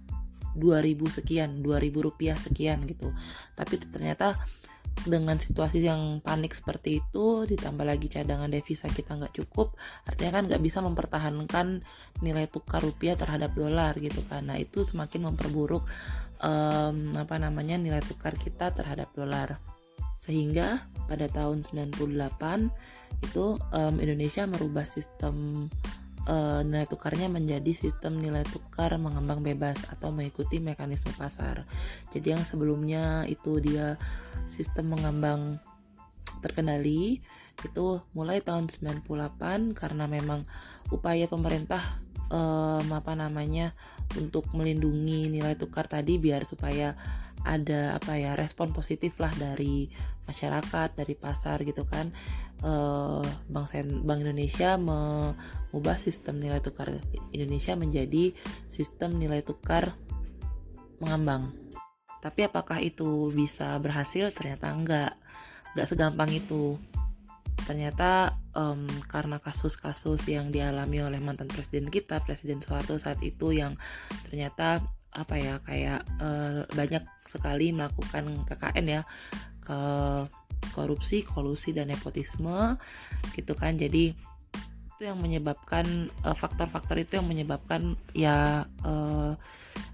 2000 0.55 1.17
sekian 1.23 1.65
2000 1.65 2.07
rupiah 2.07 2.37
sekian 2.39 2.85
gitu. 2.85 3.11
Tapi 3.57 3.81
ternyata 3.83 4.37
dengan 5.07 5.39
situasi 5.39 5.85
yang 5.85 6.19
panik 6.25 6.57
seperti 6.57 6.99
itu 6.99 7.47
ditambah 7.47 7.87
lagi 7.87 8.11
cadangan 8.11 8.51
devisa 8.51 8.91
kita 8.91 9.15
nggak 9.15 9.35
cukup 9.39 9.79
artinya 10.09 10.41
kan 10.41 10.45
nggak 10.51 10.63
bisa 10.65 10.79
mempertahankan 10.83 11.85
nilai 12.25 12.51
tukar 12.51 12.83
rupiah 12.83 13.15
terhadap 13.15 13.55
dolar 13.55 13.95
gitu 13.99 14.25
kan. 14.27 14.49
Nah 14.49 14.59
itu 14.59 14.83
semakin 14.83 15.31
memperburuk 15.31 15.87
um, 16.43 17.15
apa 17.15 17.37
namanya 17.39 17.79
nilai 17.79 18.03
tukar 18.03 18.35
kita 18.35 18.75
terhadap 18.75 19.11
dolar. 19.15 19.59
Sehingga 20.19 20.83
pada 21.07 21.31
tahun 21.31 21.63
98 21.63 21.95
itu 23.23 23.45
um, 23.55 23.95
Indonesia 24.03 24.45
merubah 24.45 24.85
sistem 24.85 25.67
uh, 26.27 26.65
nilai 26.67 26.89
tukarnya 26.91 27.31
menjadi 27.31 27.71
sistem 27.77 28.19
nilai 28.19 28.43
tukar 28.49 28.91
mengembang 28.99 29.45
bebas 29.45 29.79
atau 29.93 30.11
mengikuti 30.11 30.59
mekanisme 30.59 31.15
pasar. 31.15 31.69
Jadi 32.11 32.35
yang 32.35 32.43
sebelumnya 32.43 33.29
itu 33.31 33.63
dia 33.63 33.95
sistem 34.51 34.99
mengembang 34.99 35.63
terkendali 36.41 37.21
itu 37.59 37.87
mulai 38.15 38.39
tahun 38.39 38.71
98 38.71 39.75
karena 39.75 40.07
memang 40.07 40.47
upaya 40.95 41.27
pemerintah 41.27 41.83
um, 42.31 42.87
apa 42.95 43.19
namanya 43.19 43.75
untuk 44.15 44.47
melindungi 44.55 45.27
nilai 45.27 45.59
tukar 45.59 45.91
tadi 45.91 46.23
biar 46.23 46.47
supaya 46.47 46.95
ada 47.47 47.99
apa 47.99 48.19
ya 48.19 48.35
respon 48.35 48.75
positif 48.75 49.19
lah 49.23 49.31
dari 49.35 49.91
masyarakat 50.27 50.99
dari 50.99 51.15
pasar 51.15 51.63
gitu 51.65 51.87
kan 51.87 52.11
uh, 52.63 53.25
bank 53.51 53.67
Sen 53.71 54.03
bank 54.03 54.23
Indonesia 54.25 54.75
mengubah 54.79 55.97
sistem 55.99 56.43
nilai 56.43 56.59
tukar 56.63 56.91
Indonesia 57.35 57.75
menjadi 57.79 58.35
sistem 58.71 59.19
nilai 59.19 59.43
tukar 59.43 59.95
mengambang. 60.99 61.55
Tapi 62.19 62.51
apakah 62.51 62.83
itu 62.83 63.31
bisa 63.31 63.79
berhasil? 63.79 64.35
Ternyata 64.35 64.75
enggak. 64.75 65.13
Enggak 65.75 65.87
segampang 65.87 66.31
itu. 66.35 66.75
Ternyata 67.63 68.35
um, 68.59 68.87
karena 69.07 69.39
kasus-kasus 69.39 70.27
yang 70.27 70.51
dialami 70.51 71.03
oleh 71.03 71.21
mantan 71.23 71.47
presiden 71.47 71.87
kita 71.87 72.23
presiden 72.27 72.59
Soeharto 72.59 72.99
saat 72.99 73.23
itu 73.23 73.55
yang 73.55 73.79
ternyata 74.27 74.83
apa 75.15 75.35
ya 75.41 75.55
kayak 75.65 76.05
uh, 76.21 76.69
banyak 76.75 77.03
sekali 77.25 77.73
melakukan 77.73 78.45
KKN 78.45 78.87
ya 79.01 79.03
ke 79.65 79.81
korupsi, 80.73 81.27
kolusi 81.27 81.75
dan 81.75 81.91
nepotisme 81.91 82.77
gitu 83.35 83.53
kan. 83.55 83.75
Jadi 83.79 84.15
itu 84.99 85.03
yang 85.07 85.23
menyebabkan 85.23 86.11
eh, 86.11 86.37
faktor-faktor 86.37 86.99
itu 86.99 87.23
yang 87.23 87.31
menyebabkan 87.31 87.95
ya 88.11 88.67
uh, 88.83 89.39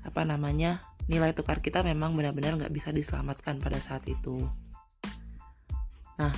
apa 0.01 0.23
namanya 0.25 0.81
nilai 1.13 1.37
tukar 1.37 1.61
kita 1.61 1.85
memang 1.85 2.17
benar-benar 2.17 2.57
nggak 2.57 2.73
bisa 2.73 2.89
diselamatkan 2.89 3.61
pada 3.61 3.77
saat 3.77 4.09
itu. 4.09 4.49
Nah, 6.17 6.33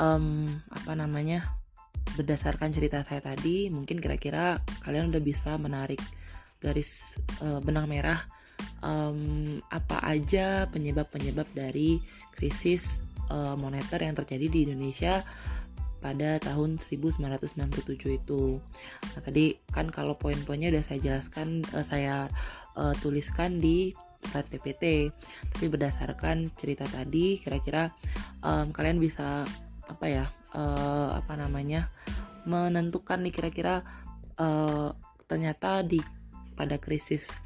um, 0.00 0.48
apa 0.72 0.96
namanya 0.96 1.60
berdasarkan 2.16 2.72
cerita 2.72 3.04
saya 3.04 3.20
tadi, 3.20 3.68
mungkin 3.68 4.00
kira-kira 4.00 4.64
kalian 4.80 5.12
udah 5.12 5.20
bisa 5.20 5.60
menarik 5.60 6.00
garis 6.56 7.20
uh, 7.44 7.60
benang 7.60 7.84
merah 7.84 8.24
um, 8.80 9.60
apa 9.68 10.00
aja 10.08 10.64
penyebab-penyebab 10.72 11.52
dari 11.52 12.00
krisis 12.32 13.04
uh, 13.30 13.54
moneter 13.58 14.02
yang 14.02 14.14
terjadi 14.14 14.46
di 14.48 14.58
Indonesia 14.70 15.22
pada 16.00 16.38
tahun 16.38 16.78
1997 16.78 18.20
itu. 18.22 18.62
Nah, 19.14 19.20
tadi 19.24 19.56
kan 19.72 19.90
kalau 19.90 20.14
poin-poinnya 20.14 20.70
udah 20.70 20.84
saya 20.84 21.02
jelaskan, 21.02 21.64
uh, 21.74 21.82
saya 21.82 22.30
uh, 22.76 22.94
tuliskan 23.00 23.58
di 23.58 23.96
slide 24.26 24.50
PPT. 24.50 24.84
Tapi 25.56 25.66
berdasarkan 25.66 26.52
cerita 26.54 26.84
tadi, 26.86 27.40
kira-kira 27.40 27.94
um, 28.42 28.70
kalian 28.74 28.98
bisa 28.98 29.46
apa 29.86 30.06
ya, 30.06 30.24
uh, 30.54 31.16
apa 31.16 31.34
namanya, 31.38 31.88
menentukan 32.46 33.22
nih 33.22 33.34
kira-kira 33.34 33.82
uh, 34.38 34.94
ternyata 35.26 35.82
di 35.82 35.98
pada 36.54 36.78
krisis 36.78 37.45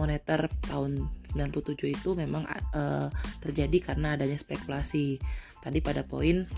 moneter 0.00 0.48
tahun 0.64 1.12
97 1.36 1.92
itu 1.92 2.16
memang 2.16 2.48
uh, 2.72 3.12
terjadi 3.44 3.92
karena 3.92 4.16
adanya 4.16 4.40
spekulasi. 4.40 5.20
Tadi 5.60 5.84
pada 5.84 6.08
poin 6.08 6.48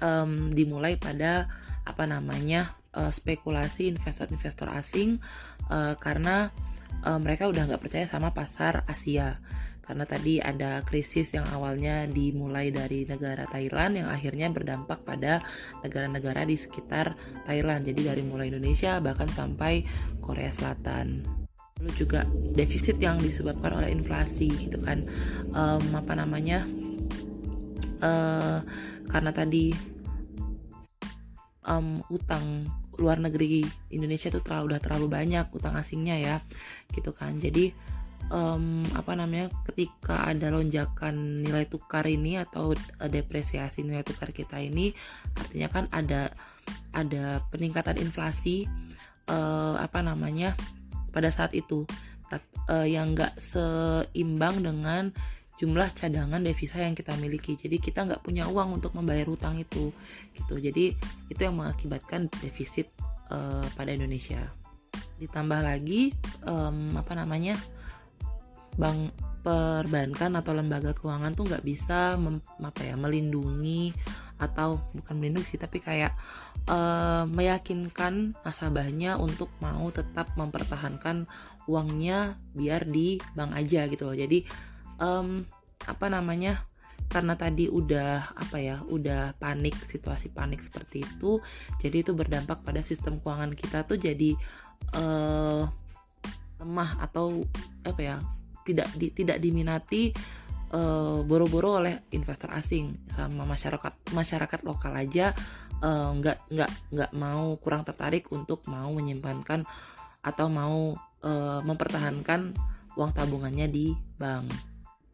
um, 0.00 0.50
dimulai 0.56 0.96
pada 0.96 1.52
apa 1.86 2.08
namanya 2.08 2.74
uh, 2.96 3.12
spekulasi 3.12 3.92
investor-investor 3.92 4.72
asing 4.72 5.20
uh, 5.68 5.94
karena 6.00 6.50
uh, 7.04 7.20
mereka 7.20 7.46
udah 7.46 7.68
nggak 7.68 7.82
percaya 7.84 8.06
sama 8.08 8.32
pasar 8.32 8.82
Asia. 8.88 9.38
Karena 9.86 10.02
tadi 10.02 10.42
ada 10.42 10.82
krisis 10.82 11.30
yang 11.30 11.46
awalnya 11.54 12.10
dimulai 12.10 12.74
dari 12.74 13.06
negara 13.06 13.46
Thailand 13.46 14.02
yang 14.02 14.10
akhirnya 14.10 14.50
berdampak 14.50 15.06
pada 15.06 15.38
negara-negara 15.86 16.42
di 16.42 16.58
sekitar 16.58 17.14
Thailand. 17.46 17.86
Jadi 17.86 18.02
dari 18.02 18.26
mulai 18.26 18.50
Indonesia 18.50 18.98
bahkan 18.98 19.30
sampai 19.30 19.86
Korea 20.18 20.50
Selatan 20.50 21.45
lalu 21.80 21.90
juga 21.92 22.24
defisit 22.56 22.96
yang 22.96 23.20
disebabkan 23.20 23.76
oleh 23.76 23.92
inflasi 23.92 24.48
gitu 24.48 24.80
kan. 24.80 25.04
Um, 25.52 25.92
apa 25.92 26.16
namanya? 26.16 26.64
Uh, 28.00 28.60
karena 29.08 29.32
tadi 29.32 29.72
um, 31.64 32.00
utang 32.08 32.68
luar 32.96 33.20
negeri 33.20 33.64
Indonesia 33.92 34.32
itu 34.32 34.40
terlalu 34.40 34.72
udah 34.72 34.80
terlalu 34.80 35.06
banyak 35.12 35.46
utang 35.52 35.76
asingnya 35.76 36.16
ya 36.16 36.36
gitu 36.96 37.12
kan. 37.12 37.36
Jadi 37.36 37.76
um, 38.32 38.82
apa 38.96 39.12
namanya? 39.12 39.52
Ketika 39.68 40.24
ada 40.24 40.48
lonjakan 40.48 41.44
nilai 41.44 41.68
tukar 41.68 42.08
ini 42.08 42.40
atau 42.40 42.72
depresiasi 43.04 43.84
nilai 43.84 44.00
tukar 44.00 44.32
kita 44.32 44.56
ini 44.64 44.96
artinya 45.36 45.68
kan 45.68 45.84
ada 45.92 46.32
ada 46.96 47.44
peningkatan 47.52 48.00
inflasi 48.00 48.64
uh, 49.28 49.76
apa 49.76 50.00
namanya 50.00 50.56
pada 51.16 51.32
saat 51.32 51.56
itu. 51.56 51.88
Uh, 52.66 52.82
yang 52.82 53.14
enggak 53.14 53.38
seimbang 53.38 54.58
dengan 54.58 55.14
jumlah 55.56 55.88
cadangan 55.96 56.42
devisa 56.42 56.82
yang 56.84 56.92
kita 56.92 57.16
miliki. 57.16 57.56
Jadi 57.56 57.80
kita 57.80 58.04
nggak 58.04 58.22
punya 58.26 58.50
uang 58.50 58.82
untuk 58.82 58.92
membayar 58.92 59.24
hutang 59.30 59.56
itu 59.56 59.94
gitu. 60.36 60.54
Jadi 60.60 60.92
itu 61.32 61.40
yang 61.40 61.56
mengakibatkan 61.56 62.28
defisit 62.42 62.92
uh, 63.32 63.64
pada 63.78 63.94
Indonesia. 63.94 64.52
Ditambah 65.16 65.60
lagi 65.64 66.12
um, 66.44 66.98
apa 66.98 67.16
namanya 67.16 67.56
bank 68.76 69.14
perbankan 69.46 70.34
atau 70.36 70.52
lembaga 70.58 70.90
keuangan 70.92 71.32
tuh 71.32 71.46
nggak 71.46 71.64
bisa 71.64 72.18
mem, 72.18 72.42
apa 72.60 72.82
ya 72.82 72.98
melindungi 72.98 73.94
atau 74.36 74.80
bukan 74.92 75.16
melindungi 75.16 75.56
sih 75.56 75.60
tapi 75.60 75.80
kayak 75.80 76.12
uh, 76.68 77.24
meyakinkan 77.28 78.36
nasabahnya 78.44 79.16
untuk 79.16 79.48
mau 79.64 79.88
tetap 79.88 80.32
mempertahankan 80.36 81.24
uangnya 81.64 82.36
biar 82.52 82.84
di 82.84 83.16
bank 83.32 83.52
aja 83.56 83.88
gitu 83.88 84.12
loh. 84.12 84.16
Jadi 84.16 84.44
um, 85.00 85.44
apa 85.84 86.06
namanya 86.12 86.64
karena 87.06 87.38
tadi 87.38 87.70
udah 87.70 88.34
apa 88.34 88.58
ya 88.58 88.82
udah 88.82 89.38
panik 89.38 89.78
situasi 89.78 90.34
panik 90.34 90.58
seperti 90.58 91.06
itu 91.06 91.38
jadi 91.78 92.02
itu 92.02 92.12
berdampak 92.18 92.66
pada 92.66 92.82
sistem 92.82 93.22
keuangan 93.22 93.54
kita 93.54 93.86
tuh 93.86 93.94
jadi 93.94 94.34
uh, 94.98 95.70
lemah 96.58 96.90
atau 96.98 97.46
apa 97.86 98.00
ya 98.02 98.16
tidak 98.66 98.90
di, 98.98 99.14
tidak 99.14 99.38
diminati 99.38 100.10
boro 100.76 101.46
boro-boro 101.48 101.80
oleh 101.80 102.04
investor 102.12 102.52
asing 102.52 103.08
sama 103.08 103.48
masyarakat 103.48 104.12
masyarakat 104.12 104.60
lokal 104.66 104.92
aja 104.92 105.32
uh, 105.80 106.12
nggak 106.16 106.52
nggak 106.52 106.70
nggak 106.92 107.12
mau 107.16 107.56
kurang 107.60 107.82
tertarik 107.84 108.28
untuk 108.32 108.64
mau 108.68 108.92
menyimpankan 108.92 109.64
atau 110.24 110.46
mau 110.50 110.96
uh, 111.22 111.60
mempertahankan 111.62 112.52
uang 112.96 113.12
tabungannya 113.12 113.68
di 113.68 113.92
bank. 114.16 114.50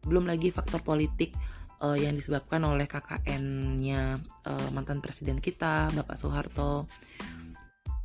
Belum 0.03 0.27
lagi 0.27 0.49
faktor 0.49 0.81
politik 0.81 1.35
uh, 1.83 1.95
yang 1.99 2.15
disebabkan 2.15 2.63
oleh 2.63 2.87
KKN-nya 2.87 4.19
uh, 4.47 4.67
mantan 4.71 5.03
presiden 5.03 5.37
kita 5.37 5.91
Bapak 5.91 6.17
Soeharto. 6.17 6.87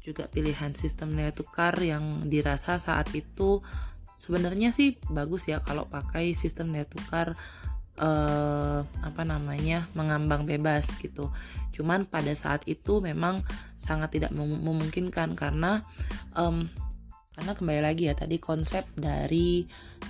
Juga 0.03 0.27
pilihan 0.27 0.73
sistem 0.73 1.15
nilai 1.15 1.33
tukar 1.33 1.77
yang 1.79 2.27
dirasa 2.27 2.81
saat 2.81 3.13
itu 3.13 3.61
sebenarnya 4.19 4.75
sih 4.75 4.99
bagus 5.07 5.47
ya 5.47 5.63
kalau 5.63 5.87
pakai 5.87 6.35
sistem 6.35 6.75
nilai 6.75 6.91
tukar 6.91 7.39
uh, 8.03 8.83
apa 8.83 9.23
namanya 9.23 9.87
mengambang 9.95 10.43
bebas 10.43 10.91
gitu. 10.99 11.31
Cuman 11.71 12.03
pada 12.11 12.35
saat 12.35 12.67
itu 12.67 12.99
memang 12.99 13.47
sangat 13.79 14.19
tidak 14.19 14.35
memungkinkan 14.35 15.39
karena 15.39 15.87
karena 17.39 17.55
kembali 17.55 17.83
lagi 17.87 18.11
ya 18.11 18.19
tadi 18.19 18.43
konsep 18.43 18.83
dari 18.99 19.63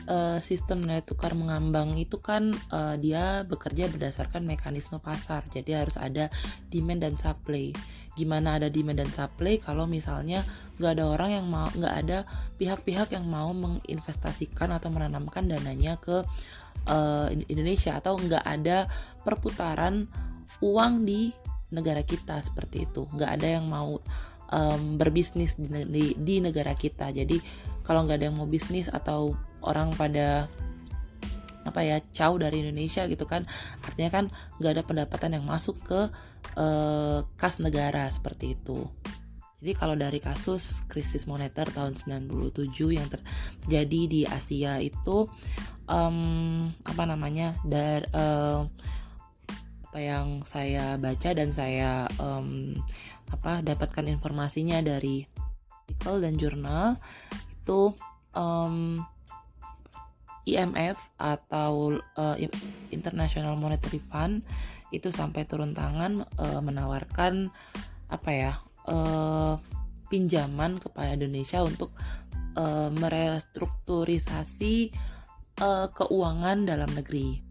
uh, 0.08 0.40
sistem 0.40 0.88
nilai 0.88 1.04
tukar 1.04 1.36
mengambang 1.36 2.00
itu 2.00 2.16
kan 2.16 2.56
uh, 2.72 2.96
dia 2.96 3.44
bekerja 3.44 3.84
berdasarkan 3.92 4.48
mekanisme 4.48 4.96
pasar. 4.96 5.44
Jadi 5.44 5.76
harus 5.76 6.00
ada 6.00 6.32
demand 6.72 7.04
dan 7.04 7.20
supply. 7.20 7.76
Gimana 8.16 8.56
ada 8.56 8.72
demand 8.72 9.04
dan 9.04 9.12
supply? 9.12 9.60
Kalau 9.60 9.84
misalnya 9.84 10.40
nggak 10.80 10.92
ada 10.96 11.04
orang 11.04 11.30
yang 11.36 11.46
mau 11.52 11.68
nggak 11.68 11.94
ada 12.00 12.24
pihak-pihak 12.56 13.12
yang 13.12 13.28
mau 13.28 13.52
menginvestasikan 13.52 14.72
atau 14.72 14.88
menanamkan 14.88 15.52
dananya 15.52 16.00
ke 16.00 16.24
uh, 16.88 17.28
Indonesia 17.28 18.00
atau 18.00 18.16
nggak 18.16 18.40
ada 18.40 18.88
perputaran 19.20 20.08
uang 20.64 21.04
di 21.04 21.28
negara 21.76 22.00
kita 22.00 22.40
seperti 22.40 22.88
itu. 22.88 23.04
Nggak 23.12 23.30
ada 23.36 23.48
yang 23.60 23.68
mau 23.68 24.00
um, 24.52 24.96
berbisnis 24.96 25.56
di, 25.56 25.84
di, 25.88 26.04
di 26.16 26.34
negara 26.40 26.72
kita. 26.76 27.12
Jadi 27.12 27.40
kalau 27.84 28.04
nggak 28.04 28.20
ada 28.20 28.26
yang 28.28 28.36
mau 28.36 28.48
bisnis 28.48 28.92
atau 28.92 29.32
orang 29.64 29.92
pada 29.96 30.48
apa 31.68 31.84
ya 31.84 32.00
caw 32.00 32.32
dari 32.40 32.64
Indonesia 32.64 33.04
gitu 33.04 33.28
kan 33.28 33.44
artinya 33.84 34.08
kan 34.08 34.24
nggak 34.56 34.72
ada 34.72 34.82
pendapatan 34.88 35.36
yang 35.36 35.44
masuk 35.44 35.76
ke 35.84 36.00
uh, 36.56 37.20
kas 37.36 37.60
negara 37.60 38.08
seperti 38.08 38.56
itu. 38.56 38.88
Jadi 39.58 39.72
kalau 39.74 39.98
dari 39.98 40.22
kasus 40.22 40.86
krisis 40.86 41.26
moneter 41.26 41.66
tahun 41.66 41.98
97 41.98 42.70
yang 42.94 43.10
terjadi 43.10 44.00
di 44.06 44.22
Asia 44.22 44.78
itu 44.78 45.26
um, 45.90 46.70
apa 46.86 47.02
namanya 47.02 47.58
dari 47.66 48.06
uh, 48.14 48.62
apa 49.88 49.98
yang 49.98 50.46
saya 50.46 50.94
baca 50.94 51.30
dan 51.34 51.50
saya 51.50 52.06
um, 52.22 52.76
apa 53.28 53.60
dapatkan 53.60 54.08
informasinya 54.08 54.80
dari 54.80 55.24
artikel 55.88 56.20
dan 56.20 56.34
jurnal 56.36 57.00
itu 57.64 57.92
um, 58.36 59.04
IMF 60.48 60.96
atau 61.20 62.00
uh, 62.16 62.36
International 62.88 63.56
Monetary 63.60 64.00
Fund 64.00 64.40
itu 64.88 65.12
sampai 65.12 65.44
turun 65.44 65.76
tangan 65.76 66.24
uh, 66.40 66.60
menawarkan 66.64 67.52
apa 68.08 68.30
ya 68.32 68.52
uh, 68.88 69.60
pinjaman 70.08 70.80
kepada 70.80 71.12
Indonesia 71.12 71.60
untuk 71.60 71.92
uh, 72.56 72.88
merestrukturisasi 72.96 74.88
uh, 75.60 75.92
keuangan 75.92 76.64
dalam 76.64 76.88
negeri 76.96 77.47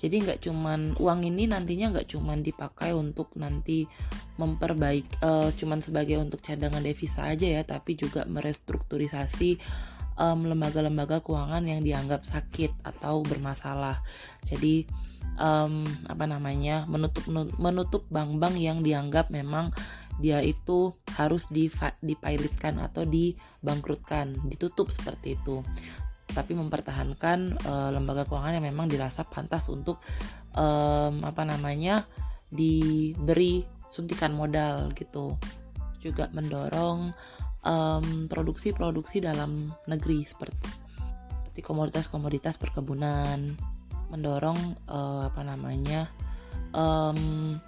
jadi 0.00 0.16
nggak 0.24 0.40
cuman 0.48 0.96
uang 0.96 1.20
ini 1.28 1.44
nantinya 1.44 1.92
nggak 1.92 2.08
cuman 2.16 2.40
dipakai 2.40 2.96
untuk 2.96 3.36
nanti 3.36 3.84
memperbaik 4.40 5.20
uh, 5.20 5.52
cuman 5.52 5.84
sebagai 5.84 6.16
untuk 6.16 6.40
cadangan 6.40 6.80
devisa 6.80 7.28
aja 7.28 7.60
ya 7.60 7.62
tapi 7.68 8.00
juga 8.00 8.24
merestrukturisasi 8.24 9.60
um, 10.20 10.48
lembaga-lembaga 10.48 11.24
keuangan 11.24 11.64
yang 11.68 11.80
dianggap 11.80 12.28
sakit 12.28 12.84
atau 12.84 13.24
bermasalah. 13.24 14.00
Jadi 14.44 14.84
um, 15.40 15.88
apa 16.04 16.28
namanya 16.28 16.84
menutup 16.84 17.24
menutup 17.56 18.04
bank-bank 18.12 18.60
yang 18.60 18.84
dianggap 18.84 19.32
memang 19.32 19.72
dia 20.20 20.44
itu 20.44 20.92
harus 21.16 21.48
dipilotkan 21.48 22.76
atau 22.76 23.08
dibangkrutkan 23.08 24.36
ditutup 24.44 24.92
seperti 24.92 25.40
itu 25.40 25.64
tapi 26.32 26.56
mempertahankan 26.56 27.60
uh, 27.66 27.90
lembaga 27.94 28.26
keuangan 28.26 28.58
yang 28.58 28.66
memang 28.70 28.86
dirasa 28.88 29.26
pantas 29.26 29.68
untuk 29.68 30.00
um, 30.54 31.22
apa 31.22 31.42
namanya 31.46 32.06
diberi 32.50 33.62
suntikan 33.90 34.34
modal 34.34 34.90
gitu 34.94 35.38
juga 36.00 36.32
mendorong 36.32 37.12
produksi-produksi 38.32 39.20
dalam 39.20 39.68
negeri 39.84 40.24
seperti 40.24 40.64
seperti 41.50 41.60
komoditas-komoditas 41.60 42.56
perkebunan 42.56 43.52
mendorong 44.08 44.56
uh, 44.88 45.28
apa 45.28 45.44
namanya 45.44 46.08
um, 46.72 47.58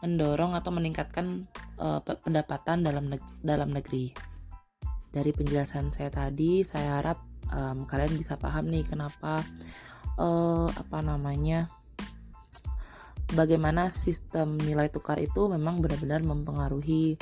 mendorong 0.00 0.56
atau 0.56 0.72
meningkatkan 0.72 1.44
uh, 1.76 2.00
pendapatan 2.00 2.80
dalam 2.80 3.12
neg 3.12 3.22
dalam 3.44 3.68
negeri. 3.68 4.10
Dari 5.08 5.30
penjelasan 5.32 5.92
saya 5.92 6.08
tadi, 6.08 6.64
saya 6.64 7.00
harap 7.00 7.27
um, 7.52 7.84
kalian 7.88 8.14
bisa 8.16 8.36
paham 8.36 8.68
nih 8.68 8.84
kenapa 8.86 9.44
uh, 10.18 10.68
apa 10.68 10.98
namanya 11.00 11.68
bagaimana 13.32 13.92
sistem 13.92 14.56
nilai 14.56 14.88
tukar 14.88 15.20
itu 15.20 15.48
memang 15.52 15.84
benar-benar 15.84 16.24
mempengaruhi 16.24 17.20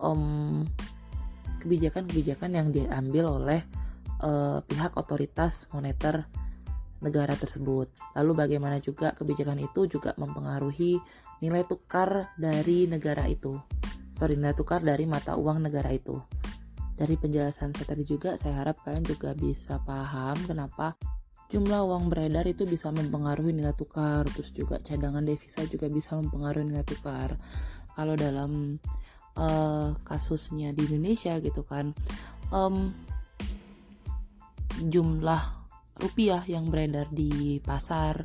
um, 0.00 0.64
kebijakan-kebijakan 1.64 2.50
yang 2.52 2.68
diambil 2.70 3.40
oleh 3.40 3.60
uh, 4.20 4.60
pihak 4.62 4.92
otoritas 4.94 5.66
moneter 5.72 6.28
negara 7.00 7.36
tersebut. 7.36 7.92
Lalu 8.16 8.32
bagaimana 8.46 8.80
juga 8.80 9.12
kebijakan 9.12 9.60
itu 9.60 9.88
juga 9.88 10.16
mempengaruhi 10.16 11.00
nilai 11.44 11.64
tukar 11.68 12.32
dari 12.40 12.88
negara 12.88 13.28
itu. 13.28 13.56
Sorry, 14.16 14.40
nilai 14.40 14.56
tukar 14.56 14.80
dari 14.80 15.04
mata 15.04 15.36
uang 15.36 15.68
negara 15.68 15.92
itu. 15.92 16.16
Dari 16.96 17.14
penjelasan 17.20 17.76
saya 17.76 17.92
tadi 17.92 18.08
juga, 18.08 18.40
saya 18.40 18.64
harap 18.64 18.80
kalian 18.80 19.04
juga 19.04 19.36
bisa 19.36 19.76
paham 19.84 20.36
kenapa 20.48 20.96
jumlah 21.46 21.86
uang 21.86 22.10
beredar 22.10 22.42
itu 22.48 22.66
bisa 22.66 22.90
mempengaruhi 22.90 23.54
nilai 23.54 23.76
tukar, 23.76 24.26
terus 24.32 24.50
juga 24.50 24.82
cadangan 24.82 25.22
devisa 25.22 25.62
juga 25.68 25.86
bisa 25.86 26.18
mempengaruhi 26.18 26.72
nilai 26.72 26.82
tukar. 26.82 27.38
Kalau 27.94 28.18
dalam 28.18 28.80
uh, 29.38 29.94
kasusnya 30.02 30.74
di 30.74 30.88
Indonesia 30.90 31.38
gitu 31.38 31.62
kan, 31.62 31.94
um, 32.50 32.90
jumlah 34.80 35.42
rupiah 35.96 36.44
yang 36.44 36.68
beredar 36.68 37.08
di 37.08 37.56
pasar 37.64 38.20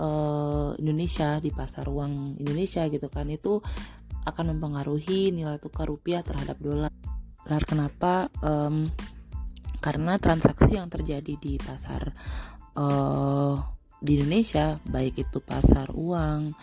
uh, 0.00 0.72
Indonesia 0.80 1.36
di 1.36 1.52
pasar 1.52 1.84
uang 1.84 2.40
Indonesia 2.40 2.88
gitu 2.88 3.12
kan 3.12 3.28
itu 3.28 3.60
akan 4.24 4.56
mempengaruhi 4.56 5.32
nilai 5.32 5.60
tukar 5.60 5.88
rupiah 5.88 6.24
terhadap 6.24 6.56
dolar. 6.60 6.92
Dolar 7.50 7.66
kenapa? 7.66 8.30
Um, 8.46 8.94
karena 9.82 10.22
transaksi 10.22 10.78
yang 10.78 10.86
terjadi 10.86 11.34
di 11.34 11.58
pasar 11.58 12.14
uh, 12.78 13.58
di 13.98 14.22
Indonesia 14.22 14.78
baik 14.86 15.26
itu 15.26 15.42
pasar 15.42 15.90
uang, 15.90 16.54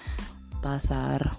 pasar 0.64 1.36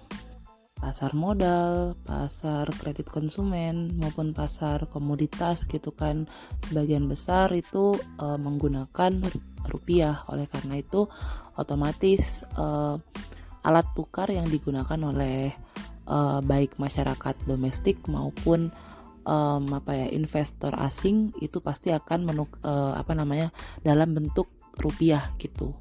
pasar 0.77 1.17
modal, 1.17 1.97
pasar 2.05 2.69
kredit 2.77 3.09
konsumen 3.09 3.97
maupun 3.97 4.37
pasar 4.37 4.85
komoditas 4.85 5.65
gitu 5.65 5.97
kan 5.97 6.29
sebagian 6.69 7.09
besar 7.09 7.49
itu 7.57 7.97
uh, 8.21 8.37
menggunakan 8.37 9.17
rupiah 9.65 10.29
oleh 10.29 10.45
karena 10.45 10.77
itu 10.77 11.09
otomatis 11.57 12.45
uh, 12.53 13.01
alat 13.65 13.87
tukar 13.97 14.29
yang 14.29 14.45
digunakan 14.45 15.09
oleh 15.09 15.49
uh, 16.05 16.37
baik 16.45 16.77
masyarakat 16.77 17.49
domestik 17.49 18.05
maupun 18.05 18.69
um, 19.29 19.69
apa 19.69 19.93
ya 19.93 20.07
investor 20.09 20.73
asing 20.73 21.29
itu 21.37 21.61
pasti 21.61 21.93
akan 21.93 22.33
menuk 22.33 22.57
uh, 22.65 22.97
apa 22.97 23.13
namanya 23.13 23.53
dalam 23.85 24.17
bentuk 24.17 24.49
rupiah 24.81 25.29
gitu. 25.37 25.77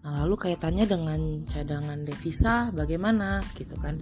Nah, 0.00 0.24
lalu 0.24 0.48
kaitannya 0.48 0.88
dengan 0.88 1.20
cadangan 1.44 2.00
devisa 2.04 2.72
bagaimana 2.72 3.44
gitu 3.52 3.76
kan. 3.76 4.00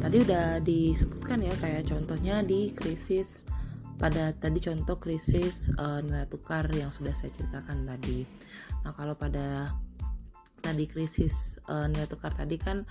Tadi 0.00 0.16
udah 0.20 0.60
disebutkan 0.60 1.40
ya 1.40 1.52
kayak 1.56 1.88
contohnya 1.88 2.44
di 2.44 2.72
krisis 2.76 3.48
pada 3.96 4.30
tadi 4.36 4.60
contoh 4.60 5.00
krisis 5.00 5.72
uh, 5.80 6.04
nilai 6.04 6.28
tukar 6.28 6.68
yang 6.76 6.92
sudah 6.92 7.16
saya 7.16 7.32
ceritakan 7.32 7.88
tadi. 7.88 8.28
Nah, 8.84 8.92
kalau 8.92 9.16
pada 9.16 9.72
tadi 10.60 10.84
krisis 10.84 11.56
uh, 11.64 11.88
nilai 11.88 12.06
tukar 12.06 12.36
tadi 12.36 12.60
kan 12.60 12.84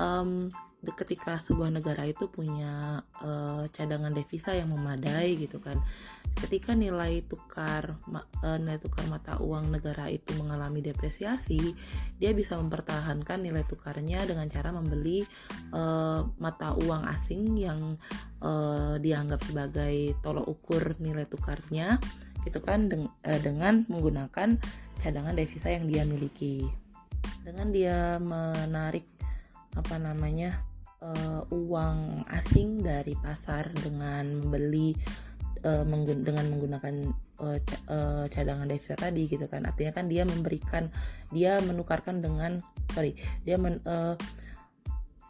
um, 0.00 0.48
ketika 0.78 1.34
sebuah 1.42 1.74
negara 1.74 2.06
itu 2.06 2.30
punya 2.30 3.02
uh, 3.18 3.66
cadangan 3.74 4.14
devisa 4.14 4.54
yang 4.54 4.70
memadai 4.70 5.34
gitu 5.34 5.58
kan. 5.58 5.74
Ketika 6.38 6.70
nilai 6.78 7.26
tukar 7.26 7.98
uh, 8.06 8.58
nilai 8.62 8.78
tukar 8.78 9.02
mata 9.10 9.42
uang 9.42 9.74
negara 9.74 10.06
itu 10.06 10.38
mengalami 10.38 10.78
depresiasi 10.78 11.74
dia 12.22 12.30
bisa 12.30 12.54
mempertahankan 12.62 13.42
nilai 13.42 13.66
tukarnya 13.66 14.22
dengan 14.22 14.46
cara 14.46 14.70
membeli 14.70 15.26
uh, 15.74 16.22
mata 16.38 16.78
uang 16.78 17.10
asing 17.10 17.58
yang 17.58 17.98
uh, 18.38 18.94
dianggap 19.02 19.42
sebagai 19.42 20.14
tolok 20.22 20.46
ukur 20.46 20.94
nilai 21.02 21.26
tukarnya 21.26 21.98
gitu 22.46 22.62
kan 22.62 22.86
deng 22.86 23.10
uh, 23.26 23.40
dengan 23.42 23.82
menggunakan 23.90 24.54
cadangan 25.02 25.34
devisa 25.34 25.74
yang 25.74 25.90
dia 25.90 26.06
miliki. 26.06 26.70
Dengan 27.42 27.74
dia 27.74 28.22
menarik 28.22 29.18
apa 29.74 29.98
namanya 29.98 30.67
uh, 31.02 31.42
uang 31.50 32.26
asing 32.30 32.82
dari 32.82 33.14
pasar 33.18 33.70
dengan 33.74 34.42
membeli 34.42 34.94
uh, 35.64 35.84
menggun 35.86 36.22
dengan 36.22 36.46
menggunakan 36.50 36.94
uh, 37.42 37.58
uh, 37.90 38.24
cadangan 38.30 38.66
devisa 38.66 38.94
tadi 38.98 39.26
gitu 39.30 39.46
kan. 39.46 39.66
Artinya 39.66 39.92
kan 39.94 40.06
dia 40.10 40.22
memberikan 40.26 40.90
dia 41.30 41.58
menukarkan 41.62 42.22
dengan 42.22 42.62
sorry 42.94 43.14
dia 43.46 43.58
men, 43.58 43.78
uh, 43.86 44.18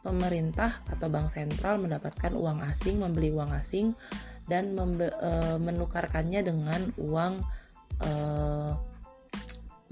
pemerintah 0.01 0.81
atau 0.89 1.11
bank 1.11 1.29
sentral 1.29 1.77
mendapatkan 1.83 2.33
uang 2.33 2.65
asing 2.65 3.03
membeli 3.03 3.35
uang 3.35 3.51
asing 3.53 3.93
dan 4.49 4.73
membe, 4.73 5.13
uh, 5.21 5.61
menukarkannya 5.61 6.41
dengan 6.41 6.81
uang 6.97 7.45
uh, 8.01 8.73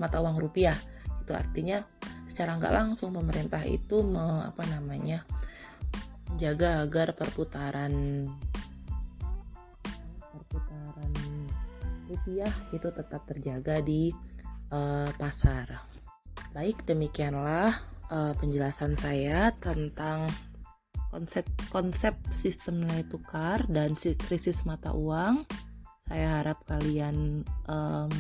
mata 0.01 0.17
uang 0.25 0.41
rupiah. 0.41 0.77
Itu 1.21 1.37
artinya 1.37 1.85
secara 2.25 2.57
nggak 2.57 2.73
langsung 2.73 3.13
pemerintah 3.13 3.61
itu 3.69 4.01
me, 4.01 4.49
apa 4.49 4.65
namanya 4.73 5.27
jaga 6.37 6.85
agar 6.85 7.17
perputaran 7.17 8.25
perputaran 10.33 11.13
rupiah 12.13 12.53
itu 12.77 12.89
tetap 12.93 13.25
terjaga 13.25 13.81
di 13.81 14.13
uh, 14.71 15.09
pasar. 15.17 15.81
Baik, 16.53 16.85
demikianlah 16.85 17.73
uh, 18.13 18.33
penjelasan 18.37 18.97
saya 18.97 19.53
tentang 19.61 20.29
konsep 21.09 21.49
konsep 21.73 22.13
sistem 22.29 22.85
nilai 22.85 23.05
tukar 23.09 23.65
dan 23.73 23.97
krisis 23.97 24.69
mata 24.69 24.93
uang. 24.93 25.49
Saya 26.07 26.41
harap 26.41 26.63
kalian 26.69 27.43
um, 27.67 28.13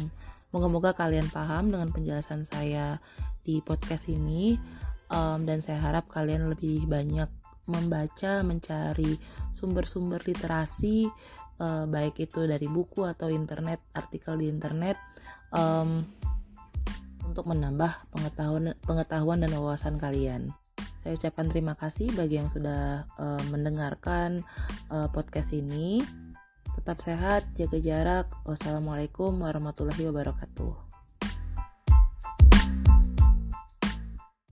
moga-moga 0.51 0.97
kalian 0.97 1.29
paham 1.31 1.71
dengan 1.71 1.93
penjelasan 1.93 2.49
saya 2.49 2.99
di 3.47 3.63
podcast 3.63 4.11
ini 4.11 4.59
um, 5.13 5.47
dan 5.47 5.63
saya 5.63 5.79
harap 5.79 6.11
kalian 6.11 6.51
lebih 6.51 6.89
banyak 6.91 7.31
membaca, 7.67 8.43
mencari 8.47 9.19
sumber-sumber 9.55 10.23
literasi, 10.23 11.11
uh, 11.61 11.85
baik 11.87 12.23
itu 12.23 12.47
dari 12.47 12.67
buku 12.67 13.05
atau 13.05 13.29
internet, 13.29 13.83
artikel 13.93 14.39
di 14.39 14.47
internet, 14.49 14.97
um, 15.53 16.03
untuk 17.27 17.51
menambah 17.51 17.91
pengetahuan, 18.15 18.79
pengetahuan 18.87 19.43
dan 19.43 19.53
wawasan 19.55 19.99
kalian. 19.99 20.55
Saya 21.03 21.19
ucapkan 21.19 21.47
terima 21.47 21.79
kasih 21.79 22.11
bagi 22.19 22.43
yang 22.43 22.51
sudah 22.51 23.07
uh, 23.19 23.43
mendengarkan 23.55 24.43
uh, 24.91 25.07
podcast 25.11 25.55
ini. 25.55 26.03
Tetap 26.75 26.99
sehat, 26.99 27.47
jaga 27.55 27.79
jarak. 27.79 28.27
Wassalamualaikum 28.43 29.43
warahmatullahi 29.43 30.07
wabarakatuh. 30.11 30.86